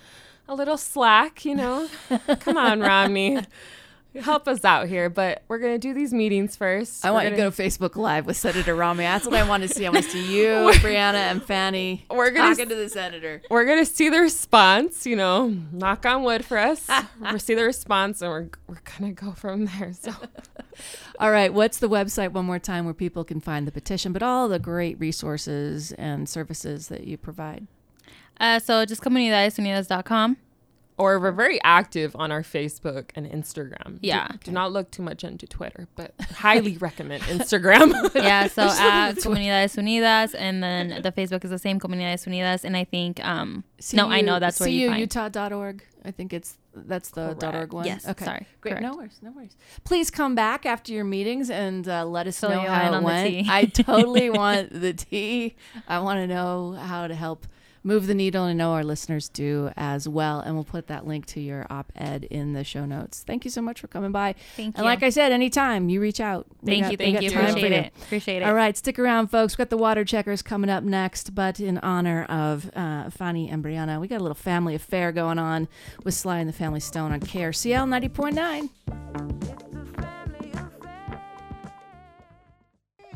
a 0.48 0.54
little 0.54 0.76
slack. 0.76 1.44
You 1.44 1.54
know, 1.54 1.88
come 2.40 2.56
on, 2.56 2.80
Romney. 2.80 3.38
Help 4.20 4.46
us 4.46 4.62
out 4.64 4.88
here, 4.88 5.08
but 5.08 5.42
we're 5.48 5.58
gonna 5.58 5.78
do 5.78 5.94
these 5.94 6.12
meetings 6.12 6.54
first. 6.54 7.02
I 7.04 7.08
We're 7.10 7.14
want 7.14 7.24
you 7.24 7.30
to 7.30 7.36
gonna- 7.36 7.50
go 7.50 7.56
to 7.56 7.62
Facebook 7.62 7.96
Live 7.96 8.26
with 8.26 8.36
Senator 8.36 8.74
Romney. 8.74 9.04
That's 9.04 9.24
what 9.24 9.34
I 9.34 9.48
want 9.48 9.62
to 9.62 9.68
see. 9.70 9.86
I 9.86 9.90
want 9.90 10.04
to 10.04 10.10
see 10.10 10.38
you, 10.38 10.48
Brianna, 10.82 11.14
and 11.14 11.42
Fanny 11.42 12.04
We're 12.10 12.30
gonna 12.30 12.50
talking 12.50 12.64
s- 12.66 12.68
to 12.68 12.74
the 12.74 12.88
senator. 12.90 13.40
We're 13.50 13.64
gonna 13.64 13.86
see 13.86 14.10
the 14.10 14.20
response, 14.20 15.06
you 15.06 15.16
know, 15.16 15.48
knock 15.72 16.04
on 16.04 16.24
wood 16.24 16.44
for 16.44 16.58
us. 16.58 16.86
we'll 17.20 17.38
see 17.38 17.54
the 17.54 17.64
response 17.64 18.20
and 18.20 18.30
we're 18.30 18.48
we're 18.66 18.82
gonna 18.98 19.12
go 19.12 19.32
from 19.32 19.64
there. 19.64 19.92
So 19.94 20.12
All 21.18 21.30
right, 21.30 21.52
what's 21.52 21.78
the 21.78 21.88
website 21.88 22.32
one 22.32 22.44
more 22.44 22.58
time 22.58 22.84
where 22.84 22.94
people 22.94 23.24
can 23.24 23.40
find 23.40 23.66
the 23.66 23.72
petition, 23.72 24.12
but 24.12 24.22
all 24.22 24.46
the 24.48 24.58
great 24.58 24.98
resources 25.00 25.92
and 25.92 26.28
services 26.28 26.88
that 26.88 27.04
you 27.06 27.16
provide? 27.16 27.66
uh, 28.40 28.58
so 28.58 28.84
just 28.84 29.00
comunidadesunidas.com 29.02 30.36
or 30.98 31.18
we're 31.18 31.32
very 31.32 31.58
active 31.64 32.14
on 32.16 32.30
our 32.30 32.42
Facebook 32.42 33.10
and 33.14 33.26
Instagram. 33.26 34.00
Do- 34.00 34.08
Yeah. 34.08 34.28
Do, 34.44 34.50
not 34.52 34.72
look 34.72 34.90
too 34.90 35.02
much 35.02 35.24
into 35.24 35.46
Twitter, 35.46 35.88
but 35.96 36.14
highly 36.34 36.76
recommend 36.76 37.22
Instagram. 37.36 38.14
yeah, 38.14 38.46
so 38.46 38.62
at 38.70 39.12
Comunidades 39.16 39.76
Unidas, 39.76 40.34
and 40.38 40.62
then 40.62 41.02
the 41.02 41.12
Facebook 41.12 41.44
is 41.44 41.50
the 41.50 41.58
same 41.58 41.80
Comunidades 41.80 42.26
Unidas, 42.26 42.64
and 42.64 42.76
I 42.76 42.84
think 42.84 43.24
um 43.24 43.64
no, 43.92 44.08
I 44.08 44.20
know 44.20 44.38
that's 44.38 44.60
where 44.60 44.68
you 44.68 44.88
find. 44.90 45.08
CUutah.org. 45.10 45.82
I 46.04 46.10
think 46.10 46.32
it's 46.32 46.58
that's 46.74 47.10
the 47.10 47.34
dot 47.38 47.54
.org 47.54 47.72
one. 47.72 47.84
Yes, 47.84 48.08
Okay. 48.08 48.24
sorry, 48.24 48.46
Great. 48.60 48.80
No 48.80 48.96
worries. 48.96 49.18
No 49.22 49.30
worries. 49.30 49.56
Please 49.84 50.10
come 50.10 50.34
back 50.34 50.64
after 50.66 50.92
your 50.92 51.04
meetings 51.04 51.50
and 51.50 51.86
uh, 51.86 52.04
let 52.04 52.26
us 52.26 52.40
Fill 52.40 52.50
know 52.50 52.60
how 52.62 52.94
it 52.94 53.02
went. 53.02 53.48
I 53.48 53.64
totally 53.66 54.30
want 54.30 54.72
the 54.72 54.92
tea. 54.94 55.54
I 55.86 55.98
want 56.00 56.18
to 56.18 56.26
know 56.26 56.72
how 56.72 57.06
to 57.06 57.14
help 57.14 57.46
move 57.84 58.06
the 58.06 58.14
needle. 58.14 58.44
And 58.44 58.60
I 58.60 58.64
know 58.64 58.72
our 58.72 58.84
listeners 58.84 59.28
do 59.28 59.70
as 59.76 60.08
well. 60.08 60.40
And 60.40 60.54
we'll 60.54 60.64
put 60.64 60.86
that 60.88 61.06
link 61.06 61.26
to 61.26 61.40
your 61.40 61.66
op 61.70 61.92
ed 61.96 62.24
in 62.24 62.52
the 62.52 62.64
show 62.64 62.84
notes. 62.84 63.22
Thank 63.26 63.44
you 63.44 63.50
so 63.50 63.60
much 63.62 63.80
for 63.80 63.88
coming 63.88 64.12
by. 64.12 64.34
Thank 64.56 64.76
And 64.76 64.78
you. 64.78 64.84
like 64.84 65.02
I 65.02 65.10
said, 65.10 65.32
anytime 65.32 65.88
you 65.88 66.00
reach 66.00 66.20
out. 66.20 66.46
Thank 66.64 66.82
got- 66.84 66.90
you, 66.92 66.96
thank 66.96 67.20
you. 67.22 67.30
Appreciate 67.30 67.70
you. 67.72 67.78
it. 67.78 67.92
Appreciate 68.02 68.36
it. 68.42 68.44
All 68.44 68.54
right, 68.54 68.76
stick 68.76 68.98
around, 68.98 69.28
folks. 69.28 69.52
We've 69.54 69.58
got 69.58 69.70
the 69.70 69.76
water 69.76 70.04
checkers 70.04 70.42
coming 70.42 70.70
up 70.70 70.84
next. 70.84 71.34
But 71.34 71.60
in 71.60 71.78
honor 71.78 72.24
of 72.24 72.70
uh, 72.76 73.10
Fanny 73.10 73.48
and 73.48 73.64
Brianna, 73.64 74.00
we 74.00 74.08
got 74.08 74.18
a 74.18 74.22
little 74.24 74.34
family 74.34 74.74
affair 74.74 75.12
going 75.12 75.38
on 75.38 75.68
with 76.04 76.14
Sly 76.14 76.38
and 76.38 76.48
the 76.48 76.52
Family 76.52 76.80
Stone 76.80 77.12
on 77.12 77.20
KRCL 77.20 78.10
90.9. 78.10 79.58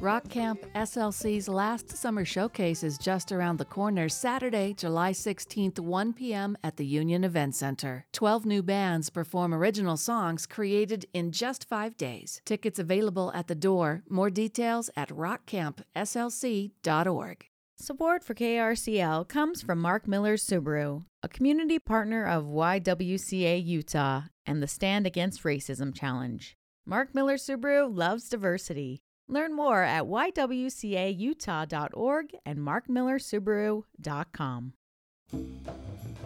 Rock 0.01 0.29
Camp 0.29 0.67
SLC's 0.75 1.49
last 1.49 1.97
summer 1.97 2.27
showcase 2.27 2.83
is 2.83 2.99
just 2.99 3.33
around 3.33 3.57
the 3.57 3.65
corner, 3.65 4.11
Saturday, 4.11 4.75
July 4.75 5.13
16th, 5.13 5.79
1 5.79 6.13
p.m. 6.13 6.55
at 6.63 6.77
the 6.77 6.85
Union 6.85 7.25
Event 7.25 7.55
Center. 7.55 8.05
12 8.13 8.45
new 8.45 8.63
bands 8.63 9.09
perform 9.09 9.55
original 9.55 9.97
songs 9.97 10.45
created 10.45 11.07
in 11.15 11.33
just 11.33 11.67
five 11.67 11.97
days. 11.97 12.43
Tickets 12.45 12.79
available 12.79 13.33
at 13.35 13.49
the 13.49 13.55
door. 13.55 14.03
More 14.11 14.29
details 14.29 14.91
at 14.97 15.09
rockcampslc.org. 15.09 17.47
Support 17.79 18.25
for 18.25 18.35
KRCL 18.35 19.29
comes 19.29 19.63
from 19.63 19.81
Mark 19.81 20.07
Miller 20.07 20.37
Subaru, 20.37 21.07
a 21.23 21.29
community 21.29 21.79
partner 21.79 22.27
of 22.27 22.45
YWCA 22.45 23.65
Utah 23.65 24.25
and 24.45 24.63
the 24.63 24.69
Stand 24.69 25.07
Against 25.07 25.43
Racism 25.43 25.95
Challenge. 25.95 26.55
Mark 26.85 27.15
Miller 27.15 27.37
Subaru 27.37 27.89
loves 27.95 28.29
diversity. 28.29 29.01
Learn 29.29 29.55
more 29.55 29.83
at 29.83 30.05
ywcautah.org 30.05 32.37
and 32.45 32.59
markmillersubaru.com. 32.59 34.73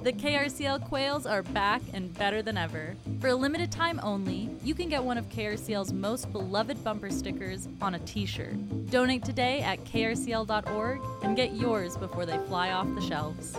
The 0.03 0.15
KRCL 0.15 0.87
quails 0.87 1.27
are 1.27 1.43
back 1.43 1.83
and 1.93 2.15
better 2.15 2.41
than 2.41 2.57
ever. 2.57 2.97
For 3.21 3.29
a 3.29 3.35
limited 3.35 3.71
time 3.71 4.01
only, 4.03 4.49
you 4.63 4.75
can 4.75 4.89
get 4.89 5.05
one 5.05 5.19
of 5.19 5.29
KRCL's 5.29 5.93
most 5.93 6.33
beloved 6.33 6.83
bumper 6.83 7.11
stickers 7.11 7.69
on 7.83 7.95
a 7.95 7.99
t 8.01 8.25
shirt. 8.25 8.55
Donate 8.91 9.25
today 9.25 9.61
at 9.61 9.85
krcl.org 9.85 11.01
and 11.23 11.37
get 11.37 11.53
yours 11.53 11.99
before 11.99 12.25
they 12.25 12.39
fly 12.47 12.71
off 12.71 12.87
the 12.95 13.03
shelves. 13.03 13.55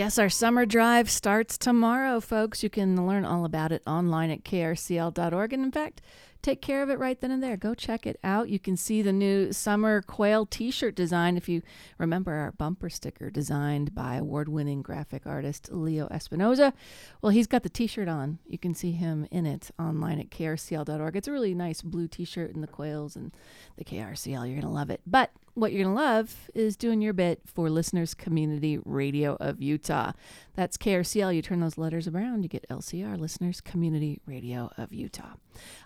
Yes, 0.00 0.18
our 0.18 0.30
summer 0.30 0.64
drive 0.64 1.10
starts 1.10 1.58
tomorrow, 1.58 2.20
folks. 2.20 2.62
You 2.62 2.70
can 2.70 3.06
learn 3.06 3.26
all 3.26 3.44
about 3.44 3.70
it 3.70 3.82
online 3.86 4.30
at 4.30 4.44
krcl.org. 4.44 5.52
And 5.52 5.62
in 5.62 5.70
fact, 5.70 6.00
take 6.40 6.62
care 6.62 6.82
of 6.82 6.88
it 6.88 6.98
right 6.98 7.20
then 7.20 7.30
and 7.30 7.42
there. 7.42 7.58
Go 7.58 7.74
check 7.74 8.06
it 8.06 8.18
out. 8.24 8.48
You 8.48 8.58
can 8.58 8.78
see 8.78 9.02
the 9.02 9.12
new 9.12 9.52
summer 9.52 10.00
quail 10.00 10.46
t 10.46 10.70
shirt 10.70 10.94
design. 10.94 11.36
If 11.36 11.50
you 11.50 11.60
remember 11.98 12.32
our 12.32 12.52
bumper 12.52 12.88
sticker 12.88 13.28
designed 13.28 13.94
by 13.94 14.14
award 14.14 14.48
winning 14.48 14.80
graphic 14.80 15.26
artist 15.26 15.68
Leo 15.70 16.08
Espinoza, 16.08 16.72
well, 17.20 17.28
he's 17.28 17.46
got 17.46 17.62
the 17.62 17.68
t 17.68 17.86
shirt 17.86 18.08
on. 18.08 18.38
You 18.46 18.56
can 18.56 18.72
see 18.72 18.92
him 18.92 19.26
in 19.30 19.44
it 19.44 19.70
online 19.78 20.18
at 20.18 20.30
krcl.org. 20.30 21.14
It's 21.14 21.28
a 21.28 21.32
really 21.32 21.54
nice 21.54 21.82
blue 21.82 22.08
t 22.08 22.24
shirt 22.24 22.54
and 22.54 22.62
the 22.62 22.68
quails 22.68 23.16
and 23.16 23.32
the 23.76 23.84
KRCL. 23.84 24.46
You're 24.46 24.60
going 24.60 24.60
to 24.62 24.68
love 24.68 24.88
it. 24.88 25.02
But 25.06 25.30
what 25.60 25.72
you're 25.72 25.84
going 25.84 25.94
to 25.94 26.02
love 26.02 26.50
is 26.54 26.74
doing 26.74 27.02
your 27.02 27.12
bit 27.12 27.42
for 27.44 27.68
Listeners 27.68 28.14
Community 28.14 28.78
Radio 28.84 29.36
of 29.40 29.60
Utah. 29.60 30.12
That's 30.54 30.78
KRCL. 30.78 31.34
You 31.34 31.42
turn 31.42 31.60
those 31.60 31.76
letters 31.76 32.08
around, 32.08 32.42
you 32.42 32.48
get 32.48 32.66
LCR, 32.70 33.18
Listeners 33.18 33.60
Community 33.60 34.20
Radio 34.26 34.70
of 34.78 34.92
Utah. 34.92 35.34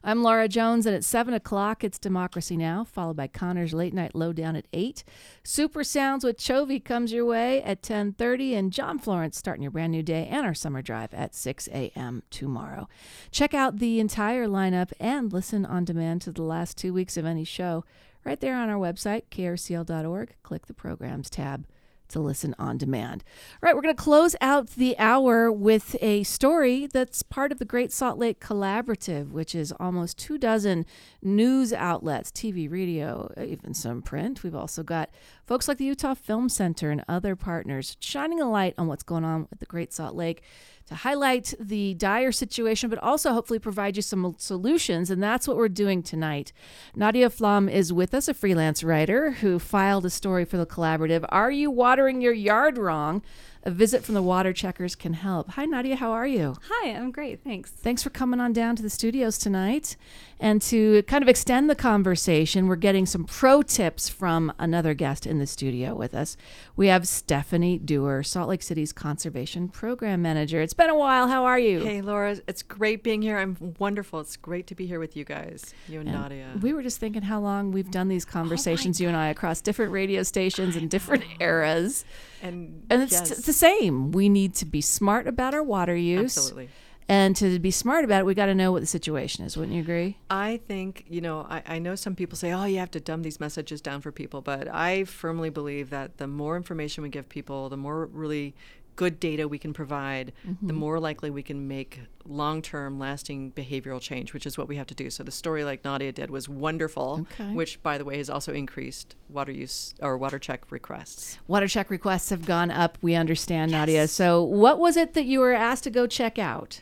I'm 0.05 0.23
Laura 0.23 0.47
Jones, 0.47 0.87
and 0.87 0.95
at 0.95 1.05
7 1.05 1.35
o'clock, 1.35 1.83
it's 1.83 1.99
Democracy 1.99 2.57
Now!, 2.57 2.85
followed 2.85 3.17
by 3.17 3.27
Connor's 3.27 3.75
Late 3.75 3.93
Night 3.93 4.15
Lowdown 4.15 4.55
at 4.55 4.67
8. 4.73 5.03
Super 5.43 5.83
Sounds 5.83 6.25
with 6.25 6.39
Chovy 6.39 6.83
comes 6.83 7.13
your 7.13 7.25
way 7.25 7.61
at 7.63 7.83
10.30, 7.83 8.57
and 8.57 8.73
John 8.73 8.99
Florence 8.99 9.37
starting 9.37 9.63
your 9.63 9.73
brand 9.73 9.91
new 9.91 10.03
day 10.03 10.29
and 10.31 10.47
our 10.47 10.55
summer 10.55 10.83
drive 10.83 11.13
at 11.13 11.35
6 11.35 11.69
a.m. 11.69 12.23
tomorrow. 12.31 12.89
Check 13.33 13.55
out 13.55 13.79
the 13.79 13.99
entire 13.99 14.47
lineup 14.47 14.93
and 15.01 15.33
listen 15.33 15.67
on 15.67 15.85
demand 15.85 16.23
to 16.23 16.33
the 16.33 16.43
last 16.43 16.79
two 16.79 16.93
weeks 16.93 17.17
of 17.17 17.27
any 17.27 17.45
show 17.45 17.85
right 18.25 18.41
there 18.41 18.57
on 18.57 18.69
our 18.69 18.79
website, 18.79 19.23
krcl.org. 19.31 20.35
Click 20.43 20.67
the 20.67 20.75
programs 20.75 21.31
tab 21.31 21.67
to 22.09 22.21
listen 22.21 22.55
on 22.59 22.79
demand. 22.79 23.25
All 23.55 23.67
right, 23.67 23.75
we're 23.75 23.83
going 23.83 23.97
to 23.97 24.03
close 24.03 24.37
out 24.41 24.71
the 24.71 24.97
hour 24.99 25.51
with 25.51 25.97
a 26.01 26.23
story 26.23 26.87
that's 26.87 27.23
part 27.23 27.51
of 27.51 27.59
the 27.59 27.65
Great 27.65 27.93
Salt 27.93 28.19
Lake 28.19 28.41
Collaborative, 28.41 29.31
which 29.31 29.55
is 29.55 29.73
almost 29.81 30.19
two 30.19 30.39
dozen 30.39 30.87
news 31.23 31.73
outlets, 31.73 32.31
TV, 32.31 32.71
radio, 32.71 33.33
even 33.43 33.75
some 33.75 34.03
print. 34.03 34.43
We've 34.43 34.55
also 34.55 34.83
got 34.83 35.11
folks 35.47 35.67
like 35.67 35.79
the 35.79 35.87
Utah 35.87 36.15
Film 36.15 36.49
Center 36.49 36.91
and 36.91 37.05
other 37.09 37.35
partners 37.37 37.97
shining 38.01 38.41
a 38.41 38.49
light 38.49 38.75
on 38.79 38.87
what's 38.87 39.03
going 39.03 39.25
on 39.25 39.47
with 39.51 39.61
the 39.61 39.67
Great 39.67 39.93
Salt 39.93 40.15
Lake 40.15 40.43
to 40.87 40.95
highlight 40.95 41.55
the 41.59 41.95
dire 41.95 42.33
situation, 42.33 42.91
but 42.91 42.99
also 42.99 43.33
hopefully 43.33 43.59
provide 43.59 43.97
you 43.97 44.03
some 44.03 44.35
solutions. 44.39 45.11
And 45.11 45.23
that's 45.23 45.49
what 45.49 45.57
we're 45.57 45.69
doing 45.69 46.03
tonight. 46.03 46.53
Nadia 46.95 47.31
Flom 47.31 47.69
is 47.69 47.93
with 47.93 48.15
us, 48.15 48.29
a 48.29 48.35
freelance 48.35 48.85
writer 48.85 49.33
who 49.33 49.59
filed 49.59 50.05
a 50.05 50.11
story 50.11 50.45
for 50.45 50.57
the 50.57 50.67
collaborative. 50.67 51.25
Are 51.31 51.51
you 51.51 51.71
watering 51.71 52.21
your 52.21 52.33
yard 52.33 52.77
wrong? 52.77 53.23
A 53.67 53.71
visit 53.71 54.05
from 54.05 54.15
the 54.15 54.23
water 54.23 54.53
checkers 54.53 54.95
can 54.95 55.15
help. 55.15 55.53
Hi, 55.53 55.65
Nadia. 55.65 55.97
How 55.97 56.13
are 56.13 56.27
you? 56.27 56.55
Hi, 56.69 56.91
I'm 56.91 57.11
great. 57.11 57.43
Thanks. 57.43 57.71
Thanks 57.71 58.03
for 58.03 58.11
coming 58.11 58.39
on 58.39 58.53
down 58.53 58.77
to 58.77 58.83
the 58.83 58.91
studios 58.91 59.39
tonight. 59.39 59.97
And 60.41 60.61
to 60.63 61.03
kind 61.05 61.23
of 61.23 61.29
extend 61.29 61.71
the 61.71 61.75
conversation, 61.75 62.67
we're 62.67 62.77
getting 62.77 63.07
some 63.07 63.25
pro 63.25 63.63
tips 63.63 64.09
from 64.09 64.53
another 64.59 64.93
guest 64.95 65.27
in 65.27 65.39
the 65.39 65.47
studio 65.47 65.95
with 65.95 66.15
us. 66.15 66.37
We 66.77 66.89
have 66.89 67.07
Stephanie 67.07 67.79
Duer, 67.79 68.23
Salt 68.23 68.49
Lake 68.49 68.63
City's 68.63 68.93
Conservation 68.93 69.69
Program 69.69 70.23
Manager. 70.23 70.61
It's 70.61 70.75
been 70.75 70.91
a 70.91 70.97
while. 70.97 71.29
How 71.29 71.45
are 71.45 71.59
you? 71.59 71.81
Hey, 71.81 72.03
Laura. 72.03 72.37
It's 72.47 72.63
great 72.63 73.03
being 73.03 73.23
here. 73.23 73.39
I'm 73.39 73.57
wonderful. 73.79 74.21
It's 74.21 74.37
great 74.37 74.67
to 74.69 74.75
be 74.75 74.87
here 74.87 74.99
with 74.99 75.17
you 75.17 75.25
guys, 75.25 75.73
you 75.89 76.01
and, 76.01 76.09
And 76.09 76.19
Nadia. 76.19 76.59
We 76.61 76.73
were 76.73 76.83
just 76.83 76.99
thinking 76.99 77.23
how 77.23 77.41
long 77.41 77.73
we've 77.73 77.91
done 77.91 78.09
these 78.09 78.27
oh 78.29 78.33
conversations, 78.33 79.01
you 79.01 79.09
and 79.09 79.17
I, 79.17 79.29
across 79.29 79.61
different 79.61 79.93
radio 79.93 80.23
stations 80.23 80.77
and 80.77 80.91
different 80.91 81.25
eras. 81.41 82.05
And, 82.43 82.85
and 82.91 83.03
it's, 83.03 83.13
yes. 83.13 83.31
it's 83.31 83.47
the 83.47 83.53
same. 83.53 84.13
We 84.13 84.29
need 84.29 84.55
to 84.57 84.67
be 84.67 84.81
smart 84.81 85.27
about 85.27 85.55
our 85.55 85.63
water 85.63 85.97
use. 85.97 86.37
Absolutely. 86.37 86.69
And 87.09 87.37
to 87.37 87.59
be 87.59 87.71
smart 87.71 88.05
about 88.05 88.21
it, 88.21 88.27
we 88.27 88.35
got 88.35 88.47
to 88.47 88.55
know 88.55 88.73
what 88.73 88.81
the 88.81 88.87
situation 88.87 89.45
is. 89.45 89.57
Wouldn't 89.57 89.75
you 89.75 89.83
agree? 89.83 90.17
I 90.31 90.61
think, 90.67 91.05
you 91.09 91.21
know, 91.21 91.47
I, 91.49 91.63
I 91.67 91.79
know 91.79 91.95
some 91.97 92.15
people 92.17 92.37
say, 92.37 92.53
oh, 92.53 92.65
you 92.65 92.79
have 92.79 92.91
to 92.93 93.01
dumb 93.01 93.23
these 93.23 93.41
messages 93.41 93.81
down 93.83 94.01
for 94.01 94.11
people, 94.11 94.41
but 94.41 94.69
I 94.69 95.05
firmly 95.05 95.51
believe 95.51 95.91
that 95.91 96.17
the 96.17 96.27
more 96.27 96.57
information 96.57 97.03
we 97.03 97.11
give 97.11 97.29
people, 97.29 97.69
the 97.69 97.77
more 97.77 98.07
really 98.07 98.55
good 98.97 99.19
data 99.19 99.49
we 99.49 99.59
can 99.59 99.73
provide, 99.73 100.33
the 100.63 100.73
Mhm. 100.73 100.77
more 100.77 101.01
likely 101.01 101.29
we 101.29 101.43
can 101.43 101.67
make 101.67 102.03
long 102.25 102.63
term, 102.63 102.97
lasting 102.97 103.51
behavioral 103.51 104.01
change, 104.01 104.33
which 104.33 104.47
is 104.47 104.57
what 104.57 104.69
we 104.69 104.77
have 104.77 104.87
to 104.87 104.95
do. 104.95 105.11
So 105.11 105.25
the 105.25 105.33
story 105.33 105.65
like 105.65 105.85
Nadia 105.85 106.13
did 106.13 106.31
was 106.31 106.49
wonderful, 106.49 107.27
Okay. 107.33 107.53
which, 107.53 107.83
by 107.83 107.99
the 107.99 108.05
way, 108.05 108.19
has 108.19 108.31
also 108.31 108.53
increased 108.53 109.17
water 109.29 109.51
use 109.51 109.95
or 110.01 110.17
water 110.17 110.39
check 110.39 110.71
requests. 110.71 111.39
Water 111.49 111.67
check 111.67 111.91
requests 111.91 112.31
have 112.31 112.47
gone 112.47 112.71
up. 112.71 112.97
We 113.03 113.17
understand, 113.17 113.73
Nadia. 113.73 114.07
So, 114.07 114.41
what 114.45 114.79
was 114.79 114.97
it 114.97 115.15
that 115.15 115.25
you 115.25 115.41
were 115.41 115.55
asked 115.55 115.83
to 115.85 115.91
go 115.91 116.07
check 116.07 116.39
out? 116.39 116.81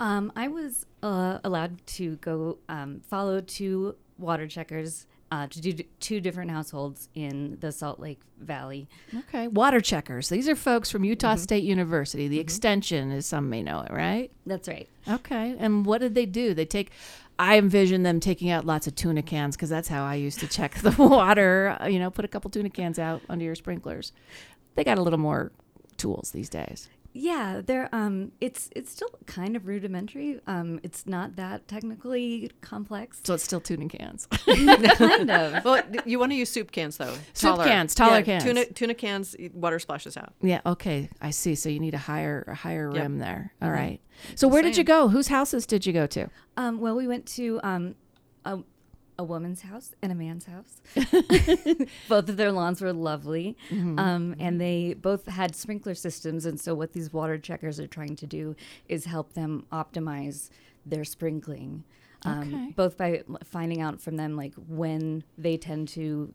Um, 0.00 0.32
I 0.36 0.48
was 0.48 0.86
uh, 1.02 1.38
allowed 1.44 1.84
to 1.88 2.16
go 2.16 2.58
um, 2.68 3.00
follow 3.08 3.40
two 3.40 3.94
water 4.18 4.46
checkers 4.46 5.06
uh, 5.30 5.46
to 5.48 5.60
do 5.60 5.72
d- 5.72 5.88
two 6.00 6.20
different 6.20 6.50
households 6.50 7.08
in 7.14 7.56
the 7.60 7.72
Salt 7.72 7.98
Lake 7.98 8.20
Valley. 8.38 8.88
Okay. 9.16 9.48
Water 9.48 9.80
checkers. 9.80 10.28
These 10.28 10.48
are 10.48 10.54
folks 10.56 10.90
from 10.90 11.04
Utah 11.04 11.34
Mhm. 11.34 11.38
State 11.38 11.64
University, 11.64 12.28
the 12.28 12.38
extension, 12.38 13.10
as 13.10 13.26
some 13.26 13.48
may 13.50 13.62
know 13.62 13.80
it, 13.80 13.92
right? 13.92 14.30
That's 14.46 14.68
right. 14.68 14.88
Okay. 15.08 15.56
And 15.58 15.86
what 15.86 16.00
did 16.00 16.14
they 16.14 16.26
do? 16.26 16.54
They 16.54 16.66
take, 16.66 16.90
I 17.38 17.58
envision 17.58 18.02
them 18.04 18.20
taking 18.20 18.50
out 18.50 18.64
lots 18.64 18.86
of 18.86 18.94
tuna 18.94 19.22
cans 19.22 19.56
because 19.56 19.70
that's 19.70 19.88
how 19.88 20.04
I 20.04 20.14
used 20.16 20.38
to 20.40 20.46
check 20.46 20.74
the 20.82 20.90
water. 20.98 21.76
uh, 21.80 21.86
You 21.86 21.98
know, 21.98 22.10
put 22.10 22.24
a 22.24 22.28
couple 22.28 22.50
tuna 22.50 22.70
cans 22.70 22.98
out 22.98 23.22
under 23.28 23.44
your 23.44 23.54
sprinklers. 23.56 24.12
They 24.74 24.84
got 24.84 24.98
a 24.98 25.02
little 25.02 25.18
more 25.20 25.50
tools 25.96 26.30
these 26.32 26.48
days. 26.48 26.88
Yeah, 27.16 27.62
they're 27.64 27.88
um, 27.92 28.32
it's 28.40 28.70
it's 28.74 28.90
still 28.90 29.08
kind 29.26 29.54
of 29.54 29.66
rudimentary. 29.68 30.40
Um, 30.48 30.80
it's 30.82 31.06
not 31.06 31.36
that 31.36 31.68
technically 31.68 32.50
complex. 32.60 33.20
So 33.22 33.34
it's 33.34 33.44
still 33.44 33.60
tuna 33.60 33.88
cans. 33.88 34.26
kind 34.96 35.30
of. 35.30 35.64
Well, 35.64 35.80
you 36.04 36.18
want 36.18 36.32
to 36.32 36.36
use 36.36 36.50
soup 36.50 36.72
cans 36.72 36.96
though. 36.96 37.14
Soup 37.32 37.56
cans, 37.58 37.94
taller 37.94 38.16
Yeah, 38.16 38.22
cans. 38.22 38.42
Tuna, 38.44 38.64
tuna 38.66 38.94
cans, 38.94 39.36
water 39.52 39.78
splashes 39.78 40.16
out. 40.16 40.32
Yeah. 40.42 40.60
Okay. 40.66 41.08
I 41.20 41.30
see. 41.30 41.54
So 41.54 41.68
you 41.68 41.78
need 41.78 41.94
a 41.94 41.98
higher, 41.98 42.44
a 42.48 42.54
higher 42.54 42.90
Yep. 42.92 43.00
rim 43.02 43.18
there. 43.20 43.54
All 43.62 43.68
Mhm. 43.68 43.72
right. 43.74 44.00
So 44.34 44.48
where 44.48 44.62
did 44.62 44.76
you 44.76 44.82
go? 44.84 45.06
Whose 45.08 45.28
houses 45.28 45.66
did 45.66 45.86
you 45.86 45.92
go 45.92 46.08
to? 46.08 46.28
Um, 46.56 46.80
well, 46.80 46.96
we 46.96 47.06
went 47.06 47.26
to 47.36 47.60
um, 47.62 47.94
a, 48.44 48.58
a 49.18 49.22
woman's 49.24 49.62
house 49.62 49.94
and 50.02 50.10
a 50.10 50.14
man's 50.14 50.46
house. 50.46 50.80
both 52.08 52.28
of 52.28 52.36
their 52.36 52.50
lawns 52.52 52.80
were 52.80 52.92
lovely, 52.92 53.56
Mhm. 53.70 53.98
um, 53.98 54.34
and 54.38 54.60
they 54.60 54.94
both 54.94 55.26
had 55.26 55.54
sprinkler 55.54 55.94
systems. 55.94 56.44
And 56.46 56.60
so, 56.60 56.74
what 56.74 56.92
these 56.92 57.12
water 57.12 57.38
checkers 57.38 57.78
are 57.78 57.86
trying 57.86 58.16
to 58.16 58.26
do 58.26 58.56
is 58.88 59.04
help 59.04 59.34
them 59.34 59.66
optimize 59.72 60.50
their 60.84 61.04
sprinkling, 61.04 61.84
um, 62.22 62.40
Okay. 62.54 62.72
both 62.76 62.96
by 62.96 63.22
finding 63.44 63.80
out 63.80 64.00
from 64.00 64.16
them 64.16 64.36
like 64.36 64.54
when 64.68 65.24
they 65.38 65.56
tend 65.56 65.88
to 65.88 66.32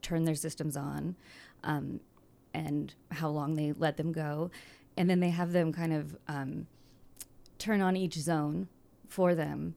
turn 0.00 0.24
their 0.24 0.34
systems 0.34 0.76
on, 0.76 1.16
um, 1.64 2.00
and 2.54 2.94
how 3.10 3.28
long 3.30 3.54
they 3.54 3.72
let 3.72 3.96
them 3.96 4.12
go, 4.12 4.50
and 4.96 5.08
then 5.10 5.20
they 5.20 5.30
have 5.30 5.52
them 5.52 5.72
kind 5.72 5.92
of 5.92 6.16
um, 6.28 6.66
turn 7.58 7.80
on 7.80 7.96
each 7.96 8.14
zone 8.14 8.68
for 9.08 9.34
them. 9.34 9.74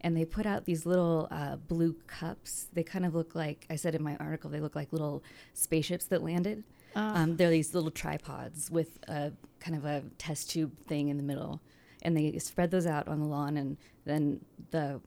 And 0.00 0.16
they 0.16 0.24
put 0.24 0.46
out 0.46 0.64
these 0.64 0.86
little 0.86 1.26
uh, 1.30 1.56
blue 1.56 1.94
cups. 2.06 2.68
They 2.72 2.82
kind 2.84 3.04
of 3.04 3.14
look 3.14 3.34
like 3.34 3.66
I 3.68 3.76
said 3.76 3.94
in 3.94 4.02
my 4.02 4.16
article. 4.16 4.48
They 4.48 4.60
look 4.60 4.76
like 4.76 4.92
little 4.92 5.24
spaceships 5.54 6.04
that 6.06 6.22
landed. 6.22 6.62
Ah. 6.94 7.20
Um, 7.22 7.36
they're 7.36 7.50
these 7.50 7.74
little 7.74 7.90
tripods 7.90 8.70
with 8.70 8.98
a 9.08 9.32
kind 9.60 9.76
of 9.76 9.84
a 9.84 10.02
test 10.16 10.50
tube 10.50 10.72
thing 10.86 11.08
in 11.08 11.16
the 11.16 11.22
middle, 11.22 11.60
and 12.02 12.16
they 12.16 12.38
spread 12.38 12.70
those 12.70 12.86
out 12.86 13.08
on 13.08 13.18
the 13.20 13.26
lawn, 13.26 13.56
and 13.56 13.76
then 14.04 14.40
the 14.70 15.00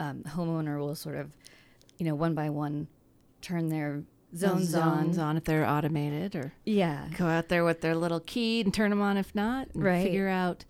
um, 0.00 0.22
homeowner 0.26 0.78
will 0.78 0.94
sort 0.94 1.16
of, 1.16 1.30
you 1.98 2.06
know, 2.06 2.14
one 2.14 2.34
by 2.34 2.48
one, 2.48 2.86
turn 3.42 3.68
their 3.68 4.02
zones, 4.36 4.68
zones 4.68 5.18
on. 5.18 5.30
on 5.30 5.36
if 5.36 5.44
they're 5.44 5.66
automated 5.66 6.36
or 6.36 6.52
Yeah. 6.64 7.08
go 7.16 7.26
out 7.26 7.48
there 7.48 7.64
with 7.64 7.80
their 7.80 7.96
little 7.96 8.20
key 8.20 8.60
and 8.60 8.72
turn 8.72 8.90
them 8.90 9.00
on 9.02 9.16
if 9.16 9.34
not 9.34 9.68
and 9.74 9.82
Right. 9.82 10.04
figure 10.04 10.28
out 10.28 10.64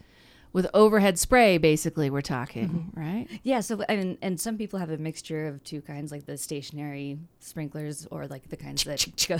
with 0.52 0.66
overhead 0.74 1.18
spray 1.18 1.58
basically 1.58 2.10
we're 2.10 2.20
talking 2.20 2.68
Mm-hmm. 2.68 3.00
right 3.00 3.26
Yeah, 3.42 3.60
so 3.60 3.82
I 3.88 3.96
mean, 3.96 4.18
and 4.22 4.40
some 4.40 4.56
people 4.58 4.78
have 4.78 4.90
a 4.90 4.98
mixture 4.98 5.46
of 5.46 5.62
two 5.64 5.80
kinds, 5.82 6.10
like 6.12 6.26
the 6.26 6.36
stationary 6.36 7.18
sprinklers 7.40 8.06
or 8.10 8.26
like 8.26 8.48
the 8.48 8.56
kinds 8.56 8.84
that 8.84 9.06
go. 9.28 9.36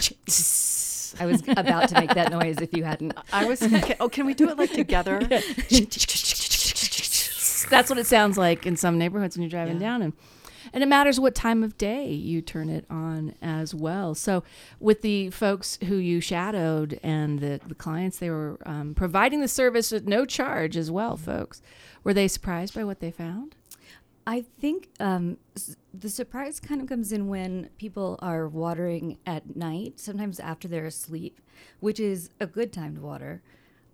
I 1.20 1.26
was 1.26 1.42
about 1.48 1.88
to 1.88 1.94
make 2.00 2.10
that 2.14 2.30
noise 2.30 2.58
if 2.60 2.76
you 2.76 2.84
hadn't. 2.84 3.14
I 3.32 3.46
was. 3.46 3.62
Oh, 3.98 4.08
can 4.10 4.26
we 4.26 4.34
do 4.34 4.48
it 4.50 4.58
like 4.58 4.72
together? 4.72 5.18
that's 7.70 7.90
what 7.90 7.98
it 7.98 8.06
sounds 8.06 8.36
like 8.38 8.66
in 8.66 8.76
some 8.76 8.98
neighborhoods 8.98 9.36
when 9.36 9.42
you're 9.42 9.50
driving 9.50 9.78
down 9.78 10.02
and 10.02 10.12
and 10.72 10.82
it 10.82 10.86
matters 10.86 11.18
what 11.20 11.34
time 11.34 11.62
of 11.62 11.78
day 11.78 12.10
you 12.10 12.42
turn 12.42 12.68
it 12.68 12.84
on 12.90 13.34
as 13.42 13.74
well. 13.74 14.14
So, 14.14 14.42
with 14.80 15.02
the 15.02 15.30
folks 15.30 15.78
who 15.84 15.96
you 15.96 16.20
shadowed 16.20 16.98
and 17.02 17.40
the, 17.40 17.60
the 17.66 17.74
clients, 17.74 18.18
they 18.18 18.30
were 18.30 18.58
um, 18.66 18.94
providing 18.94 19.40
the 19.40 19.48
service 19.48 19.92
at 19.92 20.06
no 20.06 20.24
charge 20.24 20.76
as 20.76 20.90
well, 20.90 21.16
folks. 21.16 21.62
Were 22.04 22.14
they 22.14 22.28
surprised 22.28 22.74
by 22.74 22.84
what 22.84 23.00
they 23.00 23.10
found? 23.10 23.54
I 24.26 24.42
think 24.60 24.90
um, 25.00 25.38
the 25.94 26.10
surprise 26.10 26.60
kind 26.60 26.82
of 26.82 26.86
comes 26.86 27.12
in 27.12 27.28
when 27.28 27.70
people 27.78 28.18
are 28.20 28.46
watering 28.46 29.16
at 29.24 29.56
night, 29.56 29.98
sometimes 29.98 30.38
after 30.38 30.68
they're 30.68 30.84
asleep, 30.84 31.40
which 31.80 31.98
is 31.98 32.28
a 32.38 32.46
good 32.46 32.70
time 32.70 32.96
to 32.96 33.00
water. 33.00 33.42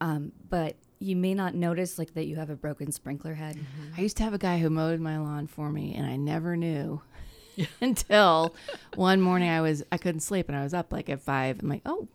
Um, 0.01 0.33
but 0.51 0.75
you 0.99 1.17
may 1.17 1.35
not 1.35 1.55
notice 1.55 1.99
like 1.99 2.15
that 2.15 2.27
you 2.27 2.37
have 2.37 2.51
a 2.51 2.57
broken 2.57 2.91
sprinkler 2.93 3.35
head. 3.35 3.59
I 3.97 4.01
used 4.01 4.17
to 4.19 4.23
have 4.23 4.35
a 4.35 4.39
guy 4.39 4.59
who 4.59 4.71
mowed 4.71 5.01
my 5.01 5.19
lawn 5.19 5.47
for 5.47 5.71
me, 5.71 5.95
and 5.95 6.07
I 6.07 6.17
never 6.17 6.57
knew 6.57 7.03
until 7.81 8.55
one 8.95 9.21
morning 9.21 9.49
I 9.49 9.61
was 9.61 9.83
I 9.93 9.99
couldn't 9.99 10.21
sleep, 10.21 10.49
and 10.49 10.57
I 10.57 10.63
was 10.63 10.75
up 10.75 10.93
like 10.93 11.09
at 11.09 11.21
five. 11.21 11.61
I'm 11.63 11.69
like, 11.69 11.83
oh, 11.85 12.09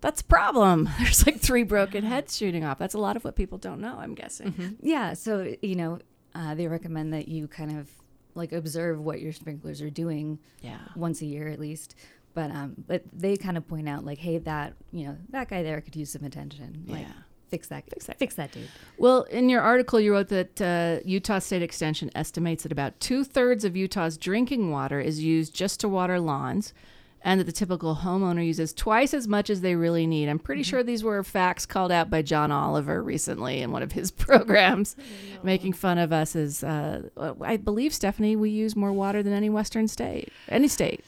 that's 0.00 0.20
a 0.20 0.24
problem. 0.24 0.88
There's 0.98 1.26
like 1.26 1.40
three 1.40 1.62
broken 1.64 2.04
heads 2.04 2.36
shooting 2.36 2.64
off. 2.64 2.78
That's 2.78 2.94
a 2.94 2.98
lot 2.98 3.16
of 3.16 3.24
what 3.24 3.36
people 3.36 3.58
don't 3.58 3.80
know. 3.80 3.96
I'm 3.98 4.14
guessing. 4.14 4.76
Yeah, 4.80 5.14
so 5.14 5.54
you 5.62 5.76
know, 5.76 5.98
uh, 6.34 6.54
they 6.54 6.66
recommend 6.68 7.12
that 7.12 7.28
you 7.28 7.48
kind 7.48 7.78
of 7.78 7.88
like 8.34 8.52
observe 8.52 9.00
what 9.00 9.20
your 9.20 9.32
sprinklers 9.32 9.80
are 9.80 9.90
doing. 9.90 10.38
Yeah. 10.60 10.78
once 10.96 11.20
a 11.22 11.26
year 11.26 11.48
at 11.48 11.60
least. 11.60 11.94
But 12.34 12.50
um, 12.50 12.74
but 12.86 13.02
they 13.12 13.36
kind 13.36 13.56
of 13.56 13.66
point 13.68 13.88
out 13.88 14.04
like, 14.04 14.18
hey, 14.18 14.38
that 14.38 14.74
you 14.92 15.06
know 15.06 15.16
that 15.30 15.48
guy 15.48 15.62
there 15.62 15.80
could 15.80 15.94
use 15.96 16.10
some 16.10 16.24
attention. 16.24 16.84
Like, 16.88 17.02
Yeah. 17.02 17.12
fix 17.48 17.68
that, 17.68 17.84
fix 17.88 18.06
that, 18.06 18.18
fix 18.18 18.34
that 18.34 18.50
dude. 18.52 18.68
Well, 18.98 19.22
in 19.24 19.48
your 19.48 19.60
article, 19.60 20.00
you 20.00 20.12
wrote 20.12 20.28
that 20.28 20.60
uh, 20.60 20.98
Utah 21.04 21.38
State 21.38 21.62
Extension 21.62 22.10
estimates 22.14 22.64
that 22.64 22.72
about 22.72 22.98
two 22.98 23.22
thirds 23.22 23.64
of 23.64 23.76
Utah's 23.76 24.16
drinking 24.18 24.70
water 24.72 25.00
is 25.00 25.22
used 25.22 25.54
just 25.54 25.78
to 25.80 25.88
water 25.88 26.18
lawns, 26.18 26.74
and 27.22 27.38
that 27.38 27.44
the 27.44 27.52
typical 27.52 27.94
homeowner 28.02 28.44
uses 28.44 28.72
twice 28.74 29.14
as 29.14 29.28
much 29.28 29.48
as 29.48 29.60
they 29.60 29.76
really 29.76 30.04
need. 30.06 30.28
I'm 30.28 30.40
pretty 30.40 30.64
sure 30.64 30.82
these 30.82 31.04
were 31.04 31.22
facts 31.22 31.64
called 31.66 31.92
out 31.92 32.10
by 32.10 32.22
John 32.22 32.50
Oliver 32.50 33.00
recently 33.00 33.60
in 33.62 33.70
one 33.70 33.84
of 33.84 33.92
his 33.92 34.10
programs, 34.26 34.96
making 35.44 35.74
fun 35.74 35.98
of 35.98 36.12
us 36.12 36.34
as, 36.34 36.64
uh, 36.64 37.02
I 37.40 37.56
believe, 37.58 37.94
Stephanie, 37.94 38.34
we 38.34 38.50
use 38.50 38.74
more 38.74 38.92
water 38.92 39.22
than 39.22 39.32
any 39.32 39.48
Western 39.50 39.86
state, 39.86 40.30
any 40.48 40.66
state. 40.66 41.04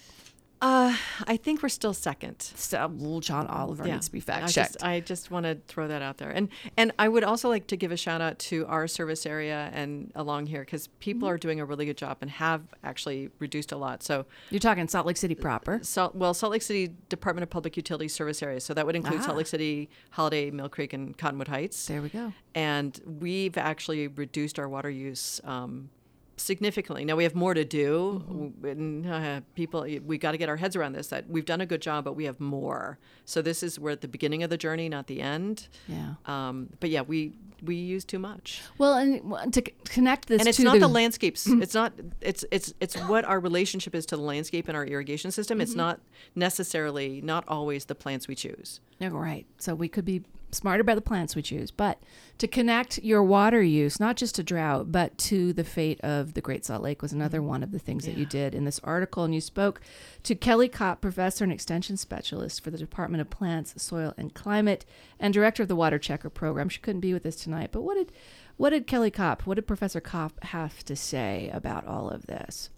Uh, 0.62 0.96
I 1.26 1.36
think 1.36 1.62
we're 1.62 1.68
still 1.68 1.92
second. 1.92 2.40
So, 2.40 2.88
John 3.20 3.46
Oliver 3.46 3.84
needs 3.84 4.06
to 4.06 4.12
be 4.12 4.20
fact 4.20 4.44
I 4.44 4.46
checked. 4.46 4.72
just, 4.72 4.82
I 4.84 5.00
just 5.00 5.30
want 5.30 5.44
to 5.44 5.58
throw 5.68 5.86
that 5.88 6.00
out 6.00 6.16
there, 6.16 6.30
and 6.30 6.48
and 6.78 6.92
I 6.98 7.08
would 7.08 7.24
also 7.24 7.48
like 7.50 7.66
to 7.68 7.76
give 7.76 7.92
a 7.92 7.96
shout 7.96 8.22
out 8.22 8.38
to 8.50 8.64
our 8.66 8.88
service 8.88 9.26
area 9.26 9.70
and 9.74 10.10
along 10.14 10.46
here 10.46 10.62
because 10.62 10.86
people 10.98 11.28
Mhm. 11.28 11.32
are 11.32 11.38
doing 11.38 11.60
a 11.60 11.64
really 11.66 11.84
good 11.84 11.98
job 11.98 12.16
and 12.22 12.30
have 12.30 12.62
actually 12.82 13.30
reduced 13.38 13.70
a 13.72 13.76
lot. 13.76 14.02
So 14.02 14.24
You're 14.50 14.58
talking 14.60 14.88
Salt 14.88 15.06
Lake 15.06 15.18
City 15.18 15.34
proper. 15.34 15.80
Salt, 15.82 16.14
well, 16.14 16.32
Salt 16.32 16.52
Lake 16.52 16.62
City 16.62 16.94
Department 17.10 17.42
of 17.42 17.50
Public 17.50 17.76
Utilities 17.76 18.14
service 18.14 18.42
area. 18.42 18.60
So 18.60 18.72
that 18.74 18.86
would 18.86 18.96
include 18.96 19.20
Ah. 19.20 19.24
Salt 19.26 19.36
Lake 19.36 19.46
City, 19.46 19.90
Holladay, 20.14 20.50
Mill 20.52 20.68
Creek, 20.70 20.92
and 20.94 21.16
Cottonwood 21.18 21.48
Heights. 21.48 21.86
There 21.86 22.00
we 22.00 22.08
go. 22.08 22.32
And 22.54 22.98
we've 23.04 23.58
actually 23.58 24.08
reduced 24.08 24.58
our 24.58 24.68
water 24.68 24.88
use 24.90 25.40
um, 25.44 25.90
significantly. 26.36 27.04
Now 27.04 27.16
we 27.16 27.24
have 27.24 27.34
more 27.34 27.54
to 27.54 27.64
do, 27.64 28.24
Mm-hmm. 28.28 28.66
and 28.66 29.06
uh, 29.06 29.40
people, 29.54 29.86
we 30.04 30.18
got 30.18 30.32
to 30.32 30.38
get 30.38 30.48
our 30.48 30.56
heads 30.56 30.76
around 30.76 30.92
this. 30.92 31.08
That 31.08 31.28
we've 31.28 31.44
done 31.44 31.60
a 31.60 31.66
good 31.66 31.80
job, 31.82 32.04
but 32.04 32.14
we 32.14 32.24
have 32.24 32.40
more. 32.40 32.98
So 33.24 33.42
this 33.42 33.62
is 33.62 33.78
we're 33.78 33.90
at 33.90 34.00
the 34.00 34.08
beginning 34.08 34.42
of 34.42 34.50
the 34.50 34.56
journey, 34.58 34.88
not 34.88 35.06
the 35.06 35.20
end. 35.20 35.68
Yeah. 35.88 36.14
Um, 36.26 36.68
but 36.80 36.90
yeah, 36.90 37.02
we 37.02 37.32
we 37.62 37.76
use 37.76 38.04
too 38.04 38.18
much. 38.18 38.60
Well, 38.78 38.94
and 38.94 39.52
to 39.54 39.62
connect 39.62 40.28
this 40.28 40.40
and 40.40 40.48
it's 40.48 40.58
not 40.58 40.74
the, 40.74 40.80
the, 40.80 40.88
landscapes. 40.88 41.46
It's 41.46 41.74
not. 41.74 41.92
It's 42.20 42.44
it's 42.50 42.74
it's 42.80 42.96
what 43.08 43.24
our 43.24 43.40
relationship 43.40 43.94
is 43.94 44.04
to 44.06 44.16
the 44.16 44.22
landscape 44.22 44.68
and 44.68 44.76
our 44.76 44.84
irrigation 44.84 45.30
system. 45.30 45.60
It's 45.60 45.72
Mhm. 45.72 45.76
not 45.76 46.00
necessarily, 46.34 47.20
not 47.22 47.44
always 47.48 47.86
the 47.86 47.94
plants 47.94 48.28
we 48.28 48.34
choose. 48.34 48.80
No, 49.00 49.08
right. 49.08 49.46
So 49.58 49.74
we 49.74 49.88
could 49.88 50.04
be 50.04 50.22
smarter 50.56 50.82
by 50.82 50.94
the 50.94 51.00
plants 51.00 51.36
we 51.36 51.42
choose, 51.42 51.70
but 51.70 52.02
to 52.38 52.48
connect 52.48 52.98
your 52.98 53.22
water 53.22 53.62
use, 53.62 54.00
not 54.00 54.16
just 54.16 54.34
to 54.34 54.42
drought, 54.42 54.90
but 54.90 55.16
to 55.18 55.52
the 55.52 55.64
fate 55.64 56.00
of 56.02 56.34
the 56.34 56.40
Great 56.40 56.64
Salt 56.64 56.82
Lake 56.82 57.02
was 57.02 57.12
another 57.12 57.42
one 57.42 57.62
of 57.62 57.72
the 57.72 57.78
things 57.78 58.04
that 58.04 58.16
you 58.16 58.26
did 58.26 58.54
in 58.54 58.64
this 58.64 58.80
article. 58.82 59.24
And 59.24 59.34
you 59.34 59.40
spoke 59.40 59.80
to 60.24 60.34
Kelly 60.34 60.68
Kopp, 60.68 61.00
professor 61.00 61.44
and 61.44 61.52
extension 61.52 61.96
specialist 61.96 62.62
for 62.62 62.70
the 62.70 62.78
Department 62.78 63.20
of 63.20 63.30
Plants, 63.30 63.80
Soil, 63.80 64.12
and 64.16 64.34
Climate, 64.34 64.84
and 65.20 65.32
director 65.32 65.62
of 65.62 65.68
the 65.68 65.76
Water 65.76 65.98
Checker 65.98 66.30
program. 66.30 66.68
She 66.68 66.80
couldn't 66.80 67.00
be 67.00 67.12
with 67.12 67.26
us 67.26 67.36
tonight, 67.36 67.70
but 67.72 67.82
what 67.82 67.94
did 67.94 68.12
what 68.56 68.70
did 68.70 68.86
Kelly 68.86 69.10
Kopp, 69.10 69.46
what 69.46 69.54
did 69.54 69.66
Professor 69.66 70.00
Kopp 70.00 70.42
have 70.44 70.82
to 70.84 70.96
say 70.96 71.50
about 71.52 71.86
all 71.86 72.08
of 72.08 72.26
this? 72.26 72.70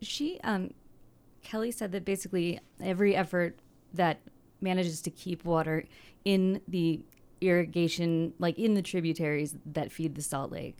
She, 0.00 0.40
um, 0.42 0.72
Kelly 1.42 1.70
said 1.70 1.92
that 1.92 2.04
basically 2.04 2.60
every 2.82 3.14
effort 3.14 3.58
that 3.92 4.20
manages 4.60 5.02
to 5.02 5.10
keep 5.10 5.44
water 5.44 5.84
in 6.26 6.60
the 6.66 7.00
irrigation, 7.40 8.34
like 8.40 8.58
in 8.58 8.74
the 8.74 8.82
tributaries 8.82 9.54
that 9.64 9.92
feed 9.92 10.16
the 10.16 10.22
Salt 10.22 10.50
Lake, 10.50 10.78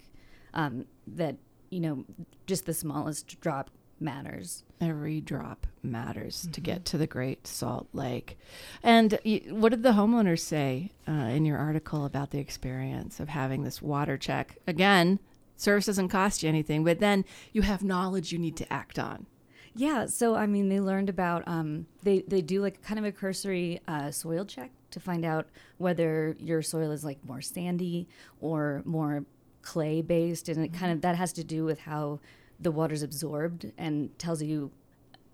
um, 0.53 0.87
that, 1.07 1.37
you 1.71 1.79
know, 1.79 2.05
just 2.47 2.67
the 2.67 2.75
smallest 2.75 3.41
drop 3.41 3.71
matters. 4.01 4.65
Every 4.81 5.21
drop 5.21 5.69
matters 5.85 6.49
to 6.51 6.61
get 6.61 6.85
to 6.87 6.99
the 6.99 7.07
Great 7.07 7.47
Salt 7.47 7.87
Lake. 7.93 8.37
And 8.83 9.21
y- 9.25 9.43
what 9.49 9.69
did 9.69 9.85
the 9.85 9.93
homeowners 9.93 10.41
say 10.41 10.91
uh, 11.09 11.13
in 11.13 11.45
your 11.45 11.59
article 11.59 12.05
about 12.05 12.33
the 12.33 12.41
experience 12.41 13.21
of 13.21 13.29
having 13.29 13.63
this 13.63 13.81
water 13.81 14.19
check? 14.19 14.59
Again, 14.67 15.21
service 15.57 15.87
doesn't 15.87 16.09
cost 16.09 16.43
you 16.43 16.49
anything, 16.49 16.83
but 16.83 16.99
then 16.99 17.25
you 17.53 17.63
have 17.63 17.85
knowledge 17.85 18.33
you 18.33 18.39
need 18.41 18.57
to 18.57 18.71
act 18.73 18.99
on. 18.99 19.27
Yeah, 19.77 20.07
so 20.07 20.35
I 20.35 20.47
mean, 20.47 20.71
they 20.71 20.81
learned 20.81 21.09
about 21.11 21.47
um, 21.47 21.87
they 22.03 22.25
they 22.27 22.41
do 22.41 22.63
like 22.63 22.83
kind 22.83 22.99
of 22.99 23.05
a 23.05 23.13
cursory 23.13 23.81
uh, 23.87 24.11
soil 24.11 24.47
check 24.47 24.71
to 24.91 25.01
find 25.01 25.25
out 25.25 25.47
whether 25.79 26.37
your 26.39 26.63
soil 26.63 26.91
is 26.91 27.05
like 27.05 27.19
more 27.25 27.41
sandy 27.41 28.07
or 28.41 28.83
more 28.85 29.25
clay 29.63 30.01
based, 30.03 30.49
and 30.49 30.65
it 30.65 30.73
kind 30.73 30.93
of 30.93 31.01
that 31.01 31.17
has 31.17 31.33
to 31.35 31.45
do 31.45 31.65
with 31.65 31.81
how 31.81 32.21
the 32.61 32.71
water's 32.71 33.03
absorbed 33.03 33.73
and 33.77 34.17
tells 34.19 34.43
you 34.43 34.71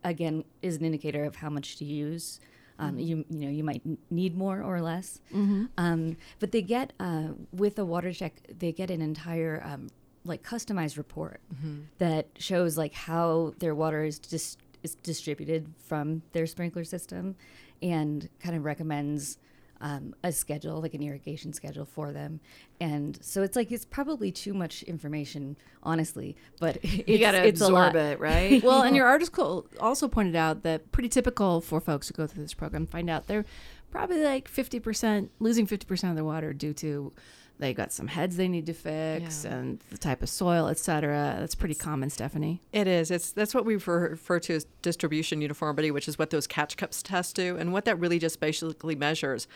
again 0.05 0.45
is 0.63 0.77
an 0.77 0.85
indicator 0.85 1.25
of 1.25 1.37
how 1.37 1.51
much 1.51 1.77
to 1.77 1.85
use. 1.85 2.41
Um, 2.79 2.97
Mhm. 2.97 3.07
You 3.07 3.25
you 3.31 3.45
know 3.47 3.51
you 3.51 3.63
might 3.65 3.83
need 4.11 4.37
more 4.37 4.63
or 4.63 4.81
less, 4.81 5.21
Mhm. 5.33 5.69
um, 5.77 6.17
but 6.41 6.51
they 6.53 6.63
get 6.63 6.93
uh, 6.99 7.29
with 7.53 7.79
a 7.79 7.85
water 7.85 8.13
check 8.13 8.35
they 8.59 8.73
get 8.73 8.91
an 8.91 9.01
entire 9.03 9.63
um, 9.65 9.89
like 10.25 10.43
customized 10.43 10.97
report 10.97 11.41
Mhm. 11.55 11.83
that 11.99 12.29
shows 12.39 12.77
like 12.79 12.95
how 12.95 13.55
their 13.59 13.75
water 13.75 14.03
is 14.05 14.19
dis- 14.19 14.57
is 14.83 14.95
distributed 14.97 15.69
from 15.79 16.23
their 16.33 16.47
sprinkler 16.47 16.83
system, 16.85 17.37
and 17.83 18.29
kind 18.41 18.57
of 18.57 18.65
recommends 18.65 19.39
um, 19.83 20.15
a 20.23 20.31
schedule, 20.31 20.81
like 20.81 20.95
an 20.95 21.03
irrigation 21.03 21.53
schedule 21.53 21.85
for 21.85 22.13
them. 22.13 22.41
And 22.81 23.19
so 23.21 23.43
it's 23.43 23.57
like 23.57 23.73
it's 23.73 23.85
probably 23.85 24.31
too 24.31 24.55
much 24.55 24.85
information, 24.85 25.57
honestly. 25.83 26.37
But 26.61 26.79
it's, 26.83 27.09
you 27.09 27.19
got 27.19 27.33
to 27.33 27.45
it's 27.45 27.61
a 27.61 27.65
absorb 27.65 27.95
lot. 27.95 27.97
it, 27.97 28.21
right? 28.21 28.63
well, 28.65 28.83
and 28.83 28.95
your 28.95 29.07
article 29.07 29.67
also 29.81 30.07
pointed 30.07 30.37
out 30.37 30.63
that 30.63 30.93
pretty 30.93 31.09
typical 31.09 31.61
for 31.61 31.81
folks 31.81 32.09
who 32.09 32.15
go 32.15 32.27
through 32.27 32.45
this 32.45 32.55
program 32.55 32.87
find 32.87 33.11
out 33.11 33.27
they're 33.27 33.45
probably 33.91 34.23
like 34.23 34.51
50% 34.51 35.29
losing 35.39 35.67
50% 35.67 36.09
of 36.09 36.15
their 36.15 36.25
water 36.25 36.53
due 36.53 36.73
to 36.75 37.13
they 37.59 37.73
got 37.75 37.93
some 37.93 38.09
heads 38.09 38.37
they 38.37 38.49
need 38.49 38.67
to 38.67 38.73
fix 38.73 39.45
Yeah. 39.45 39.55
and 39.55 39.81
the 39.91 39.99
type 39.99 40.23
of 40.23 40.29
soil, 40.29 40.69
etc. 40.69 41.37
That's 41.39 41.55
pretty 41.55 41.75
common, 41.77 42.11
Stephanie. 42.11 42.61
It 42.73 42.87
is. 42.89 43.11
It's 43.11 43.31
that's 43.33 43.55
what 43.55 43.65
we 43.65 43.75
refer, 43.75 44.11
refer 44.11 44.41
to 44.41 44.55
as 44.55 44.67
distribution 44.83 45.41
uniformity, 45.41 45.91
which 45.91 46.09
is 46.09 46.19
what 46.19 46.31
those 46.31 46.47
catch 46.47 46.77
cups 46.77 47.03
tests 47.03 47.33
do, 47.33 47.57
and 47.57 47.73
what 47.73 47.85
that 47.85 47.99
really 48.01 48.19
just 48.19 48.41
basically 48.41 48.97
measures. 48.97 49.47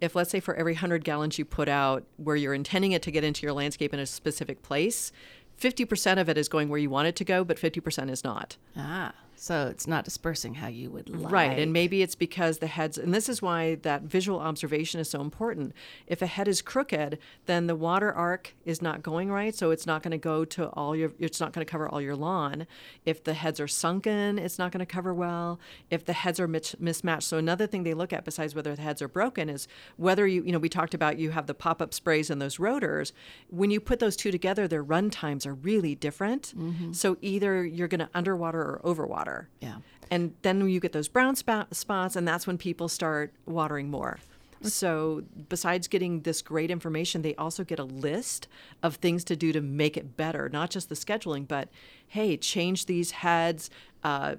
If 0.00 0.16
let's 0.16 0.30
say 0.30 0.40
for 0.40 0.54
every 0.56 0.74
hundred 0.74 1.04
gallons 1.04 1.38
you 1.38 1.44
put 1.44 1.68
out, 1.68 2.02
where 2.16 2.34
you're 2.36 2.54
intending 2.54 2.92
it 2.92 3.02
to 3.02 3.10
get 3.12 3.22
into 3.22 3.42
your 3.42 3.52
landscape 3.52 3.94
in 3.94 4.00
a 4.00 4.06
specific 4.06 4.62
place, 4.62 5.12
fifty 5.56 5.84
percent 5.84 6.18
of 6.18 6.28
it 6.28 6.36
is 6.36 6.48
going 6.48 6.68
where 6.68 6.80
you 6.80 6.90
want 6.90 7.06
it 7.06 7.14
to 7.16 7.24
go, 7.24 7.44
but 7.44 7.58
fifty 7.58 7.78
percent 7.80 8.10
is 8.10 8.24
not. 8.24 8.56
Ah, 8.76 9.12
so 9.42 9.66
it's 9.66 9.88
not 9.88 10.04
dispersing 10.04 10.54
how 10.54 10.68
you 10.68 10.88
would 10.88 11.08
like. 11.08 11.32
Right. 11.32 11.58
And 11.58 11.72
maybe 11.72 12.00
it's 12.00 12.14
because 12.14 12.58
the 12.58 12.68
heads, 12.68 12.96
and 12.96 13.12
this 13.12 13.28
is 13.28 13.42
why 13.42 13.74
that 13.82 14.02
visual 14.02 14.38
observation 14.38 15.00
is 15.00 15.10
so 15.10 15.20
important. 15.20 15.72
If 16.06 16.22
a 16.22 16.26
head 16.26 16.46
is 16.46 16.62
crooked, 16.62 17.18
then 17.46 17.66
the 17.66 17.74
water 17.74 18.12
arc 18.12 18.54
is 18.64 18.80
not 18.80 19.02
going 19.02 19.32
right. 19.32 19.52
So 19.52 19.72
it's 19.72 19.84
not 19.84 20.00
going 20.00 20.12
to 20.12 20.16
go 20.16 20.44
to 20.44 20.66
all 20.74 20.94
your, 20.94 21.10
it's 21.18 21.40
not 21.40 21.52
going 21.52 21.66
to 21.66 21.68
cover 21.68 21.88
all 21.88 22.00
your 22.00 22.14
lawn. 22.14 22.68
If 23.04 23.24
the 23.24 23.34
heads 23.34 23.58
are 23.58 23.66
sunken, 23.66 24.38
it's 24.38 24.60
not 24.60 24.70
going 24.70 24.78
to 24.78 24.86
cover 24.86 25.12
well. 25.12 25.58
If 25.90 26.04
the 26.04 26.12
heads 26.12 26.38
are 26.38 26.46
mis- 26.46 26.76
mismatched. 26.78 27.24
So 27.26 27.36
another 27.36 27.66
thing 27.66 27.82
they 27.82 27.94
look 27.94 28.12
at 28.12 28.24
besides 28.24 28.54
whether 28.54 28.76
the 28.76 28.82
heads 28.82 29.02
are 29.02 29.08
broken 29.08 29.48
is 29.48 29.66
whether 29.96 30.24
you, 30.24 30.44
you 30.44 30.52
know, 30.52 30.60
we 30.60 30.68
talked 30.68 30.94
about 30.94 31.18
you 31.18 31.32
have 31.32 31.48
the 31.48 31.54
pop 31.54 31.82
up 31.82 31.92
sprays 31.92 32.30
and 32.30 32.40
those 32.40 32.60
rotors. 32.60 33.12
When 33.50 33.72
you 33.72 33.80
put 33.80 33.98
those 33.98 34.14
two 34.14 34.30
together, 34.30 34.68
their 34.68 34.84
run 34.84 35.10
times 35.10 35.46
are 35.46 35.54
really 35.54 35.96
different. 35.96 36.54
Mhm. 36.56 36.94
So 36.94 37.16
either 37.20 37.66
you're 37.66 37.88
going 37.88 37.98
to 38.06 38.10
underwater 38.14 38.60
or 38.62 38.80
overwater. 38.84 39.31
Yeah. 39.60 39.76
And 40.10 40.34
then 40.42 40.68
you 40.68 40.80
get 40.80 40.92
those 40.92 41.08
brown 41.08 41.36
spot, 41.36 41.74
spots, 41.74 42.16
and 42.16 42.26
that's 42.28 42.46
when 42.46 42.58
people 42.58 42.88
start 42.88 43.32
watering 43.46 43.90
more. 43.90 44.18
So, 44.62 45.24
besides 45.48 45.88
getting 45.88 46.20
this 46.20 46.40
great 46.40 46.70
information, 46.70 47.22
they 47.22 47.34
also 47.34 47.64
get 47.64 47.80
a 47.80 47.84
list 47.84 48.46
of 48.82 48.96
things 48.96 49.24
to 49.24 49.34
do 49.34 49.52
to 49.52 49.60
make 49.60 49.96
it 49.96 50.16
better, 50.16 50.48
not 50.48 50.70
just 50.70 50.88
the 50.88 50.94
scheduling, 50.94 51.48
but 51.48 51.68
hey, 52.06 52.36
change 52.36 52.86
these 52.86 53.10
heads. 53.10 53.70
Uh, 54.04 54.36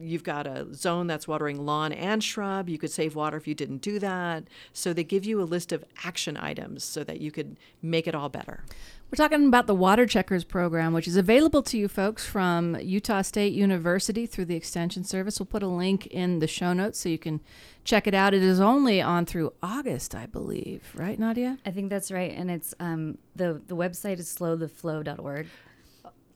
you've 0.00 0.24
got 0.24 0.46
a 0.46 0.72
zone 0.74 1.06
that's 1.06 1.28
watering 1.28 1.64
lawn 1.64 1.92
and 1.92 2.22
shrub. 2.22 2.68
You 2.68 2.78
could 2.78 2.90
save 2.90 3.14
water 3.14 3.36
if 3.36 3.46
you 3.46 3.54
didn't 3.54 3.78
do 3.78 3.98
that. 3.98 4.44
So, 4.72 4.92
they 4.92 5.04
give 5.04 5.24
you 5.24 5.40
a 5.40 5.44
list 5.44 5.72
of 5.72 5.84
action 6.04 6.36
items 6.36 6.84
so 6.84 7.04
that 7.04 7.20
you 7.20 7.30
could 7.30 7.56
make 7.82 8.06
it 8.06 8.14
all 8.14 8.28
better. 8.28 8.64
We're 9.10 9.16
talking 9.16 9.46
about 9.46 9.66
the 9.66 9.74
Water 9.74 10.04
Checkers 10.04 10.44
program, 10.44 10.92
which 10.92 11.08
is 11.08 11.16
available 11.16 11.62
to 11.62 11.78
you 11.78 11.88
folks 11.88 12.26
from 12.26 12.78
Utah 12.78 13.22
State 13.22 13.54
University 13.54 14.26
through 14.26 14.44
the 14.44 14.54
Extension 14.54 15.02
Service. 15.02 15.40
We'll 15.40 15.46
put 15.46 15.62
a 15.62 15.66
link 15.66 16.06
in 16.08 16.40
the 16.40 16.46
show 16.46 16.74
notes 16.74 17.00
so 17.00 17.08
you 17.08 17.16
can 17.16 17.40
check 17.84 18.06
it 18.06 18.12
out. 18.12 18.34
It 18.34 18.42
is 18.42 18.60
only 18.60 19.00
on 19.00 19.24
through 19.24 19.54
August, 19.62 20.14
I 20.14 20.26
believe, 20.26 20.92
right, 20.94 21.18
Nadia? 21.18 21.56
I 21.64 21.70
think 21.70 21.88
that's 21.88 22.10
right, 22.10 22.32
and 22.36 22.50
it's 22.50 22.74
um, 22.80 23.16
the 23.34 23.62
the 23.66 23.74
website 23.74 24.18
is 24.18 24.28
slowtheflow.org. 24.28 25.46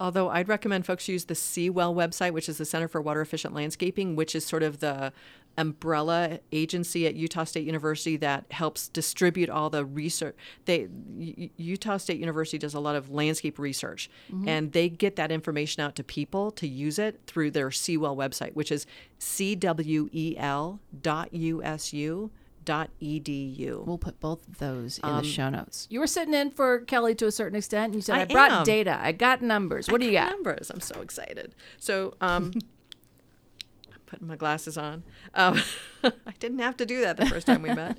Although 0.03 0.31
I'd 0.31 0.49
recommend 0.49 0.85
folks 0.85 1.07
use 1.07 1.27
the 1.27 1.35
CWEL 1.35 1.95
website, 1.95 2.33
which 2.33 2.49
is 2.49 2.59
the 2.59 2.65
Center 2.65 2.89
for 2.89 3.01
Water 3.01 3.21
Efficient 3.21 3.55
Landscaping, 3.55 4.17
which 4.17 4.35
is 4.35 4.45
sort 4.45 4.65
of 4.65 4.81
the 4.81 5.13
umbrella 5.57 6.41
agency 6.51 7.07
at 7.07 7.15
Utah 7.15 7.45
State 7.45 7.65
University 7.65 8.17
that 8.17 8.47
helps 8.51 8.89
distribute 8.89 9.49
all 9.49 9.71
the 9.71 9.85
research. 9.85 10.35
They 10.65 10.89
Utah 11.57 11.99
State 11.99 12.19
University 12.19 12.59
does 12.59 12.75
a 12.75 12.81
lot 12.81 12.97
of 12.97 13.11
landscape 13.11 13.61
research, 13.61 14.11
Mhm. 14.33 14.49
and 14.49 14.73
they 14.73 14.89
get 14.89 15.15
that 15.15 15.31
information 15.31 15.83
out 15.85 15.95
to 15.95 16.03
people 16.03 16.51
to 16.51 16.67
use 16.67 16.99
it 16.99 17.21
through 17.29 17.53
their 17.53 17.71
CWEL 17.71 18.17
website, 18.17 18.55
which 18.55 18.73
is 18.73 18.87
E 19.39 19.55
cwel.usu.edu. 22.65 23.85
We'll 23.87 23.99
put 23.99 24.21
both 24.21 24.47
of 24.49 24.59
those 24.59 24.99
in 24.99 25.09
Um, 25.09 25.23
the 25.23 25.29
show 25.29 25.49
notes. 25.49 25.87
You 25.91 26.01
were 26.01 26.07
sitting 26.07 26.35
in 26.35 26.51
for 26.51 26.81
Kelly 26.81 27.15
to 27.17 27.27
a 27.27 27.33
certain 27.33 27.57
extent. 27.57 27.87
And 27.87 27.95
you 27.97 28.01
said, 28.03 28.17
I, 28.17 28.21
I 28.23 28.25
brought 28.27 28.51
am. 28.53 28.65
data. 28.65 28.99
I 29.03 29.13
got 29.13 29.43
numbers. 29.43 29.89
What 29.89 30.01
I 30.01 30.05
do 30.05 30.11
you 30.11 30.19
got 30.19 30.29
got? 30.31 30.33
Numbers. 30.33 30.71
I'm 30.71 30.81
so 30.81 31.01
excited. 31.01 31.55
So, 31.79 32.15
um, 32.21 32.53
I'm 32.55 32.61
putting 34.13 34.29
my 34.29 34.37
glasses 34.37 34.77
on. 34.77 35.03
Um, 35.35 35.59
I 36.05 36.35
didn't 36.39 36.59
have 36.59 36.77
to 36.77 36.87
do 36.87 37.01
that 37.01 37.17
the 37.17 37.25
first 37.25 37.47
time 37.47 37.63
we 37.63 37.73
met. 37.75 37.97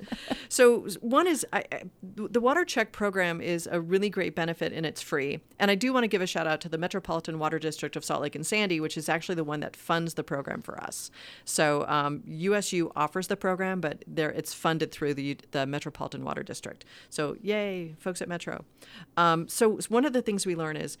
So, 0.48 0.86
one 1.00 1.26
is 1.26 1.44
I, 1.52 1.64
I, 1.72 1.82
the 2.02 2.40
Water 2.40 2.64
Check 2.64 2.92
program 2.92 3.40
is 3.40 3.68
a 3.70 3.80
really 3.80 4.10
great 4.10 4.36
benefit 4.36 4.72
and 4.72 4.86
it's 4.86 5.02
free. 5.02 5.40
And 5.58 5.72
I 5.72 5.74
do 5.74 5.92
want 5.92 6.04
to 6.04 6.08
give 6.08 6.22
a 6.22 6.26
shout 6.26 6.46
out 6.46 6.60
to 6.60 6.68
the 6.68 6.78
Metropolitan 6.78 7.40
Water 7.40 7.58
District 7.58 7.96
of 7.96 8.04
Salt 8.04 8.22
Lake 8.22 8.36
and 8.36 8.46
Sandy, 8.46 8.78
which 8.78 8.96
is 8.96 9.08
actually 9.08 9.34
the 9.34 9.42
one 9.42 9.58
that 9.60 9.74
funds 9.74 10.14
the 10.14 10.22
program 10.22 10.62
for 10.62 10.80
us. 10.80 11.10
So, 11.44 11.84
um, 11.88 12.22
USU 12.26 12.92
offers 12.94 13.26
the 13.26 13.36
program, 13.36 13.80
but 13.80 14.04
there 14.06 14.30
it's 14.30 14.54
funded 14.54 14.92
through 14.92 15.14
the 15.14 15.36
the 15.50 15.66
Metropolitan 15.66 16.24
Water 16.24 16.44
District. 16.44 16.84
So, 17.10 17.36
yay, 17.42 17.96
folks 17.98 18.22
at 18.22 18.28
Metro. 18.28 18.64
Um, 19.16 19.48
so, 19.48 19.78
one 19.88 20.04
of 20.04 20.12
the 20.12 20.22
things 20.22 20.46
we 20.46 20.54
learn 20.54 20.76
is 20.76 20.96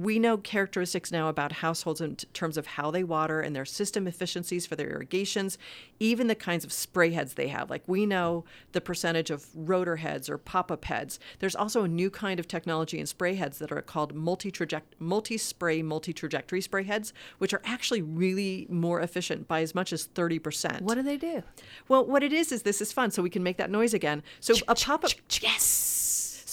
we 0.00 0.18
know 0.18 0.36
characteristics 0.36 1.12
now 1.12 1.28
about 1.28 1.52
households 1.52 2.00
in 2.00 2.16
t- 2.16 2.26
terms 2.32 2.56
of 2.56 2.66
how 2.66 2.90
they 2.90 3.04
water 3.04 3.40
and 3.40 3.54
their 3.54 3.64
system 3.64 4.06
efficiencies 4.06 4.66
for 4.66 4.76
their 4.76 4.90
irrigations, 4.90 5.58
even 6.00 6.26
the 6.26 6.34
kinds 6.34 6.64
of 6.64 6.72
spray 6.72 7.12
heads 7.12 7.34
they 7.34 7.48
have. 7.48 7.70
Like 7.70 7.82
we 7.86 8.06
know 8.06 8.44
the 8.72 8.80
percentage 8.80 9.30
of 9.30 9.46
rotor 9.54 9.96
heads 9.96 10.28
or 10.28 10.38
pop-up 10.38 10.84
heads. 10.84 11.18
There's 11.38 11.56
also 11.56 11.84
a 11.84 11.88
new 11.88 12.10
kind 12.10 12.40
of 12.40 12.48
technology 12.48 12.98
in 12.98 13.06
spray 13.06 13.34
heads 13.34 13.58
that 13.58 13.70
are 13.72 13.82
called 13.82 14.14
multi-traject- 14.14 14.94
multi-spray, 14.98 15.82
multi-trajectory 15.82 16.60
spray 16.60 16.84
heads, 16.84 17.12
which 17.38 17.54
are 17.54 17.62
actually 17.64 18.02
really 18.02 18.66
more 18.68 19.00
efficient 19.00 19.46
by 19.46 19.62
as 19.62 19.74
much 19.74 19.92
as 19.92 20.08
30%. 20.08 20.82
What 20.82 20.96
do 20.96 21.02
they 21.02 21.16
do? 21.16 21.42
Well, 21.88 22.04
what 22.04 22.22
it 22.22 22.32
is 22.32 22.52
is 22.52 22.62
this 22.62 22.80
is 22.80 22.92
fun, 22.92 23.10
so 23.10 23.22
we 23.22 23.30
can 23.30 23.42
make 23.42 23.56
that 23.58 23.70
noise 23.70 23.94
again. 23.94 24.22
So 24.40 24.54
a 24.68 24.74
pop-up. 24.74 25.12
Yes. 25.40 25.83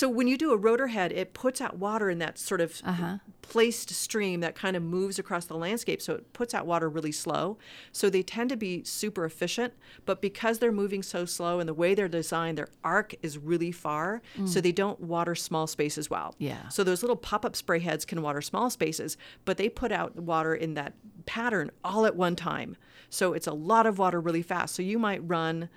So 0.01 0.09
when 0.09 0.25
you 0.27 0.35
do 0.35 0.51
a 0.51 0.57
rotor 0.57 0.87
head, 0.87 1.11
it 1.11 1.35
puts 1.35 1.61
out 1.61 1.77
water 1.77 2.09
in 2.09 2.17
that 2.17 2.39
sort 2.39 2.59
of 2.59 2.81
Uh-huh. 2.83 3.19
placed 3.43 3.91
stream 3.91 4.39
that 4.39 4.55
kind 4.55 4.75
of 4.75 4.81
moves 4.81 5.19
across 5.19 5.45
the 5.45 5.53
landscape. 5.55 6.01
So 6.01 6.13
it 6.15 6.33
puts 6.33 6.55
out 6.55 6.65
water 6.65 6.89
really 6.89 7.11
slow. 7.11 7.59
So 7.91 8.09
they 8.09 8.23
tend 8.23 8.49
to 8.49 8.57
be 8.57 8.83
super 8.83 9.25
efficient, 9.25 9.75
but 10.05 10.19
because 10.19 10.57
they're 10.57 10.71
moving 10.71 11.03
so 11.03 11.25
slow 11.25 11.59
and 11.59 11.69
the 11.69 11.73
way 11.75 11.93
they're 11.93 12.07
designed, 12.07 12.57
their 12.57 12.69
arc 12.83 13.13
is 13.21 13.37
really 13.37 13.71
far, 13.71 14.23
so 14.45 14.59
Mm. 14.59 14.63
they 14.63 14.71
don't 14.71 14.99
water 15.01 15.35
small 15.35 15.67
spaces 15.67 16.09
well. 16.09 16.33
Yeah. 16.39 16.67
So 16.69 16.83
those 16.83 17.03
little 17.03 17.15
pop-up 17.15 17.55
spray 17.55 17.79
heads 17.81 18.03
can 18.03 18.23
water 18.23 18.41
small 18.41 18.71
spaces, 18.71 19.17
but 19.45 19.57
they 19.57 19.69
put 19.69 19.91
out 19.91 20.15
water 20.15 20.55
in 20.55 20.73
that 20.73 20.93
pattern 21.27 21.69
all 21.83 22.07
at 22.07 22.15
one 22.15 22.35
time. 22.35 22.75
So 23.11 23.33
it's 23.33 23.45
a 23.47 23.53
lot 23.53 23.85
of 23.85 23.99
water 23.99 24.19
really 24.19 24.41
fast. 24.41 24.73
So 24.73 24.81
you 24.81 24.97
might 24.97 25.21
run 25.27 25.69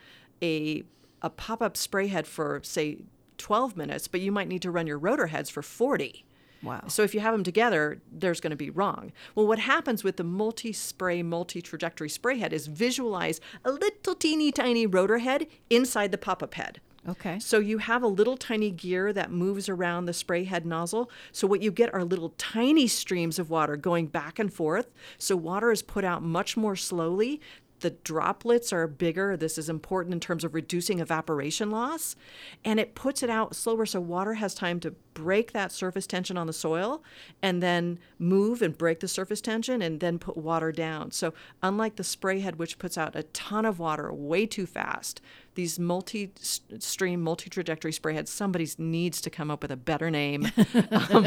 a 0.42 0.84
a 1.22 1.30
pop-up 1.30 1.74
spray 1.74 2.06
head 2.08 2.26
for 2.26 2.60
say 2.62 2.98
12 3.38 3.76
minutes, 3.76 4.08
but 4.08 4.20
you 4.20 4.32
might 4.32 4.48
need 4.48 4.62
to 4.62 4.70
run 4.70 4.86
your 4.86 4.98
rotor 4.98 5.28
heads 5.28 5.50
for 5.50 5.62
40. 5.62 6.24
Wow. 6.62 6.84
So 6.88 7.02
if 7.02 7.14
you 7.14 7.20
have 7.20 7.34
them 7.34 7.44
together, 7.44 8.00
there's 8.10 8.40
going 8.40 8.50
to 8.50 8.56
be 8.56 8.70
wrong. 8.70 9.12
Well, 9.34 9.46
what 9.46 9.58
happens 9.58 10.02
with 10.02 10.16
the 10.16 10.24
multi-spray, 10.24 11.22
multi-trajectory 11.22 12.08
spray 12.08 12.38
head 12.38 12.52
is 12.52 12.66
visualize 12.66 13.40
a 13.64 13.70
little 13.70 14.14
teeny 14.14 14.50
tiny 14.50 14.86
rotor 14.86 15.18
head 15.18 15.46
inside 15.68 16.10
the 16.10 16.18
pop-up 16.18 16.54
head. 16.54 16.80
Okay. 17.06 17.38
So 17.38 17.58
you 17.58 17.78
have 17.78 18.02
a 18.02 18.06
little 18.06 18.38
tiny 18.38 18.70
gear 18.70 19.12
that 19.12 19.30
moves 19.30 19.68
around 19.68 20.06
the 20.06 20.14
spray 20.14 20.44
head 20.44 20.64
nozzle. 20.64 21.10
So 21.32 21.46
what 21.46 21.60
you 21.60 21.70
get 21.70 21.92
are 21.92 22.02
little 22.02 22.30
tiny 22.38 22.86
streams 22.86 23.38
of 23.38 23.50
water 23.50 23.76
going 23.76 24.06
back 24.06 24.38
and 24.38 24.50
forth. 24.50 24.90
So 25.18 25.36
water 25.36 25.70
is 25.70 25.82
put 25.82 26.04
out 26.04 26.22
much 26.22 26.56
more 26.56 26.76
slowly. 26.76 27.42
The 27.84 27.90
droplets 27.90 28.72
are 28.72 28.86
bigger. 28.86 29.36
This 29.36 29.58
is 29.58 29.68
important 29.68 30.14
in 30.14 30.18
terms 30.18 30.42
of 30.42 30.54
reducing 30.54 31.00
evaporation 31.00 31.70
loss. 31.70 32.16
And 32.64 32.80
it 32.80 32.94
puts 32.94 33.22
it 33.22 33.28
out 33.28 33.54
slower 33.54 33.84
so 33.84 34.00
water 34.00 34.32
has 34.32 34.54
time 34.54 34.80
to 34.80 34.92
break 35.12 35.52
that 35.52 35.70
surface 35.70 36.06
tension 36.06 36.38
on 36.38 36.46
the 36.46 36.54
soil 36.54 37.02
and 37.42 37.62
then 37.62 37.98
move 38.18 38.62
and 38.62 38.78
break 38.78 39.00
the 39.00 39.06
surface 39.06 39.42
tension 39.42 39.82
and 39.82 40.00
then 40.00 40.18
put 40.18 40.38
water 40.38 40.72
down. 40.72 41.10
So, 41.10 41.34
unlike 41.62 41.96
the 41.96 42.04
spray 42.04 42.40
head, 42.40 42.56
which 42.56 42.78
puts 42.78 42.96
out 42.96 43.14
a 43.14 43.24
ton 43.24 43.66
of 43.66 43.78
water 43.78 44.10
way 44.10 44.46
too 44.46 44.64
fast, 44.64 45.20
these 45.54 45.78
multi 45.78 46.32
stream, 46.78 47.20
multi 47.20 47.50
trajectory 47.50 47.92
spray 47.92 48.14
heads, 48.14 48.30
somebody 48.30 48.66
needs 48.78 49.20
to 49.20 49.28
come 49.28 49.50
up 49.50 49.60
with 49.60 49.70
a 49.70 49.76
better 49.76 50.10
name. 50.10 50.50
Um, 51.10 51.26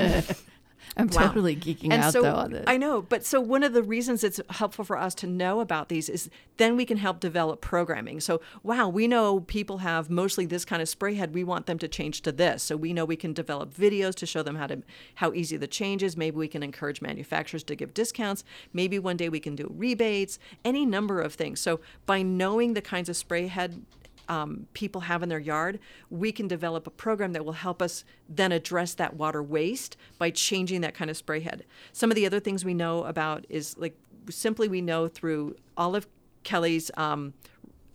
I'm 0.95 1.07
wow. 1.07 1.27
totally 1.27 1.55
geeking 1.55 1.91
And 1.91 2.03
out 2.03 2.13
so, 2.13 2.21
though 2.21 2.35
on 2.35 2.51
this. 2.51 2.63
I 2.67 2.77
know, 2.77 3.01
but 3.01 3.25
so 3.25 3.39
one 3.39 3.63
of 3.63 3.73
the 3.73 3.83
reasons 3.83 4.23
it's 4.23 4.39
helpful 4.49 4.85
for 4.85 4.97
us 4.97 5.13
to 5.15 5.27
know 5.27 5.59
about 5.59 5.89
these 5.89 6.09
is 6.09 6.29
then 6.57 6.75
we 6.75 6.85
can 6.85 6.97
help 6.97 7.19
develop 7.19 7.61
programming. 7.61 8.19
So, 8.19 8.41
wow, 8.63 8.89
we 8.89 9.07
know 9.07 9.41
people 9.41 9.79
have 9.79 10.09
mostly 10.09 10.45
this 10.45 10.65
kind 10.65 10.81
of 10.81 10.89
spray 10.89 11.15
head. 11.15 11.33
We 11.33 11.43
want 11.43 11.65
them 11.65 11.77
to 11.79 11.87
change 11.87 12.21
to 12.21 12.31
this. 12.31 12.63
So 12.63 12.75
we 12.75 12.93
know 12.93 13.05
we 13.05 13.15
can 13.15 13.33
develop 13.33 13.73
videos 13.73 14.15
to 14.15 14.25
show 14.25 14.43
them 14.43 14.55
how 14.55 14.67
to 14.67 14.81
how 15.15 15.33
easy 15.33 15.57
the 15.57 15.67
change 15.67 16.03
is. 16.03 16.17
Maybe 16.17 16.37
we 16.37 16.47
can 16.47 16.63
encourage 16.63 17.01
manufacturers 17.01 17.63
to 17.63 17.75
give 17.75 17.93
discounts. 17.93 18.43
Maybe 18.73 18.99
one 18.99 19.17
day 19.17 19.29
we 19.29 19.39
can 19.39 19.55
do 19.55 19.71
rebates. 19.75 20.39
Any 20.65 20.85
number 20.85 21.21
of 21.21 21.33
things. 21.33 21.59
So 21.59 21.79
by 22.05 22.21
knowing 22.21 22.73
the 22.73 22.81
kinds 22.81 23.09
of 23.09 23.17
spray 23.17 23.47
head 23.47 23.83
um, 24.29 24.67
people 24.73 25.01
have 25.01 25.23
in 25.23 25.29
their 25.29 25.39
yard, 25.39 25.79
we 26.09 26.31
can 26.31 26.47
develop 26.47 26.87
a 26.87 26.91
program 26.91 27.33
that 27.33 27.45
will 27.45 27.53
help 27.53 27.81
us 27.81 28.03
then 28.27 28.51
address 28.51 28.93
that 28.95 29.15
water 29.15 29.41
waste 29.41 29.97
by 30.17 30.29
changing 30.29 30.81
that 30.81 30.93
kind 30.93 31.09
of 31.09 31.17
spray 31.17 31.39
head. 31.39 31.63
Some 31.93 32.11
of 32.11 32.15
the 32.15 32.25
other 32.25 32.39
things 32.39 32.65
we 32.65 32.73
know 32.73 33.03
about 33.03 33.45
is 33.49 33.77
like 33.77 33.97
simply 34.29 34.67
we 34.67 34.81
know 34.81 35.07
through 35.07 35.55
Olive 35.77 36.07
Kelly's 36.43 36.91
um, 36.97 37.33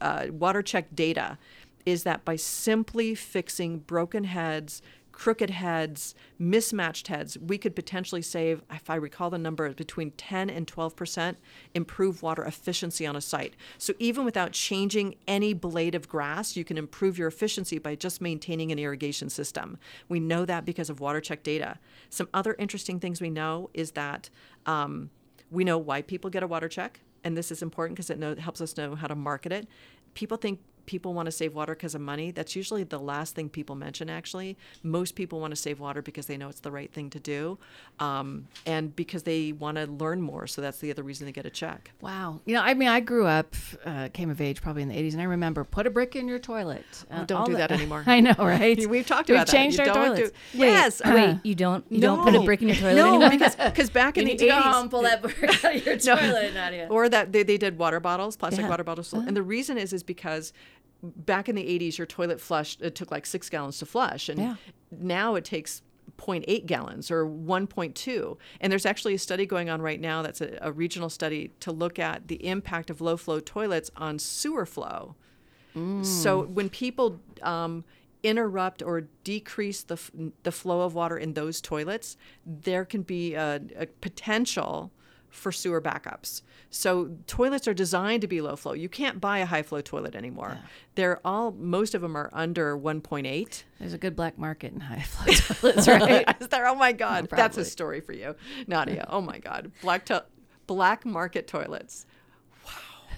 uh, 0.00 0.26
water 0.30 0.62
check 0.62 0.94
data 0.94 1.38
is 1.84 2.04
that 2.04 2.24
by 2.24 2.36
simply 2.36 3.14
fixing 3.14 3.78
broken 3.78 4.24
heads, 4.24 4.82
crooked 5.12 5.50
heads, 5.50 6.14
mismatched 6.38 7.08
heads, 7.08 7.38
we 7.38 7.58
could 7.58 7.76
potentially 7.76 8.22
save, 8.22 8.62
if 8.70 8.90
I 8.90 8.96
recall 8.96 9.30
the 9.30 9.38
number, 9.38 9.72
between 9.72 10.10
10 10.12 10.50
and 10.50 10.66
12% 10.66 11.36
improve 11.74 12.22
water 12.22 12.42
efficiency 12.42 13.06
on 13.06 13.14
a 13.14 13.20
site. 13.20 13.54
So 13.78 13.92
even 13.98 14.24
without 14.24 14.52
changing 14.52 15.16
any 15.28 15.52
blade 15.52 15.94
of 15.94 16.08
grass, 16.08 16.56
you 16.56 16.64
can 16.64 16.78
improve 16.78 17.18
your 17.18 17.28
efficiency 17.28 17.78
by 17.78 17.94
just 17.94 18.20
maintaining 18.20 18.72
an 18.72 18.78
irrigation 18.78 19.28
system. 19.28 19.78
We 20.08 20.18
know 20.18 20.44
that 20.46 20.64
because 20.64 20.90
of 20.90 21.00
water 21.00 21.20
check 21.20 21.42
data. 21.42 21.78
Some 22.10 22.28
other 22.34 22.56
interesting 22.58 22.98
things 22.98 23.20
we 23.20 23.30
know 23.30 23.70
is 23.74 23.92
that 23.92 24.30
um, 24.66 25.10
we 25.50 25.64
know 25.64 25.78
why 25.78 26.02
people 26.02 26.30
get 26.30 26.42
a 26.42 26.46
water 26.46 26.68
check, 26.68 27.00
and 27.24 27.36
this 27.36 27.52
is 27.52 27.62
important 27.62 27.96
because 27.96 28.10
it 28.10 28.18
know, 28.18 28.34
helps 28.34 28.60
us 28.60 28.76
know 28.76 28.94
how 28.94 29.06
to 29.06 29.14
market 29.14 29.52
it. 29.52 29.68
People 30.14 30.36
think 30.36 30.60
people 30.86 31.14
want 31.14 31.26
to 31.26 31.32
save 31.32 31.54
water 31.54 31.74
because 31.74 31.94
of 31.94 32.00
money. 32.00 32.30
That's 32.30 32.54
usually 32.56 32.84
the 32.84 32.98
last 32.98 33.34
thing 33.34 33.48
people 33.48 33.74
mention, 33.76 34.10
actually. 34.10 34.56
Most 34.82 35.14
people 35.14 35.40
want 35.40 35.52
to 35.52 35.56
save 35.56 35.80
water 35.80 36.02
because 36.02 36.26
they 36.26 36.36
know 36.36 36.48
it's 36.48 36.60
the 36.60 36.70
right 36.70 36.92
thing 36.92 37.10
to 37.10 37.20
do 37.20 37.58
um, 38.00 38.48
and 38.66 38.94
because 38.96 39.22
they 39.22 39.52
want 39.52 39.76
to 39.78 39.86
learn 39.86 40.20
more. 40.22 40.46
So 40.46 40.60
that's 40.60 40.78
the 40.78 40.90
other 40.90 41.02
reason 41.02 41.26
they 41.26 41.32
get 41.32 41.46
a 41.46 41.50
check. 41.50 41.92
Wow. 42.00 42.40
You 42.44 42.54
know, 42.54 42.62
I 42.62 42.74
mean, 42.74 42.88
I 42.88 43.00
grew 43.00 43.26
up, 43.26 43.54
uh, 43.84 44.08
came 44.12 44.30
of 44.30 44.40
age 44.40 44.60
probably 44.62 44.82
in 44.82 44.88
the 44.88 44.96
80s, 44.96 45.12
and 45.12 45.20
I 45.20 45.24
remember 45.24 45.64
put 45.64 45.86
a 45.86 45.90
brick 45.90 46.16
in 46.16 46.26
your 46.28 46.38
toilet. 46.38 46.84
Uh, 47.10 47.24
don't 47.24 47.46
do 47.46 47.52
the- 47.52 47.58
that 47.58 47.70
anymore. 47.78 48.02
I 48.06 48.20
know, 48.20 48.34
right? 48.38 48.84
We've 48.86 49.06
talked 49.06 49.30
about 49.30 49.40
We've 49.40 49.46
that. 49.46 49.52
changed 49.52 49.78
You 49.78 49.84
our 49.86 49.94
don't 49.94 50.16
do- 50.16 50.22
toilets. 50.22 50.36
yes. 50.52 51.02
Wait, 51.04 51.14
wait, 51.14 51.36
you 51.44 51.54
don't 51.54 51.84
you 51.90 52.00
don't 52.00 52.22
put 52.22 52.34
a 52.34 52.40
brick 52.42 52.62
in 52.62 52.68
your 52.68 52.76
toilet 52.76 52.94
no, 52.96 53.22
anymore? 53.22 53.30
because 53.70 53.90
back 53.90 54.16
in 54.18 54.26
You 54.26 54.26
the 54.26 54.32
need 54.32 54.38
to 54.40 54.46
go 54.46 54.60
80s, 54.60 54.72
home, 54.72 54.88
pull 54.88 55.02
that 55.02 55.22
brick 55.22 55.64
out 55.64 55.76
of 55.76 55.86
your 55.86 55.96
toilet, 55.98 56.54
Nadia. 56.54 56.88
Or 56.90 57.08
that 57.08 57.32
they, 57.32 57.42
they 57.42 57.56
did 57.56 57.78
water 57.78 58.00
bottles, 58.00 58.36
plastic 58.36 58.62
Yeah. 58.62 58.68
water 58.68 58.84
bottles, 58.84 59.12
and 59.12 59.36
the 59.36 59.42
reason 59.42 59.78
is 59.78 59.92
is 59.92 60.02
because 60.02 60.52
back 61.02 61.48
in 61.48 61.54
the 61.56 61.64
80s 61.64 61.98
your 61.98 62.06
toilet 62.06 62.40
flushed 62.40 62.80
it 62.80 62.94
took 62.94 63.10
like 63.10 63.26
six 63.26 63.48
gallons 63.50 63.78
to 63.78 63.86
flush 63.86 64.28
and 64.28 64.38
Yeah. 64.38 64.54
now 64.90 65.34
it 65.34 65.44
takes 65.44 65.82
0.8 66.18 66.66
gallons 66.66 67.10
or 67.10 67.24
1.2 67.26 68.36
and 68.60 68.70
there's 68.70 68.86
actually 68.86 69.14
a 69.14 69.18
study 69.18 69.44
going 69.46 69.68
on 69.68 69.82
right 69.82 70.00
now 70.00 70.22
that's 70.22 70.40
a, 70.40 70.58
a 70.60 70.70
regional 70.70 71.08
study 71.10 71.50
to 71.60 71.72
look 71.72 71.98
at 71.98 72.28
the 72.28 72.46
impact 72.46 72.90
of 72.90 73.00
low 73.00 73.16
flow 73.16 73.40
toilets 73.40 73.90
on 73.96 74.18
sewer 74.18 74.66
flow. 74.66 75.16
So 76.02 76.42
when 76.42 76.68
people 76.68 77.18
um, 77.40 77.84
interrupt 78.22 78.82
or 78.82 79.08
decrease 79.24 79.82
the, 79.82 79.94
f- 79.94 80.10
the 80.42 80.52
flow 80.52 80.82
of 80.82 80.94
water 80.94 81.16
in 81.16 81.32
those 81.32 81.62
toilets, 81.62 82.18
there 82.44 82.84
can 82.84 83.00
be 83.02 83.32
a, 83.34 83.58
a 83.76 83.86
potential 83.86 84.92
for 85.32 85.50
sewer 85.50 85.80
backups. 85.80 86.42
So 86.70 87.16
toilets 87.26 87.66
are 87.66 87.74
designed 87.74 88.20
to 88.20 88.28
be 88.28 88.40
low 88.40 88.54
flow. 88.54 88.72
You 88.74 88.88
can't 88.88 89.20
buy 89.20 89.38
a 89.38 89.46
high 89.46 89.62
flow 89.62 89.80
toilet 89.80 90.14
anymore. 90.14 90.58
They're 90.94 91.20
all 91.26 91.50
most 91.52 91.94
of 91.94 92.02
them 92.02 92.16
are 92.16 92.30
under 92.32 92.76
1.8. 92.78 93.62
There's 93.80 93.92
a 93.92 93.98
good 93.98 94.14
black 94.14 94.38
market 94.38 94.72
in 94.72 94.80
high 94.80 95.00
flow 95.00 95.32
toilets, 95.72 95.88
right? 95.88 96.36
Is 96.40 96.48
there? 96.48 96.66
Oh 96.68 96.74
my 96.74 96.92
God, 96.92 97.28
that's 97.30 97.56
a 97.56 97.64
story 97.64 98.00
for 98.00 98.12
you, 98.12 98.36
Nadia. 98.66 99.06
Oh 99.08 99.20
my 99.20 99.38
God, 99.38 99.72
black 99.82 100.04
to- 100.06 100.24
black 100.66 101.04
market 101.04 101.46
toilets. 101.48 102.06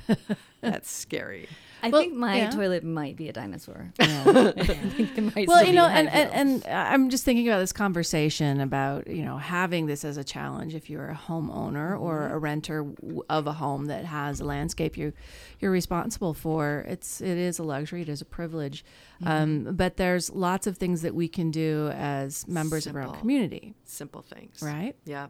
That's 0.61 0.91
scary. 0.91 1.49
I 1.83 1.91
Well, 1.91 2.01
think 2.01 2.15
my 2.15 2.37
yeah. 2.39 2.51
toilet 2.51 2.83
might 2.83 3.15
be 3.15 3.29
a 3.29 3.33
dinosaur. 3.35 3.93
I 4.01 4.53
think 4.53 5.19
it 5.19 5.37
might 5.37 5.47
well, 5.47 5.63
you 5.63 5.75
know, 5.75 5.85
and, 5.87 6.09
and, 6.09 6.33
and 6.33 6.65
I'm 6.67 7.11
just 7.11 7.25
thinking 7.25 7.47
about 7.47 7.59
this 7.59 7.75
conversation 7.75 8.61
about, 8.61 9.07
you 9.07 9.23
know, 9.23 9.37
having 9.37 9.85
this 9.85 10.03
as 10.03 10.17
a 10.17 10.25
challenge 10.25 10.75
if 10.75 10.89
you're 10.89 11.09
a 11.11 11.15
homeowner 11.29 12.01
or 12.01 12.21
Mm-hmm. 12.21 12.35
a 12.35 12.39
renter 12.39 12.87
of 13.29 13.47
a 13.47 13.53
home 13.53 13.87
that 13.87 14.07
has 14.07 14.41
a 14.41 14.45
landscape 14.45 14.97
you 14.97 15.13
you're 15.61 15.71
responsible 15.71 16.33
for. 16.33 16.87
It's 16.89 17.21
it 17.21 17.37
is 17.37 17.59
a 17.59 17.63
luxury, 17.63 18.01
it 18.01 18.09
is 18.09 18.23
a 18.23 18.25
privilege. 18.25 18.83
Mm-hmm. 19.23 19.29
Um, 19.69 19.77
but 19.77 19.99
there's 19.99 20.31
lots 20.31 20.67
of 20.67 20.79
things 20.79 21.03
that 21.03 21.15
we 21.15 21.29
can 21.29 21.51
do 21.51 21.91
as 21.95 22.49
members 22.49 22.87
of 22.87 22.97
our 22.97 23.15
community. 23.19 23.75
simple 23.85 24.23
things 24.23 24.63
Right? 24.63 24.97
yeah 25.05 25.27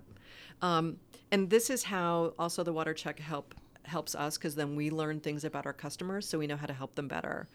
um, 0.63 0.99
and 1.33 1.51
this 1.51 1.69
is 1.69 1.83
how 1.85 2.33
also 2.39 2.63
the 2.63 2.73
water 2.73 2.95
check 2.95 3.19
help 3.19 3.55
helps 3.87 4.15
us 4.15 4.37
because 4.39 4.55
then 4.55 4.77
we 4.77 4.91
learn 4.91 5.21
things 5.21 5.45
about 5.45 5.67
our 5.67 5.73
customers 5.73 6.27
so 6.27 6.39
we 6.39 6.47
know 6.47 6.57
how 6.57 6.67
to 6.67 6.73
help 6.73 6.95
them 6.95 7.09
better. 7.09 7.49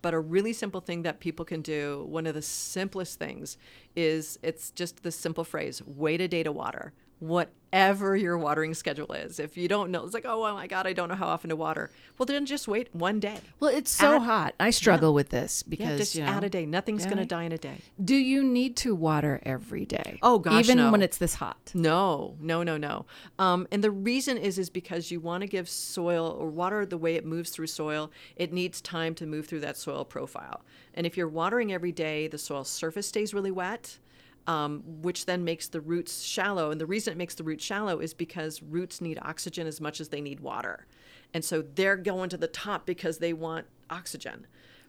But 0.00 0.14
a 0.14 0.20
really 0.20 0.52
simple 0.52 0.80
thing 0.80 1.02
that 1.02 1.20
people 1.20 1.44
can 1.44 1.60
do 1.60 2.06
one 2.08 2.26
of 2.26 2.34
the 2.34 2.42
simplest 2.42 3.18
things 3.18 3.58
is 3.94 4.38
it's 4.42 4.70
just 4.70 5.02
this 5.02 5.16
simple 5.16 5.44
phrase 5.44 5.82
wait 5.84 6.20
a 6.20 6.28
day 6.28 6.42
to 6.42 6.52
water 6.52 6.92
whatever 7.22 8.14
your 8.16 8.36
watering 8.36 8.74
schedule 8.74 9.12
is 9.12 9.38
if 9.38 9.56
you 9.56 9.66
don't 9.68 9.90
know 9.90 10.04
it's 10.04 10.12
like 10.12 10.26
oh 10.26 10.52
my 10.54 10.66
god 10.66 10.86
i 10.86 10.92
don't 10.92 11.08
know 11.08 11.14
how 11.14 11.26
often 11.28 11.48
to 11.48 11.56
water 11.56 11.90
well 12.18 12.26
then 12.26 12.44
just 12.44 12.68
wait 12.68 12.94
one 12.94 13.18
day 13.20 13.38
Well, 13.60 13.70
it's 13.74 13.90
so 13.90 14.16
Add- 14.16 14.22
hot. 14.22 14.54
I 14.60 14.70
struggle 14.70 15.10
Yeah. 15.10 15.14
with 15.14 15.28
this 15.30 15.64
yeah, 15.66 15.70
because 15.70 15.98
just 15.98 16.14
you 16.14 16.22
know, 16.22 16.28
add 16.28 16.44
a 16.44 16.50
day 16.50 16.66
nothing's 16.66 17.04
going 17.06 17.16
to 17.18 17.24
die 17.24 17.44
in 17.44 17.52
a 17.52 17.58
day 17.58 17.78
Do 18.02 18.14
you 18.16 18.42
need 18.44 18.76
to 18.78 18.94
water 18.94 19.40
every 19.44 19.86
day? 19.86 20.18
Oh 20.22 20.38
gosh, 20.38 20.64
even 20.64 20.76
no. 20.78 20.90
when 20.92 21.00
it's 21.02 21.16
this 21.18 21.36
hot. 21.36 21.70
No, 21.74 22.36
no, 22.40 22.62
no, 22.62 22.76
no. 22.76 23.06
Um, 23.38 23.66
and 23.72 23.82
the 23.82 23.90
reason 23.90 24.36
is 24.36 24.58
is 24.58 24.68
because 24.68 25.10
you 25.10 25.20
want 25.20 25.40
to 25.42 25.46
give 25.46 25.68
soil 25.68 26.36
or 26.38 26.48
water 26.50 26.84
the 26.84 26.98
way 26.98 27.14
it 27.14 27.24
moves 27.24 27.50
through 27.50 27.68
soil. 27.68 28.10
It 28.36 28.52
needs 28.52 28.80
time 28.80 29.14
to 29.16 29.26
move 29.26 29.46
through 29.46 29.60
that 29.60 29.76
soil 29.76 30.04
profile. 30.04 30.62
And 30.94 31.06
if 31.06 31.16
you're 31.16 31.28
watering 31.28 31.72
every 31.72 31.92
day, 31.92 32.28
the 32.28 32.38
soil 32.38 32.64
surface 32.64 33.06
stays 33.06 33.32
really 33.32 33.50
wet. 33.50 33.98
Um, 34.46 34.82
which 35.02 35.26
then 35.26 35.44
makes 35.44 35.68
the 35.68 35.80
roots 35.80 36.22
shallow. 36.22 36.72
And 36.72 36.80
the 36.80 36.86
reason 36.86 37.12
it 37.12 37.16
makes 37.16 37.36
the 37.36 37.44
roots 37.44 37.64
shallow 37.64 38.00
is 38.00 38.12
because 38.12 38.60
roots 38.60 39.00
need 39.00 39.18
oxygen 39.22 39.68
as 39.68 39.80
much 39.80 40.00
as 40.00 40.08
they 40.08 40.20
need 40.20 40.40
water. 40.40 40.86
And 41.32 41.44
so 41.44 41.62
they're 41.62 41.96
going 41.96 42.28
to 42.30 42.36
the 42.36 42.48
top 42.48 42.84
because 42.84 43.18
they 43.18 43.32
want 43.32 43.66
oxygen. 43.88 44.46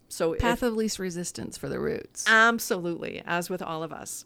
So 0.10 0.34
if- 0.34 0.40
Path 0.40 0.64
of 0.64 0.74
least 0.74 0.98
resistance 0.98 1.56
for 1.56 1.70
the 1.70 1.80
roots. 1.80 2.26
Absolutely, 2.28 3.22
as 3.28 3.50
with 3.50 3.62
all 3.62 3.84
of 3.84 3.94
us. 3.94 4.26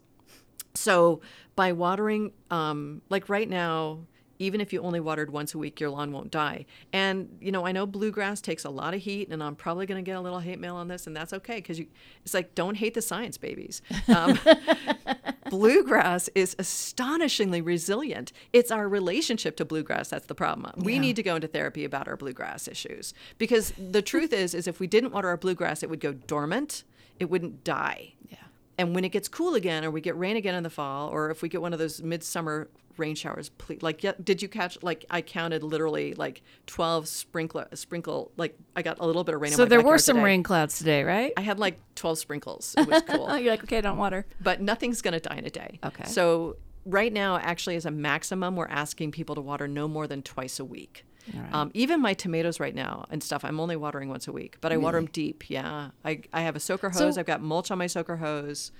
So 0.73 1.19
by 1.55 1.73
watering, 1.73 2.31
um, 2.51 3.01
like 3.09 3.27
right 3.29 3.49
now, 3.49 3.99
even 4.39 4.61
if 4.61 4.71
you 4.71 4.81
only 4.81 4.99
watered 4.99 5.31
once 5.31 5.53
a 5.53 5.57
week, 5.57 5.79
your 5.79 5.89
lawn 5.89 6.11
won't 6.11 6.31
die. 6.31 6.65
And 6.93 7.37
you 7.41 7.51
know, 7.51 7.65
I 7.65 7.71
know 7.71 7.85
bluegrass 7.85 8.41
takes 8.41 8.63
a 8.65 8.69
lot 8.69 8.93
of 8.93 9.01
heat, 9.01 9.29
and 9.29 9.41
I'm 9.43 9.55
probably 9.55 9.85
going 9.85 10.03
to 10.03 10.07
get 10.07 10.15
a 10.17 10.21
little 10.21 10.39
hate 10.39 10.59
mail 10.59 10.75
on 10.75 10.87
this, 10.87 11.07
and 11.07 11.15
that's 11.15 11.33
okay 11.33 11.55
because 11.55 11.79
you. 11.79 11.87
It's 12.23 12.33
like 12.33 12.53
don't 12.55 12.75
hate 12.75 12.93
the 12.93 13.01
science, 13.01 13.37
babies. 13.37 13.81
Um, 14.07 14.37
bluegrass 15.49 16.29
is 16.35 16.55
astonishingly 16.59 17.61
resilient. 17.61 18.31
It's 18.53 18.71
our 18.71 18.87
relationship 18.87 19.55
to 19.57 19.65
bluegrass 19.65 20.09
that's 20.09 20.27
the 20.27 20.35
problem. 20.35 20.73
We 20.83 20.93
Yeah. 20.95 20.99
need 20.99 21.15
to 21.17 21.23
go 21.23 21.35
into 21.35 21.47
therapy 21.47 21.85
about 21.85 22.07
our 22.07 22.17
bluegrass 22.17 22.67
issues 22.67 23.13
because 23.37 23.73
the 23.77 24.01
truth 24.01 24.33
is, 24.33 24.53
is 24.53 24.67
if 24.67 24.79
we 24.79 24.87
didn't 24.87 25.11
water 25.13 25.29
our 25.29 25.37
bluegrass, 25.37 25.83
it 25.83 25.89
would 25.89 25.99
go 25.99 26.13
dormant. 26.13 26.83
It 27.19 27.29
wouldn't 27.29 27.63
die. 27.63 28.13
Yeah. 28.29 28.37
And 28.77 28.93
when 28.93 29.03
it 29.05 29.09
gets 29.09 29.27
cool 29.27 29.55
again, 29.55 29.83
or 29.83 29.89
we 29.91 30.01
get 30.01 30.17
rain 30.17 30.35
again 30.37 30.53
in 30.53 30.63
the 30.63 30.69
fall, 30.69 31.09
or 31.09 31.31
if 31.31 31.41
we 31.41 31.49
get 31.49 31.61
one 31.61 31.73
of 31.73 31.79
those 31.79 32.01
midsummer 32.03 32.67
rain 32.97 33.15
showers, 33.15 33.49
please, 33.49 33.81
like, 33.81 34.03
yeah, 34.03 34.13
did 34.23 34.41
you 34.41 34.47
catch? 34.49 34.81
Like, 34.83 35.05
I 35.09 35.21
counted 35.21 35.63
literally 35.63 36.13
like 36.13 36.41
twelve 36.65 37.07
sprinkler 37.07 37.67
sprinkle. 37.73 38.31
Like, 38.37 38.57
I 38.75 38.81
got 38.81 38.99
a 38.99 39.05
little 39.05 39.23
bit 39.23 39.35
of 39.35 39.41
rain. 39.41 39.51
in 39.51 39.57
So 39.57 39.65
there 39.65 39.81
were 39.81 39.97
some 39.97 40.17
today. 40.17 40.25
rain 40.25 40.43
clouds 40.43 40.77
today, 40.77 41.03
right? 41.03 41.33
I 41.37 41.41
had 41.41 41.59
like 41.59 41.79
twelve 41.95 42.17
sprinkles. 42.17 42.75
It 42.77 42.87
was 42.87 43.01
cool. 43.03 43.37
You're 43.37 43.51
like, 43.51 43.63
okay, 43.63 43.81
don't 43.81 43.97
water. 43.97 44.25
but 44.41 44.61
nothing's 44.61 45.01
going 45.01 45.13
to 45.13 45.19
die 45.19 45.35
in 45.37 45.45
a 45.45 45.49
day. 45.49 45.79
Okay. 45.83 46.05
So 46.05 46.57
right 46.85 47.11
now, 47.11 47.37
actually, 47.37 47.75
as 47.75 47.85
a 47.85 47.91
maximum, 47.91 48.55
we're 48.55 48.67
asking 48.67 49.11
people 49.11 49.35
to 49.35 49.41
water 49.41 49.67
no 49.67 49.87
more 49.87 50.07
than 50.07 50.21
twice 50.21 50.59
a 50.59 50.65
week. 50.65 51.03
Alright. 51.35 51.53
Um, 51.53 51.71
even 51.73 51.99
my 52.01 52.13
tomatoes 52.13 52.57
right 52.61 52.73
now 52.73 53.05
and 53.11 53.21
stuff, 53.21 53.43
I'm 53.43 53.59
only 53.59 53.75
watering 53.75 54.07
once 54.07 54.29
a 54.29 54.31
week, 54.31 54.55
but 54.61 54.71
I 54.71 54.77
water 54.77 54.97
them 54.97 55.07
deep. 55.11 55.49
Yeah, 55.49 55.89
I, 56.05 56.21
I 56.31 56.41
have 56.43 56.55
a 56.55 56.59
soaker 56.61 56.89
So- 56.93 57.03
hose. 57.05 57.17
I've 57.17 57.25
got 57.25 57.41
mulch 57.41 57.69
on 57.69 57.77
my 57.77 57.87
soaker 57.87 58.15
hose. 58.15 58.71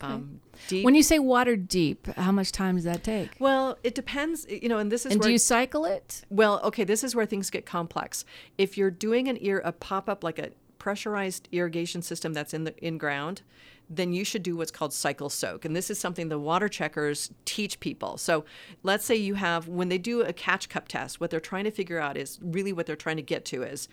Um, 0.00 0.40
deep. 0.68 0.84
When 0.84 0.94
you 0.94 1.02
say 1.02 1.18
water 1.18 1.56
deep, 1.56 2.06
how 2.16 2.32
much 2.32 2.52
time 2.52 2.76
does 2.76 2.84
that 2.84 3.02
take? 3.02 3.30
Well, 3.38 3.78
it 3.82 3.94
depends, 3.94 4.46
you 4.48 4.68
know, 4.68 4.78
and 4.78 4.92
this 4.92 5.06
is 5.06 5.12
And 5.12 5.20
where 5.20 5.28
do 5.28 5.32
you 5.32 5.38
cycle 5.38 5.84
it? 5.84 6.22
Well, 6.28 6.60
okay, 6.64 6.84
this 6.84 7.02
is 7.02 7.14
where 7.14 7.26
things 7.26 7.50
get 7.50 7.66
complex. 7.66 8.24
If 8.58 8.76
you're 8.76 8.90
doing 8.90 9.28
an 9.28 9.38
ear 9.40 9.62
a 9.64 9.72
pop 9.72 10.08
up 10.08 10.22
like 10.22 10.38
a 10.38 10.50
pressurized 10.78 11.48
irrigation 11.50 12.02
system 12.02 12.32
that's 12.32 12.54
in 12.54 12.64
the 12.64 12.76
in 12.84 12.98
ground, 12.98 13.42
then 13.88 14.12
you 14.12 14.24
should 14.24 14.42
do 14.42 14.56
what's 14.56 14.70
called 14.70 14.92
cycle 14.92 15.28
soak. 15.28 15.64
And 15.64 15.74
this 15.74 15.90
is 15.90 15.98
something 15.98 16.28
the 16.28 16.38
water 16.38 16.68
checkers 16.68 17.30
teach 17.44 17.80
people. 17.80 18.16
So 18.18 18.44
let's 18.82 19.04
say 19.04 19.14
you 19.14 19.34
have 19.34 19.68
when 19.68 19.88
they 19.88 19.98
do 19.98 20.22
a 20.22 20.32
catch 20.32 20.68
cup 20.68 20.88
test, 20.88 21.20
what 21.20 21.30
they're 21.30 21.40
trying 21.40 21.64
to 21.64 21.70
figure 21.70 21.98
out 21.98 22.16
is 22.16 22.38
really 22.42 22.72
what 22.72 22.86
they're 22.86 22.96
trying 22.96 23.16
to 23.16 23.22
get 23.22 23.44
to 23.46 23.62
is 23.62 23.88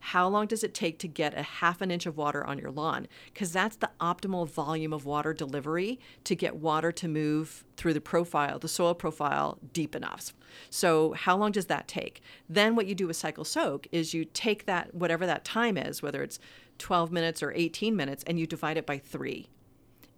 how 0.00 0.28
long 0.28 0.46
does 0.46 0.62
it 0.62 0.74
take 0.74 0.98
to 1.00 1.08
get 1.08 1.36
a 1.36 1.42
half 1.42 1.80
an 1.80 1.90
inch 1.90 2.06
of 2.06 2.16
water 2.16 2.44
on 2.44 2.58
your 2.58 2.70
lawn? 2.70 3.08
Because 3.32 3.52
that's 3.52 3.76
the 3.76 3.90
optimal 4.00 4.48
volume 4.48 4.92
of 4.92 5.04
water 5.04 5.32
delivery 5.32 5.98
to 6.24 6.34
get 6.34 6.56
water 6.56 6.92
to 6.92 7.08
move 7.08 7.64
through 7.76 7.94
the 7.94 8.00
profile, 8.00 8.58
the 8.58 8.68
soil 8.68 8.94
profile, 8.94 9.58
deep 9.72 9.94
enough. 9.94 10.34
So, 10.70 11.12
how 11.12 11.36
long 11.36 11.52
does 11.52 11.66
that 11.66 11.88
take? 11.88 12.22
Then, 12.48 12.74
what 12.74 12.86
you 12.86 12.94
do 12.94 13.06
with 13.06 13.16
cycle 13.16 13.44
soak 13.44 13.86
is 13.92 14.14
you 14.14 14.24
take 14.24 14.66
that, 14.66 14.94
whatever 14.94 15.26
that 15.26 15.44
time 15.44 15.76
is, 15.76 16.02
whether 16.02 16.22
it's 16.22 16.38
12 16.78 17.12
minutes 17.12 17.42
or 17.42 17.52
18 17.52 17.94
minutes, 17.94 18.24
and 18.26 18.38
you 18.38 18.46
divide 18.46 18.76
it 18.76 18.86
by 18.86 18.98
three. 18.98 19.48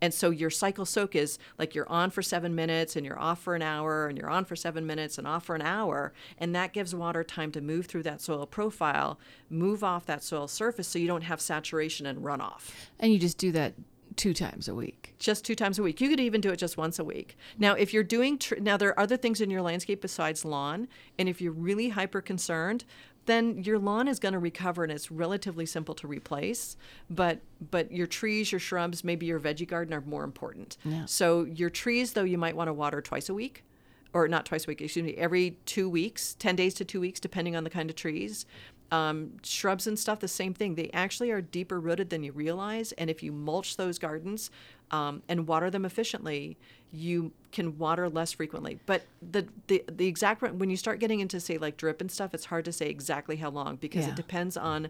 And 0.01 0.15
so 0.15 0.31
your 0.31 0.51
cycle 0.51 0.85
soak 0.85 1.15
is 1.15 1.39
like 1.59 1.75
you're 1.75 1.89
on 1.89 2.11
for 2.11 2.23
seven 2.23 2.55
minutes 2.55 2.97
and 2.97 3.05
you're 3.05 3.19
off 3.19 3.43
for 3.43 3.55
an 3.55 3.63
hour 3.63 4.07
and 4.07 4.17
you're 4.19 4.31
on 4.31 4.45
for 4.45 4.57
seven 4.57 4.87
minutes 4.87 5.19
and 5.19 5.27
off 5.27 5.45
for 5.45 5.55
an 5.55 5.63
hour. 5.63 6.13
And 6.39 6.55
that 6.55 6.73
gives 6.73 6.95
water 6.95 7.23
time 7.25 7.53
to 7.53 7.61
move 7.61 7.87
through 7.87 8.05
that 8.05 8.21
soil 8.21 8.47
profile, 8.47 9.19
move 9.49 9.85
off 9.85 10.07
that 10.07 10.23
soil 10.23 10.49
surface 10.49 10.89
so 10.89 10.99
you 10.99 11.07
don't 11.07 11.23
have 11.23 11.41
saturation 11.41 12.07
and 12.07 12.21
runoff. 12.25 12.71
And 12.99 13.13
you 13.13 13.19
just 13.19 13.39
do 13.39 13.53
that 13.53 13.75
two 14.17 14.35
times 14.35 14.69
a 14.69 14.75
week. 14.75 15.15
just 15.19 15.45
two 15.45 15.55
times 15.55 15.79
a 15.79 15.83
week. 15.83 16.01
You 16.01 16.09
could 16.09 16.21
even 16.21 16.41
do 16.41 16.51
it 16.51 16.57
just 16.57 16.77
once 16.77 16.99
a 16.99 17.05
week. 17.05 17.37
Now, 17.59 17.75
if 17.75 17.93
you're 17.95 18.03
doing, 18.03 18.39
tr- 18.39 18.57
now 18.59 18.77
there 18.77 18.91
are 18.91 19.01
other 19.01 19.17
things 19.17 19.41
in 19.41 19.51
your 19.51 19.63
landscape 19.63 20.01
besides 20.01 20.45
lawn, 20.45 20.89
and 21.19 21.29
if 21.29 21.41
you're 21.41 21.53
really 21.53 21.91
hyper 21.91 22.21
concerned, 22.21 22.85
then 23.31 23.63
your 23.63 23.79
lawn 23.79 24.09
is 24.09 24.19
going 24.19 24.33
to 24.33 24.39
recover 24.39 24.83
and 24.83 24.93
it's 24.93 25.11
relatively 25.11 25.67
simple 25.67 25.95
to 25.97 26.07
replace. 26.07 26.77
But 27.09 27.41
but 27.71 27.93
your 27.93 28.07
trees, 28.07 28.53
your 28.53 28.59
shrubs, 28.59 29.05
maybe 29.05 29.27
your 29.27 29.41
veggie 29.41 29.69
garden 29.69 29.95
are 29.95 30.01
more 30.01 30.25
important. 30.25 30.77
Yeah. 30.85 31.05
So 31.07 31.45
your 31.45 31.71
trees, 31.71 32.13
though, 32.13 32.25
you 32.25 32.39
might 32.39 32.57
want 32.57 32.69
to 32.69 32.73
water 32.73 33.01
twice 33.01 33.29
a 33.29 33.35
week, 33.35 33.65
or 34.13 34.29
not 34.29 34.47
twice 34.47 34.65
a 34.65 34.69
week. 34.69 34.81
Excuse 34.81 35.05
me, 35.05 35.15
every 35.15 35.57
two 35.67 35.89
weeks, 35.89 36.35
ten 36.39 36.57
days 36.57 36.75
to 36.75 36.85
two 36.85 37.01
weeks, 37.01 37.21
depending 37.21 37.57
on 37.57 37.65
the 37.65 37.71
kind 37.71 37.91
of 37.91 37.97
trees. 37.97 38.47
Um, 38.93 39.35
shrubs 39.45 39.87
and 39.87 39.97
stuff, 39.99 40.19
the 40.19 40.27
same 40.27 40.53
thing. 40.53 40.75
They 40.75 40.91
actually 40.93 41.31
are 41.31 41.41
deeper 41.41 41.79
rooted 41.79 42.11
than 42.11 42.25
you 42.25 42.33
realize. 42.33 42.91
And 42.93 43.09
if 43.09 43.23
you 43.23 43.31
mulch 43.31 43.77
those 43.77 43.99
gardens 44.01 44.51
um, 44.91 45.23
and 45.29 45.47
water 45.47 45.71
them 45.71 45.85
efficiently, 45.85 46.57
you 46.93 47.31
can 47.53 47.79
water 47.79 48.09
less 48.09 48.33
frequently. 48.33 48.81
But 48.87 49.03
the, 49.23 49.47
the 49.69 49.85
the 49.89 50.09
exact 50.09 50.43
when 50.43 50.71
you 50.71 50.77
start 50.77 50.99
getting 50.99 51.21
into 51.21 51.39
say 51.39 51.57
like 51.57 51.77
drip 51.77 52.01
and 52.01 52.11
stuff, 52.11 52.35
it's 52.35 52.47
hard 52.47 52.65
to 52.65 52.73
say 52.73 52.89
exactly 52.89 53.37
how 53.37 53.51
long 53.51 53.77
because 53.77 54.07
Yeah. 54.07 54.11
it 54.11 54.17
depends 54.17 54.57
on 54.57 54.89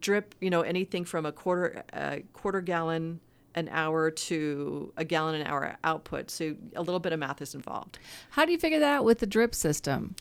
drip. 0.00 0.34
You 0.40 0.50
know, 0.50 0.62
anything 0.62 1.04
from 1.04 1.24
a 1.26 1.32
quarter 1.32 1.84
a 1.92 2.22
quarter 2.32 2.60
gallon 2.60 3.20
an 3.54 3.68
hour 3.70 4.10
to 4.10 4.92
a 4.96 5.04
gallon 5.04 5.40
an 5.40 5.46
hour 5.46 5.76
output. 5.84 6.30
So 6.30 6.56
a 6.74 6.82
little 6.82 7.00
bit 7.00 7.12
of 7.12 7.18
math 7.20 7.40
is 7.40 7.54
involved. 7.54 7.98
How 8.30 8.44
do 8.44 8.52
you 8.52 8.58
figure 8.58 8.80
that 8.80 8.96
out 8.96 9.04
with 9.04 9.20
the 9.20 9.26
drip 9.26 9.54
system? 9.54 10.14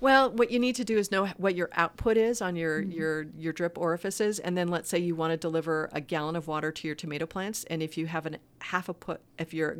Well, 0.00 0.30
what 0.30 0.50
you 0.52 0.58
need 0.60 0.76
to 0.76 0.84
do 0.84 0.96
is 0.96 1.10
know 1.10 1.26
what 1.38 1.56
your 1.56 1.70
output 1.72 2.16
is 2.16 2.40
on 2.40 2.54
your 2.56 2.80
your 2.80 3.26
your 3.36 3.52
drip 3.52 3.76
orifices, 3.78 4.38
and 4.38 4.56
then 4.56 4.68
let's 4.68 4.88
say 4.88 4.98
you 4.98 5.14
want 5.16 5.32
to 5.32 5.36
deliver 5.36 5.88
a 5.92 6.00
gallon 6.00 6.36
of 6.36 6.46
water 6.46 6.70
to 6.70 6.86
your 6.86 6.94
tomato 6.94 7.26
plants, 7.26 7.64
and 7.64 7.82
if 7.82 7.98
you 7.98 8.06
have 8.06 8.24
an 8.26 8.38
half 8.60 8.88
a 8.88 8.94
put, 8.94 9.20
if 9.38 9.52
your 9.52 9.78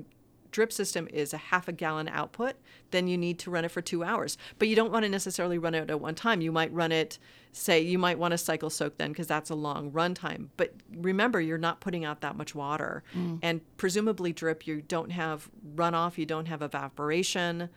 drip 0.50 0.72
system 0.72 1.06
is 1.12 1.34
a 1.34 1.36
half 1.36 1.68
a 1.68 1.72
gallon 1.72 2.08
output, 2.08 2.54
then 2.90 3.06
you 3.06 3.18
need 3.18 3.38
to 3.38 3.50
run 3.50 3.66
it 3.66 3.70
for 3.70 3.82
two 3.82 4.02
hours. 4.02 4.38
But 4.58 4.66
you 4.68 4.74
don't 4.74 4.90
want 4.90 5.04
to 5.04 5.08
necessarily 5.10 5.58
run 5.58 5.74
it 5.74 5.90
at 5.90 6.00
one 6.00 6.14
time. 6.14 6.40
You 6.40 6.50
might 6.50 6.72
run 6.72 6.90
it, 6.90 7.18
say, 7.52 7.82
you 7.82 7.98
might 7.98 8.18
want 8.18 8.32
to 8.32 8.38
cycle 8.38 8.70
soak 8.70 8.96
then 8.96 9.10
because 9.12 9.26
that's 9.26 9.50
a 9.50 9.54
long 9.54 9.92
run 9.92 10.14
time. 10.14 10.50
But 10.56 10.72
remember, 10.96 11.38
you're 11.38 11.58
not 11.58 11.80
putting 11.80 12.06
out 12.06 12.22
that 12.22 12.34
much 12.34 12.54
water, 12.54 13.04
Mm. 13.14 13.40
and 13.42 13.60
presumably 13.76 14.32
drip, 14.32 14.66
you 14.66 14.80
don't 14.80 15.10
have 15.12 15.50
runoff, 15.76 16.16
you 16.16 16.24
don't 16.24 16.46
have 16.46 16.62
evaporation 16.62 17.68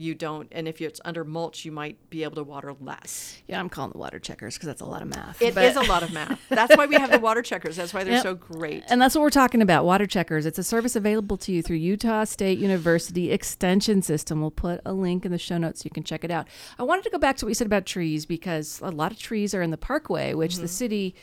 you 0.00 0.14
don't 0.14 0.48
and 0.52 0.66
if 0.66 0.80
it's 0.80 1.00
under 1.04 1.24
mulch 1.24 1.64
you 1.64 1.70
might 1.72 1.96
be 2.10 2.24
able 2.24 2.36
to 2.36 2.42
water 2.42 2.74
less 2.80 3.40
Yeah, 3.46 3.60
I'm 3.60 3.68
calling 3.68 3.92
the 3.92 3.98
water 3.98 4.18
checkers 4.18 4.54
because 4.54 4.66
that's 4.68 4.80
a 4.80 4.86
lot 4.86 5.02
of 5.02 5.08
math. 5.08 5.40
It 5.42 5.56
is 5.56 5.74
but- 5.74 5.86
a 5.86 5.88
lot 5.88 6.02
of 6.02 6.12
math 6.12 6.40
that's 6.48 6.76
why 6.76 6.86
we 6.86 6.94
have 6.96 7.10
the 7.10 7.18
water 7.28 7.42
checkers 7.42 7.76
that's 7.76 7.92
why 7.92 8.02
they're 8.04 8.14
Yep. 8.14 8.22
so 8.22 8.34
great 8.34 8.84
And 8.88 9.00
that's 9.00 9.14
what 9.14 9.20
we're 9.22 9.30
talking 9.30 9.62
about, 9.62 9.84
Water 9.84 10.06
Checkers. 10.06 10.46
It's 10.46 10.58
a 10.58 10.64
service 10.64 10.96
available 10.96 11.36
to 11.38 11.52
you 11.52 11.62
through 11.62 11.76
Utah 11.76 12.24
State 12.24 12.58
University 12.58 13.30
Extension 13.30 14.02
System. 14.02 14.40
We'll 14.40 14.50
put 14.50 14.80
a 14.84 14.92
link 14.92 15.24
in 15.24 15.32
the 15.32 15.38
show 15.38 15.58
notes 15.58 15.80
so 15.82 15.86
you 15.86 15.90
can 15.90 16.02
check 16.04 16.24
it 16.24 16.30
out. 16.30 16.48
I 16.78 16.82
wanted 16.82 17.04
to 17.04 17.10
go 17.10 17.18
back 17.18 17.36
to 17.38 17.44
what 17.44 17.50
you 17.50 17.54
said 17.54 17.66
about 17.66 17.86
trees 17.86 18.26
because 18.26 18.80
a 18.82 18.90
lot 18.90 19.12
of 19.12 19.18
trees 19.18 19.54
are 19.54 19.62
in 19.62 19.70
the 19.70 19.76
parkway, 19.78 20.34
which 20.34 20.56
the 20.56 20.68
city 20.68 21.14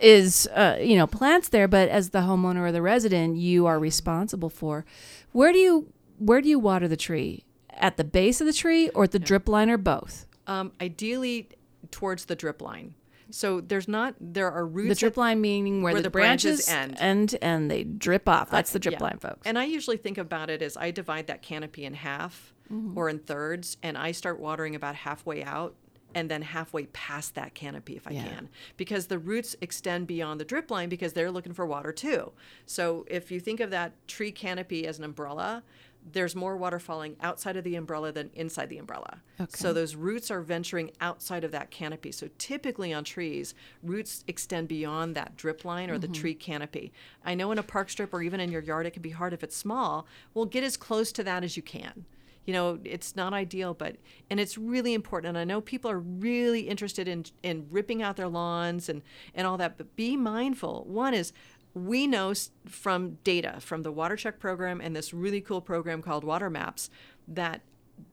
is, 0.00 0.46
uh, 0.54 0.76
you 0.80 0.96
know, 0.96 1.06
plants 1.06 1.48
there, 1.48 1.66
but 1.68 1.88
as 1.88 2.10
the 2.10 2.20
homeowner 2.20 2.60
or 2.68 2.72
the 2.72 2.82
resident, 2.82 3.36
you 3.36 3.66
are 3.66 3.78
responsible 3.78 4.50
for. 4.50 4.84
Where 5.32 5.52
do 5.52 5.58
you 5.58 5.92
where 6.18 6.40
do 6.40 6.48
you 6.48 6.58
water 6.58 6.88
the 6.88 6.96
tree? 6.96 7.44
At 7.80 7.96
the 7.96 8.04
base 8.04 8.40
of 8.40 8.46
the 8.46 8.52
tree 8.52 8.88
or 8.90 9.04
at 9.04 9.12
the 9.12 9.18
drip 9.18 9.48
line 9.48 9.70
or 9.70 9.78
both? 9.78 10.26
um, 10.46 10.72
ideally 10.80 11.48
towards 11.90 12.24
the 12.24 12.34
drip 12.34 12.62
line 12.62 12.94
so 13.30 13.60
there's 13.60 13.86
not 13.86 14.14
there 14.18 14.50
are 14.50 14.66
roots 14.66 14.88
The 14.88 14.94
drip 14.94 15.16
line 15.18 15.40
meaning 15.42 15.82
where, 15.82 16.00
the, 16.00 16.08
branches, 16.08 16.66
end 16.68 16.96
end 16.98 17.36
and 17.42 17.70
they 17.70 17.84
drip 17.84 18.26
off. 18.26 18.50
That's 18.50 18.72
the 18.72 18.78
drip 18.78 18.94
Yeah. 18.94 19.02
line, 19.04 19.18
folks. 19.18 19.42
And 19.44 19.58
I 19.58 19.64
usually 19.64 19.98
think 19.98 20.16
about 20.16 20.48
it 20.48 20.62
as 20.62 20.78
I 20.78 20.90
divide 20.90 21.26
that 21.26 21.42
canopy 21.42 21.84
in 21.84 21.92
half 21.92 22.54
Mhm. 22.72 22.96
or 22.96 23.10
in 23.10 23.18
thirds, 23.18 23.76
and 23.82 23.98
I 23.98 24.12
start 24.12 24.40
watering 24.40 24.74
about 24.74 24.94
halfway 24.94 25.44
out 25.44 25.74
and 26.14 26.30
then 26.30 26.40
halfway 26.40 26.86
past 26.86 27.34
that 27.34 27.52
canopy 27.52 27.96
if 27.96 28.06
I 28.08 28.12
Yeah. 28.12 28.24
can. 28.28 28.48
Because 28.78 29.08
the 29.08 29.18
roots 29.18 29.54
extend 29.60 30.06
beyond 30.06 30.40
the 30.40 30.46
drip 30.46 30.70
line 30.70 30.88
because 30.88 31.12
they're 31.12 31.30
looking 31.30 31.52
for 31.52 31.66
water 31.66 31.92
too. 31.92 32.32
So 32.64 33.04
if 33.08 33.30
you 33.30 33.40
think 33.40 33.60
of 33.60 33.68
that 33.72 33.92
tree 34.08 34.32
canopy 34.32 34.86
as 34.86 34.96
an 34.98 35.04
umbrella, 35.04 35.64
there's 36.12 36.34
more 36.36 36.56
water 36.56 36.78
falling 36.78 37.16
outside 37.20 37.56
of 37.56 37.64
the 37.64 37.74
umbrella 37.76 38.12
than 38.12 38.30
inside 38.34 38.68
the 38.68 38.78
umbrella. 38.78 39.20
Okay. 39.40 39.50
So 39.56 39.72
those 39.72 39.94
roots 39.94 40.30
are 40.30 40.40
venturing 40.40 40.90
outside 41.00 41.44
of 41.44 41.52
that 41.52 41.70
canopy. 41.70 42.12
So 42.12 42.28
typically 42.38 42.92
on 42.92 43.04
trees, 43.04 43.54
roots 43.82 44.24
extend 44.26 44.68
beyond 44.68 45.14
that 45.14 45.36
drip 45.36 45.64
line 45.64 45.90
or 45.90 45.98
the 45.98 46.08
Mhm. 46.08 46.14
tree 46.14 46.34
canopy. 46.34 46.92
I 47.24 47.34
know 47.34 47.52
in 47.52 47.58
a 47.58 47.62
park 47.62 47.90
strip 47.90 48.12
or 48.14 48.22
even 48.22 48.40
in 48.40 48.50
your 48.52 48.62
yard, 48.62 48.86
it 48.86 48.92
can 48.92 49.02
be 49.02 49.10
hard 49.10 49.32
if 49.32 49.42
it's 49.42 49.56
small. 49.56 50.06
Well, 50.34 50.44
get 50.46 50.64
as 50.64 50.76
close 50.76 51.12
to 51.12 51.24
that 51.24 51.44
as 51.44 51.56
you 51.56 51.62
can. 51.62 52.04
You 52.44 52.54
know, 52.54 52.78
it's 52.82 53.14
not 53.14 53.34
ideal, 53.34 53.74
but 53.74 53.96
and 54.30 54.40
it's 54.40 54.56
really 54.56 54.94
important. 54.94 55.36
And 55.36 55.38
I 55.38 55.44
know 55.44 55.60
people 55.60 55.90
are 55.90 55.98
really 55.98 56.62
interested 56.62 57.06
in 57.06 57.26
in 57.42 57.66
ripping 57.70 58.02
out 58.02 58.16
their 58.16 58.28
lawns 58.28 58.88
and 58.88 59.02
and 59.34 59.46
all 59.46 59.58
that. 59.58 59.76
But 59.76 59.94
be 59.96 60.16
mindful. 60.16 60.84
One 60.88 61.12
is 61.12 61.34
we 61.74 62.06
know 62.06 62.32
from 62.66 63.18
data 63.24 63.56
from 63.60 63.82
the 63.82 63.92
water 63.92 64.16
check 64.16 64.38
program 64.38 64.80
and 64.80 64.94
this 64.96 65.12
really 65.12 65.40
cool 65.40 65.60
program 65.60 66.02
called 66.02 66.24
Water 66.24 66.50
Maps 66.50 66.90
that 67.26 67.60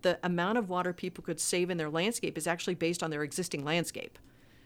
the 0.02 0.20
amount 0.24 0.58
of 0.58 0.70
water 0.70 0.94
people 0.94 1.24
could 1.24 1.40
save 1.40 1.70
in 1.70 1.78
their 1.78 1.90
landscape 1.90 2.38
is 2.38 2.48
actually 2.48 2.76
based 2.76 3.04
on 3.04 3.12
their 3.12 3.24
existing 3.24 3.64
landscape. 3.64 4.18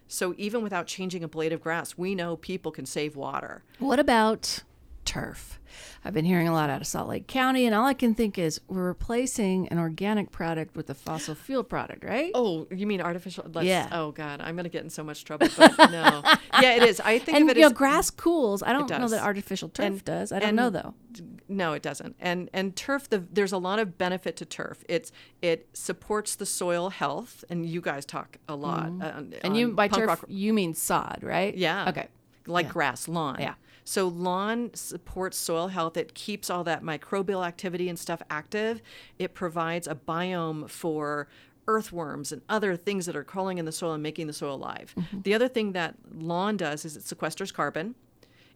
So 0.08 0.34
even 0.38 0.64
without 0.64 0.88
changing 0.88 1.24
a 1.24 1.28
blade 1.28 1.54
of 1.54 1.62
grass, 1.62 1.98
we 1.98 2.16
know 2.16 2.36
people 2.36 2.72
can 2.72 2.86
save 2.86 3.16
water. 3.16 3.64
What 3.78 4.00
about 4.00 4.64
turf? 5.06 5.60
I've 6.04 6.14
been 6.14 6.26
hearing 6.26 6.48
a 6.48 6.54
lot 6.54 6.70
out 6.70 6.80
of 6.82 6.88
Salt 6.88 7.10
Lake 7.10 7.28
County, 7.28 7.66
and 7.66 7.76
all 7.76 7.86
I 7.86 7.94
can 7.94 8.16
think 8.16 8.38
is 8.40 8.60
we're 8.68 8.88
replacing 8.88 9.68
an 9.68 9.78
organic 9.78 10.32
product 10.32 10.76
with 10.76 10.90
a 10.90 10.94
fossil 10.94 11.36
fuel 11.36 11.64
product, 11.64 12.04
right? 12.06 12.32
Oh, 12.34 12.68
you 12.72 12.88
mean 12.88 13.02
artificial? 13.02 13.46
Yeah. 13.62 13.88
Oh 13.92 14.12
God, 14.12 14.40
I'm 14.42 14.56
gonna 14.56 14.70
get 14.70 14.84
in 14.84 14.90
so 14.90 15.04
much 15.04 15.26
trouble. 15.26 15.48
But 15.58 15.78
no. 15.92 16.22
yeah, 16.62 16.76
it 16.76 16.84
is. 16.84 17.00
I 17.02 17.20
think 17.20 17.38
and 17.38 17.50
of 17.50 17.56
it 17.56 17.60
you 17.60 17.66
as 17.66 17.72
know, 17.72 17.78
grass 17.78 18.10
cools. 18.10 18.64
I 18.64 18.72
don't 18.74 18.90
know 18.90 19.10
that 19.10 19.24
artificial 19.24 19.70
turf 19.70 19.86
And- 19.86 20.06
does. 20.06 20.32
I 20.32 20.40
don't 20.40 20.56
know 20.56 20.70
though. 20.70 20.94
No, 21.48 21.74
it 21.74 21.82
doesn't. 21.82 22.16
And 22.20 22.50
and 22.54 22.76
turf, 22.76 23.10
the, 23.10 23.20
there's 23.32 23.52
a 23.52 23.58
lot 23.58 23.80
of 23.80 23.98
benefit 23.98 24.36
to 24.38 24.46
turf. 24.46 24.84
It's 24.88 25.12
it 25.42 25.68
supports 25.74 26.36
the 26.36 26.46
soil 26.46 26.90
health, 26.90 27.44
and 27.50 27.66
you 27.66 27.82
guys 27.82 28.06
talk 28.06 28.38
a 28.48 28.56
lot. 28.56 28.88
Mhm. 28.90 29.04
uh, 29.04 29.18
on- 29.18 29.34
and 29.44 29.58
you 29.58 29.72
by 29.74 29.88
turf 29.88 30.08
rock- 30.08 30.26
you 30.30 30.54
mean 30.54 30.74
sod, 30.74 31.20
right? 31.24 31.56
Yeah. 31.56 31.90
Okay. 31.90 32.08
Like 32.48 32.68
Yeah. 32.68 32.72
grass, 32.72 33.08
lawn. 33.08 33.38
Yeah. 33.40 33.54
So 33.90 34.08
lawn 34.08 34.70
supports 34.76 35.36
soil 35.36 35.70
health. 35.70 35.98
It 35.98 36.14
keeps 36.14 36.52
all 36.52 36.64
that 36.66 36.84
microbial 36.84 37.44
activity 37.44 37.90
and 37.90 37.98
stuff 37.98 38.22
active. 38.30 38.84
It 39.18 39.34
provides 39.34 39.88
a 39.88 39.96
biome 39.96 40.70
for 40.70 41.28
earthworms 41.68 42.32
and 42.32 42.44
other 42.48 42.76
things 42.76 43.08
that 43.08 43.16
are 43.16 43.24
crawling 43.24 43.58
in 43.58 43.66
the 43.66 43.72
soil 43.72 43.94
and 43.94 44.04
making 44.04 44.28
the 44.28 44.34
soil 44.34 44.54
alive. 44.54 44.94
Mhm. 44.96 45.24
The 45.24 45.34
other 45.34 45.48
thing 45.48 45.72
that 45.72 45.96
lawn 46.14 46.56
does 46.56 46.86
is 46.86 46.98
it 46.98 47.04
sequesters 47.04 47.52
carbon. 47.52 47.96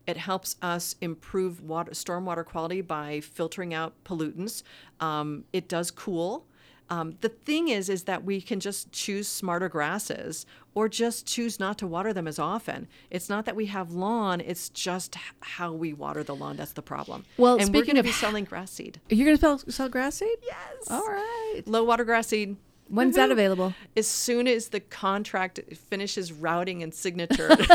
It 0.05 0.17
helps 0.17 0.55
us 0.61 0.97
improve 1.01 1.61
water, 1.61 1.93
stormwater 1.93 2.45
quality 2.45 2.81
by 2.81 3.19
filtering 3.19 3.73
out 3.73 3.95
pollutants. 4.03 4.61
Um, 4.99 5.45
it 5.51 5.67
does 5.67 5.89
cool. 5.89 6.45
Um, 6.91 7.17
the 7.21 7.29
thing 7.29 7.69
is, 7.69 7.89
is 7.89 8.03
that 8.03 8.23
we 8.23 8.39
can 8.39 8.59
just 8.59 8.91
choose 8.91 9.27
smarter 9.27 9.67
grasses 9.67 10.45
or 10.75 10.89
just 10.89 11.25
choose 11.25 11.59
not 11.59 11.77
to 11.79 11.87
water 11.87 12.13
them 12.13 12.27
as 12.27 12.39
often. 12.39 12.87
It's 13.09 13.29
not 13.29 13.45
that 13.45 13.55
we 13.55 13.67
have 13.67 13.91
lawn; 13.91 14.41
it's 14.41 14.69
just 14.69 15.15
how 15.41 15.71
we 15.73 15.93
water 15.93 16.23
the 16.23 16.35
lawn. 16.35 16.57
That's 16.57 16.73
the 16.73 16.81
problem. 16.81 17.25
Well, 17.37 17.53
and 17.53 17.69
we're 17.69 17.81
speaking 17.81 17.95
going 17.95 17.95
to 17.95 17.99
of 18.01 18.05
be 18.05 18.11
selling 18.11 18.43
grass 18.45 18.71
seed, 18.71 18.99
Are 19.11 19.15
you 19.15 19.25
going 19.25 19.37
to 19.37 19.41
sell, 19.41 19.59
sell 19.69 19.89
grass 19.89 20.15
seed? 20.15 20.37
Yes. 20.43 20.89
All 20.89 21.07
right. 21.07 21.61
low 21.65 21.83
water 21.83 22.03
grass 22.03 22.27
seed. 22.27 22.57
When's 22.89 23.15
that 23.15 23.31
available? 23.31 23.73
As 23.97 24.07
soon 24.07 24.47
as 24.47 24.69
the 24.69 24.79
contract 24.79 25.59
finishes 25.89 26.31
routing 26.31 26.83
and 26.83 26.93
signature. 26.93 27.49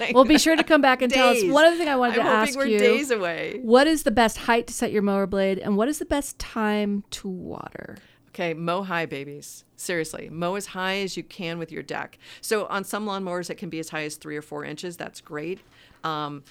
Like, 0.00 0.14
well, 0.14 0.24
be 0.24 0.38
sure 0.38 0.56
to 0.56 0.64
come 0.64 0.80
back 0.80 1.02
and 1.02 1.12
tell 1.12 1.28
us. 1.28 1.42
One 1.44 1.64
other 1.64 1.76
thing 1.76 1.88
I 1.88 1.96
wanted 1.96 2.18
I'm 2.18 2.24
to 2.24 2.30
ask 2.30 2.56
we're 2.56 2.66
you: 2.66 2.78
days 2.78 3.10
away. 3.10 3.60
What 3.62 3.86
is 3.86 4.02
the 4.02 4.10
best 4.10 4.38
height 4.38 4.66
to 4.66 4.72
set 4.72 4.90
your 4.90 5.02
mower 5.02 5.26
blade, 5.26 5.58
and 5.58 5.76
what 5.76 5.88
is 5.88 5.98
the 5.98 6.04
best 6.04 6.38
time 6.38 7.04
to 7.12 7.28
water? 7.28 7.98
Okay, 8.34 8.54
mow 8.54 8.82
high, 8.82 9.04
babies. 9.04 9.64
Seriously, 9.76 10.30
mow 10.30 10.54
as 10.54 10.66
high 10.66 10.98
as 10.98 11.16
you 11.18 11.22
can 11.22 11.58
with 11.58 11.70
your 11.70 11.82
deck. 11.82 12.18
So 12.40 12.66
on 12.66 12.82
some 12.82 13.04
lawnmowers, 13.04 13.50
it 13.50 13.56
can 13.56 13.68
be 13.68 13.78
as 13.78 13.90
high 13.90 14.04
as 14.04 14.16
three 14.16 14.36
or 14.36 14.42
four 14.42 14.64
inches. 14.64 14.96
That's 14.96 15.20
great. 15.20 15.60
Um, 16.02 16.42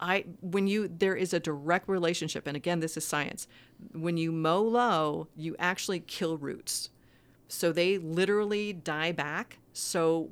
I 0.00 0.24
when 0.40 0.66
you 0.66 0.88
there 0.88 1.14
is 1.14 1.32
a 1.32 1.38
direct 1.38 1.88
relationship, 1.88 2.48
and 2.48 2.56
again, 2.56 2.80
this 2.80 2.96
is 2.96 3.06
science. 3.06 3.46
When 3.92 4.16
you 4.16 4.32
mow 4.32 4.62
low, 4.62 5.28
you 5.36 5.54
actually 5.58 6.00
kill 6.00 6.36
roots. 6.36 6.90
So 7.48 7.72
they 7.72 7.98
literally 7.98 8.72
die 8.72 9.12
back 9.12 9.58
So, 9.76 10.30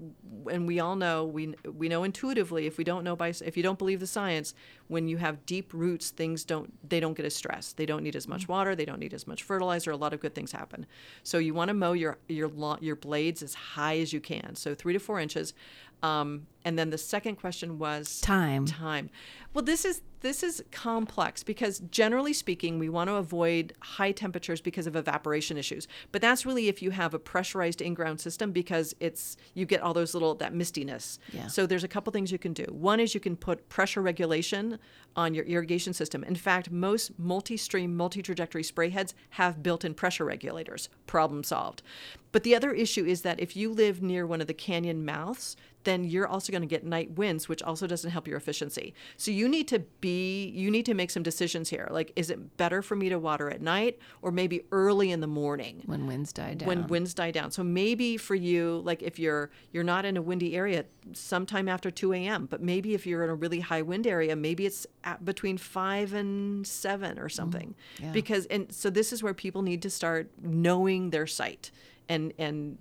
and 0.48 0.68
we 0.68 0.78
all 0.78 0.94
know 0.94 1.24
we 1.24 1.54
we 1.64 1.88
know 1.88 2.04
intuitively 2.04 2.66
if 2.66 2.78
we 2.78 2.84
don't 2.84 3.02
know 3.02 3.16
by 3.16 3.34
if 3.44 3.56
you 3.56 3.62
don't 3.64 3.78
believe 3.78 3.98
the 3.98 4.06
science, 4.06 4.54
when 4.86 5.08
you 5.08 5.16
have 5.16 5.44
deep 5.46 5.74
roots, 5.74 6.10
things 6.10 6.44
don't 6.44 6.72
they 6.88 7.00
don't 7.00 7.14
get 7.14 7.26
as 7.26 7.34
stressed. 7.34 7.76
They 7.76 7.84
don't 7.84 8.04
need 8.04 8.14
as 8.14 8.28
much 8.28 8.46
mm. 8.46 8.50
water. 8.50 8.76
They 8.76 8.84
don't 8.84 9.00
need 9.00 9.12
as 9.12 9.26
much 9.26 9.42
fertilizer. 9.42 9.90
A 9.90 9.96
lot 9.96 10.12
of 10.12 10.20
good 10.20 10.36
things 10.36 10.52
happen. 10.52 10.86
So 11.24 11.38
you 11.38 11.54
want 11.54 11.70
to 11.70 11.74
mow 11.74 11.92
your 11.92 12.18
your 12.28 12.52
your 12.80 12.94
blades 12.94 13.42
as 13.42 13.54
high 13.54 13.98
as 13.98 14.12
you 14.12 14.20
can. 14.20 14.54
So 14.54 14.76
three 14.76 14.92
to 14.92 15.00
four 15.00 15.18
inches. 15.18 15.54
Um, 16.02 16.46
and 16.64 16.78
then 16.78 16.90
the 16.90 16.98
second 16.98 17.36
question 17.36 17.78
was 17.78 18.20
Time. 18.20 18.66
Time. 18.66 19.10
Well, 19.54 19.64
this 19.64 19.84
is 19.84 20.00
this 20.20 20.44
is 20.44 20.62
complex 20.70 21.42
because 21.42 21.80
generally 21.90 22.32
speaking, 22.32 22.78
we 22.78 22.88
want 22.88 23.08
to 23.08 23.14
avoid 23.14 23.72
high 23.80 24.12
temperatures 24.12 24.60
because 24.60 24.86
of 24.86 24.94
evaporation 24.94 25.56
issues. 25.56 25.88
But 26.12 26.22
that's 26.22 26.46
really 26.46 26.68
if 26.68 26.80
you 26.80 26.92
have 26.92 27.12
a 27.12 27.18
pressurized 27.18 27.82
in-ground 27.82 28.20
system 28.20 28.52
because 28.52 28.94
it's 29.00 29.36
you 29.54 29.66
get 29.66 29.82
all 29.82 29.92
those 29.92 30.14
little 30.14 30.36
that 30.36 30.54
mistiness. 30.54 31.18
Yeah. 31.32 31.48
So 31.48 31.66
there's 31.66 31.82
a 31.82 31.88
couple 31.88 32.12
things 32.12 32.30
you 32.30 32.38
can 32.38 32.52
do. 32.52 32.64
One 32.70 33.00
is 33.00 33.14
you 33.14 33.20
can 33.20 33.36
put 33.36 33.68
pressure 33.68 34.00
regulation 34.00 34.78
on 35.16 35.34
your 35.34 35.44
irrigation 35.44 35.92
system. 35.92 36.22
In 36.24 36.36
fact, 36.36 36.70
most 36.70 37.18
multi-stream, 37.18 37.96
multi-trajectory 37.96 38.62
spray 38.62 38.90
heads 38.90 39.14
have 39.30 39.62
built-in 39.62 39.92
pressure 39.92 40.24
regulators. 40.24 40.88
Problem 41.06 41.42
solved. 41.42 41.82
But 42.30 42.44
the 42.44 42.54
other 42.54 42.72
issue 42.72 43.04
is 43.04 43.22
that 43.22 43.40
if 43.40 43.56
you 43.56 43.70
live 43.72 44.00
near 44.00 44.26
one 44.26 44.40
of 44.40 44.46
the 44.46 44.54
canyon 44.54 45.04
mouths, 45.04 45.56
then 45.84 46.04
you're 46.04 46.26
also 46.26 46.52
going 46.52 46.62
to 46.62 46.68
get 46.68 46.84
night 46.84 47.12
winds, 47.12 47.48
which 47.48 47.62
also 47.62 47.86
doesn't 47.86 48.10
help 48.10 48.26
your 48.26 48.36
efficiency. 48.36 48.94
So 49.16 49.30
you 49.30 49.48
need 49.48 49.68
to 49.68 49.80
be, 50.00 50.48
you 50.48 50.70
need 50.70 50.86
to 50.86 50.94
make 50.94 51.10
some 51.10 51.22
decisions 51.22 51.70
here. 51.70 51.88
Like, 51.90 52.12
is 52.16 52.30
it 52.30 52.56
better 52.56 52.82
for 52.82 52.96
me 52.96 53.08
to 53.08 53.18
water 53.18 53.50
at 53.50 53.60
night 53.60 53.98
or 54.20 54.30
maybe 54.30 54.64
early 54.72 55.10
in 55.10 55.20
the 55.20 55.26
morning 55.26 55.82
when 55.86 56.06
winds 56.06 56.32
die 56.32 56.54
down? 56.54 56.66
when 56.66 56.86
winds 56.86 57.14
die 57.14 57.30
down? 57.30 57.50
So 57.50 57.62
maybe 57.62 58.16
for 58.16 58.34
you, 58.34 58.82
like 58.84 59.02
if 59.02 59.18
you're 59.18 59.50
you're 59.72 59.84
not 59.84 60.04
in 60.04 60.16
a 60.16 60.22
windy 60.22 60.56
area, 60.56 60.84
sometime 61.12 61.68
after 61.68 61.90
2 61.90 62.12
a.m. 62.12 62.46
But 62.46 62.62
maybe 62.62 62.94
if 62.94 63.06
you're 63.06 63.24
in 63.24 63.30
a 63.30 63.34
really 63.34 63.60
high 63.60 63.82
wind 63.82 64.06
area, 64.06 64.36
maybe 64.36 64.66
it's 64.66 64.86
at 65.04 65.24
between 65.24 65.58
five 65.58 66.12
and 66.14 66.66
seven 66.66 67.18
or 67.18 67.26
mm, 67.26 67.32
something. 67.32 67.74
yeah. 67.98 68.12
Because 68.12 68.46
and 68.46 68.72
so 68.72 68.90
this 68.90 69.12
is 69.12 69.22
where 69.22 69.34
people 69.34 69.62
need 69.62 69.82
to 69.82 69.90
start 69.90 70.30
knowing 70.40 71.10
their 71.10 71.26
site 71.26 71.70
and 72.08 72.32
and 72.38 72.78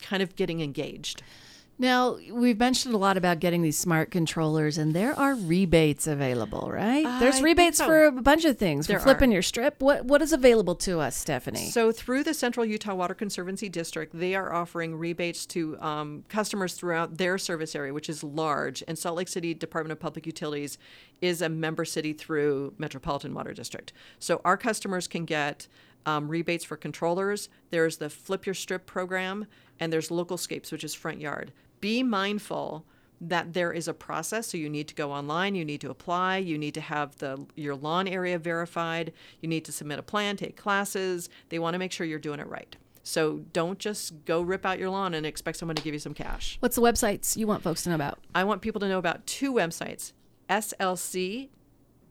kind 0.00 0.22
of 0.22 0.36
getting 0.36 0.60
engaged. 0.60 1.22
Now, 1.82 2.16
we've 2.30 2.60
mentioned 2.60 2.94
a 2.94 2.96
lot 2.96 3.16
about 3.16 3.40
getting 3.40 3.62
these 3.62 3.76
smart 3.76 4.12
controllers, 4.12 4.78
and 4.78 4.94
there 4.94 5.18
are 5.18 5.34
rebates 5.34 6.06
available, 6.06 6.70
right? 6.72 7.04
I 7.04 7.18
There's 7.18 7.34
think 7.34 7.44
rebates 7.44 7.78
so. 7.78 7.86
for 7.86 8.04
a 8.04 8.12
bunch 8.12 8.44
of 8.44 8.56
things. 8.56 8.86
There 8.86 9.00
for 9.00 9.06
flipping 9.06 9.30
are. 9.30 9.32
your 9.32 9.42
strip. 9.42 9.82
What 9.82 10.04
What 10.04 10.22
is 10.22 10.32
available 10.32 10.76
to 10.76 11.00
us, 11.00 11.16
Stephanie? 11.16 11.70
So, 11.70 11.90
through 11.90 12.22
the 12.22 12.34
Central 12.34 12.64
Utah 12.64 12.94
Water 12.94 13.14
Conservancy 13.14 13.68
District, 13.68 14.16
they 14.16 14.36
are 14.36 14.52
offering 14.52 14.96
rebates 14.96 15.44
to 15.46 15.76
um, 15.80 16.22
customers 16.28 16.74
throughout 16.74 17.18
their 17.18 17.36
service 17.36 17.74
area, 17.74 17.92
which 17.92 18.08
is 18.08 18.22
large. 18.22 18.84
And 18.86 18.96
Salt 18.96 19.16
Lake 19.16 19.26
City 19.26 19.52
Department 19.52 19.90
of 19.90 19.98
Public 19.98 20.24
Utilities 20.24 20.78
is 21.20 21.42
a 21.42 21.48
member 21.48 21.84
city 21.84 22.12
through 22.12 22.74
Metropolitan 22.78 23.34
Water 23.34 23.54
District. 23.54 23.92
So, 24.20 24.40
our 24.44 24.56
customers 24.56 25.08
can 25.08 25.24
get 25.24 25.66
um, 26.06 26.28
rebates 26.28 26.64
for 26.64 26.76
controllers. 26.76 27.48
There's 27.70 27.96
the 27.96 28.08
Flip 28.08 28.46
Your 28.46 28.54
Strip 28.54 28.86
program, 28.86 29.46
and 29.80 29.92
there's 29.92 30.12
Local 30.12 30.36
Localscapes, 30.36 30.70
which 30.70 30.84
is 30.84 30.94
front 30.94 31.20
yard. 31.20 31.52
Be 31.82 32.02
mindful 32.02 32.86
that 33.20 33.52
there 33.52 33.72
is 33.72 33.86
a 33.86 33.92
process. 33.92 34.46
So 34.48 34.56
you 34.56 34.70
need 34.70 34.88
to 34.88 34.94
go 34.94 35.12
online 35.12 35.54
you 35.54 35.64
need 35.64 35.80
to 35.82 35.90
apply 35.90 36.38
you 36.38 36.56
need 36.56 36.74
to 36.74 36.80
have 36.80 37.16
the 37.18 37.46
your 37.54 37.76
lawn 37.76 38.08
area 38.08 38.38
verified 38.38 39.12
you 39.40 39.48
need 39.48 39.64
to 39.66 39.72
submit 39.72 39.98
a 39.98 40.02
plan 40.02 40.36
take 40.36 40.56
classes. 40.56 41.28
They 41.50 41.58
want 41.58 41.74
to 41.74 41.78
make 41.78 41.92
sure 41.92 42.06
you're 42.06 42.18
doing 42.18 42.40
it 42.40 42.48
right. 42.48 42.74
So 43.04 43.42
don't 43.52 43.78
just 43.78 44.24
go 44.24 44.40
rip 44.42 44.64
out 44.64 44.78
your 44.78 44.90
lawn 44.90 45.12
and 45.12 45.26
expect 45.26 45.58
someone 45.58 45.76
to 45.76 45.82
give 45.82 45.92
you 45.92 46.00
some 46.00 46.14
cash. 46.14 46.56
What's 46.60 46.76
the 46.76 46.82
websites 46.82 47.36
you 47.36 47.46
want 47.46 47.62
folks 47.62 47.82
to 47.82 47.90
know 47.90 47.96
about? 47.96 48.20
i 48.34 48.42
want 48.42 48.62
people 48.62 48.80
to 48.80 48.88
know 48.88 48.98
about 48.98 49.26
two 49.26 49.52
websites 49.52 50.12
slc 50.48 51.48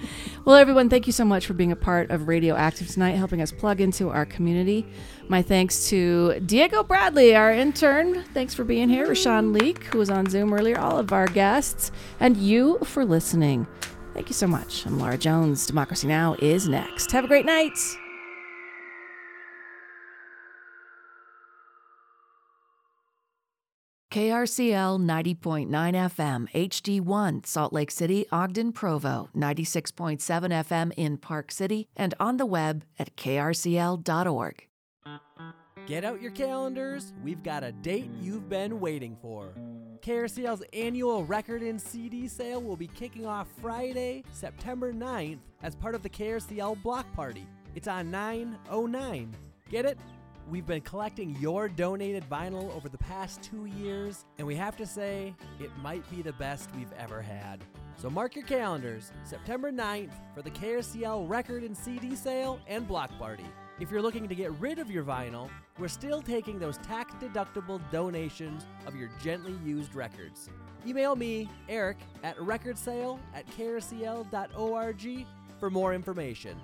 well, 0.46 0.56
everyone, 0.56 0.88
thank 0.88 1.06
you 1.06 1.12
so 1.12 1.26
much 1.26 1.46
for 1.46 1.52
being 1.52 1.72
a 1.72 1.76
part 1.76 2.10
of 2.10 2.26
Radioactive 2.26 2.88
tonight, 2.88 3.16
helping 3.16 3.42
us 3.42 3.52
plug 3.52 3.82
into 3.82 4.08
our 4.08 4.24
community. 4.24 4.86
My 5.28 5.42
thanks 5.42 5.90
to 5.90 6.40
Diego 6.40 6.82
Bradley, 6.82 7.36
our 7.36 7.52
intern. 7.52 8.24
Thanks 8.32 8.54
for 8.54 8.64
being 8.64 8.88
here. 8.88 9.06
Rashawn 9.06 9.52
Leak, 9.60 9.84
who 9.84 9.98
was 9.98 10.08
on 10.08 10.24
Zoom 10.30 10.54
earlier, 10.54 10.78
all 10.78 10.98
of 10.98 11.12
our 11.12 11.26
guests, 11.26 11.92
and 12.18 12.38
you 12.38 12.78
for 12.78 13.04
listening. 13.04 13.66
Thank 14.14 14.30
you 14.30 14.34
so 14.34 14.46
much. 14.46 14.86
I'm 14.86 14.98
Laura 14.98 15.18
Jones. 15.18 15.66
Democracy 15.66 16.06
Now! 16.06 16.34
is 16.38 16.66
next. 16.66 17.12
Have 17.12 17.26
a 17.26 17.28
great 17.28 17.44
night. 17.44 17.76
KRCL 24.16 24.98
90.9 24.98 25.68
FM, 25.68 26.50
HD1, 26.52 27.44
Salt 27.44 27.74
Lake 27.74 27.90
City, 27.90 28.24
Ogden, 28.32 28.72
Provo, 28.72 29.28
96.7 29.36 30.18
FM 30.18 30.90
in 30.96 31.18
Park 31.18 31.52
City, 31.52 31.86
and 31.94 32.14
on 32.18 32.38
the 32.38 32.46
web 32.46 32.84
at 32.98 33.14
krcl.org. 33.16 34.66
Get 35.86 36.02
out 36.02 36.22
your 36.22 36.30
calendars. 36.30 37.12
We've 37.22 37.42
got 37.42 37.62
a 37.62 37.72
date 37.72 38.08
you've 38.18 38.48
been 38.48 38.80
waiting 38.80 39.18
for. 39.20 39.52
KRCL's 40.00 40.62
annual 40.72 41.26
record 41.26 41.60
and 41.60 41.78
CD 41.78 42.26
sale 42.26 42.62
will 42.62 42.78
be 42.78 42.86
kicking 42.86 43.26
off 43.26 43.48
Friday, 43.60 44.24
September 44.32 44.94
9th 44.94 45.40
as 45.62 45.76
part 45.76 45.94
of 45.94 46.02
the 46.02 46.08
KRCL 46.08 46.82
Block 46.82 47.04
Party. 47.12 47.46
It's 47.74 47.86
on 47.86 48.10
909. 48.10 49.36
Get 49.68 49.84
it? 49.84 49.98
We've 50.48 50.66
been 50.66 50.82
collecting 50.82 51.36
your 51.40 51.68
donated 51.68 52.24
vinyl 52.30 52.74
over 52.76 52.88
the 52.88 52.98
past 52.98 53.42
two 53.42 53.64
years, 53.64 54.24
and 54.38 54.46
we 54.46 54.54
have 54.54 54.76
to 54.76 54.86
say, 54.86 55.34
it 55.58 55.70
might 55.82 56.08
be 56.08 56.22
the 56.22 56.34
best 56.34 56.70
we've 56.76 56.92
ever 56.96 57.20
had. 57.20 57.64
So 57.96 58.08
mark 58.08 58.36
your 58.36 58.44
calendars, 58.44 59.10
September 59.24 59.72
9th 59.72 60.12
for 60.36 60.42
the 60.42 60.50
KRCL 60.50 61.28
record 61.28 61.64
and 61.64 61.76
CD 61.76 62.14
sale 62.14 62.60
and 62.68 62.86
block 62.86 63.10
party. 63.18 63.46
If 63.80 63.90
you're 63.90 64.02
looking 64.02 64.28
to 64.28 64.36
get 64.36 64.52
rid 64.60 64.78
of 64.78 64.88
your 64.88 65.02
vinyl, 65.02 65.50
we're 65.80 65.88
still 65.88 66.22
taking 66.22 66.60
those 66.60 66.78
tax 66.78 67.12
deductible 67.14 67.80
donations 67.90 68.66
of 68.86 68.94
your 68.94 69.10
gently 69.20 69.56
used 69.64 69.96
records. 69.96 70.48
Email 70.86 71.16
me, 71.16 71.50
Eric, 71.68 71.96
at 72.22 72.36
recordsale 72.36 73.18
at 73.34 73.48
krcl.org 73.48 75.26
for 75.58 75.70
more 75.70 75.92
information. 75.92 76.56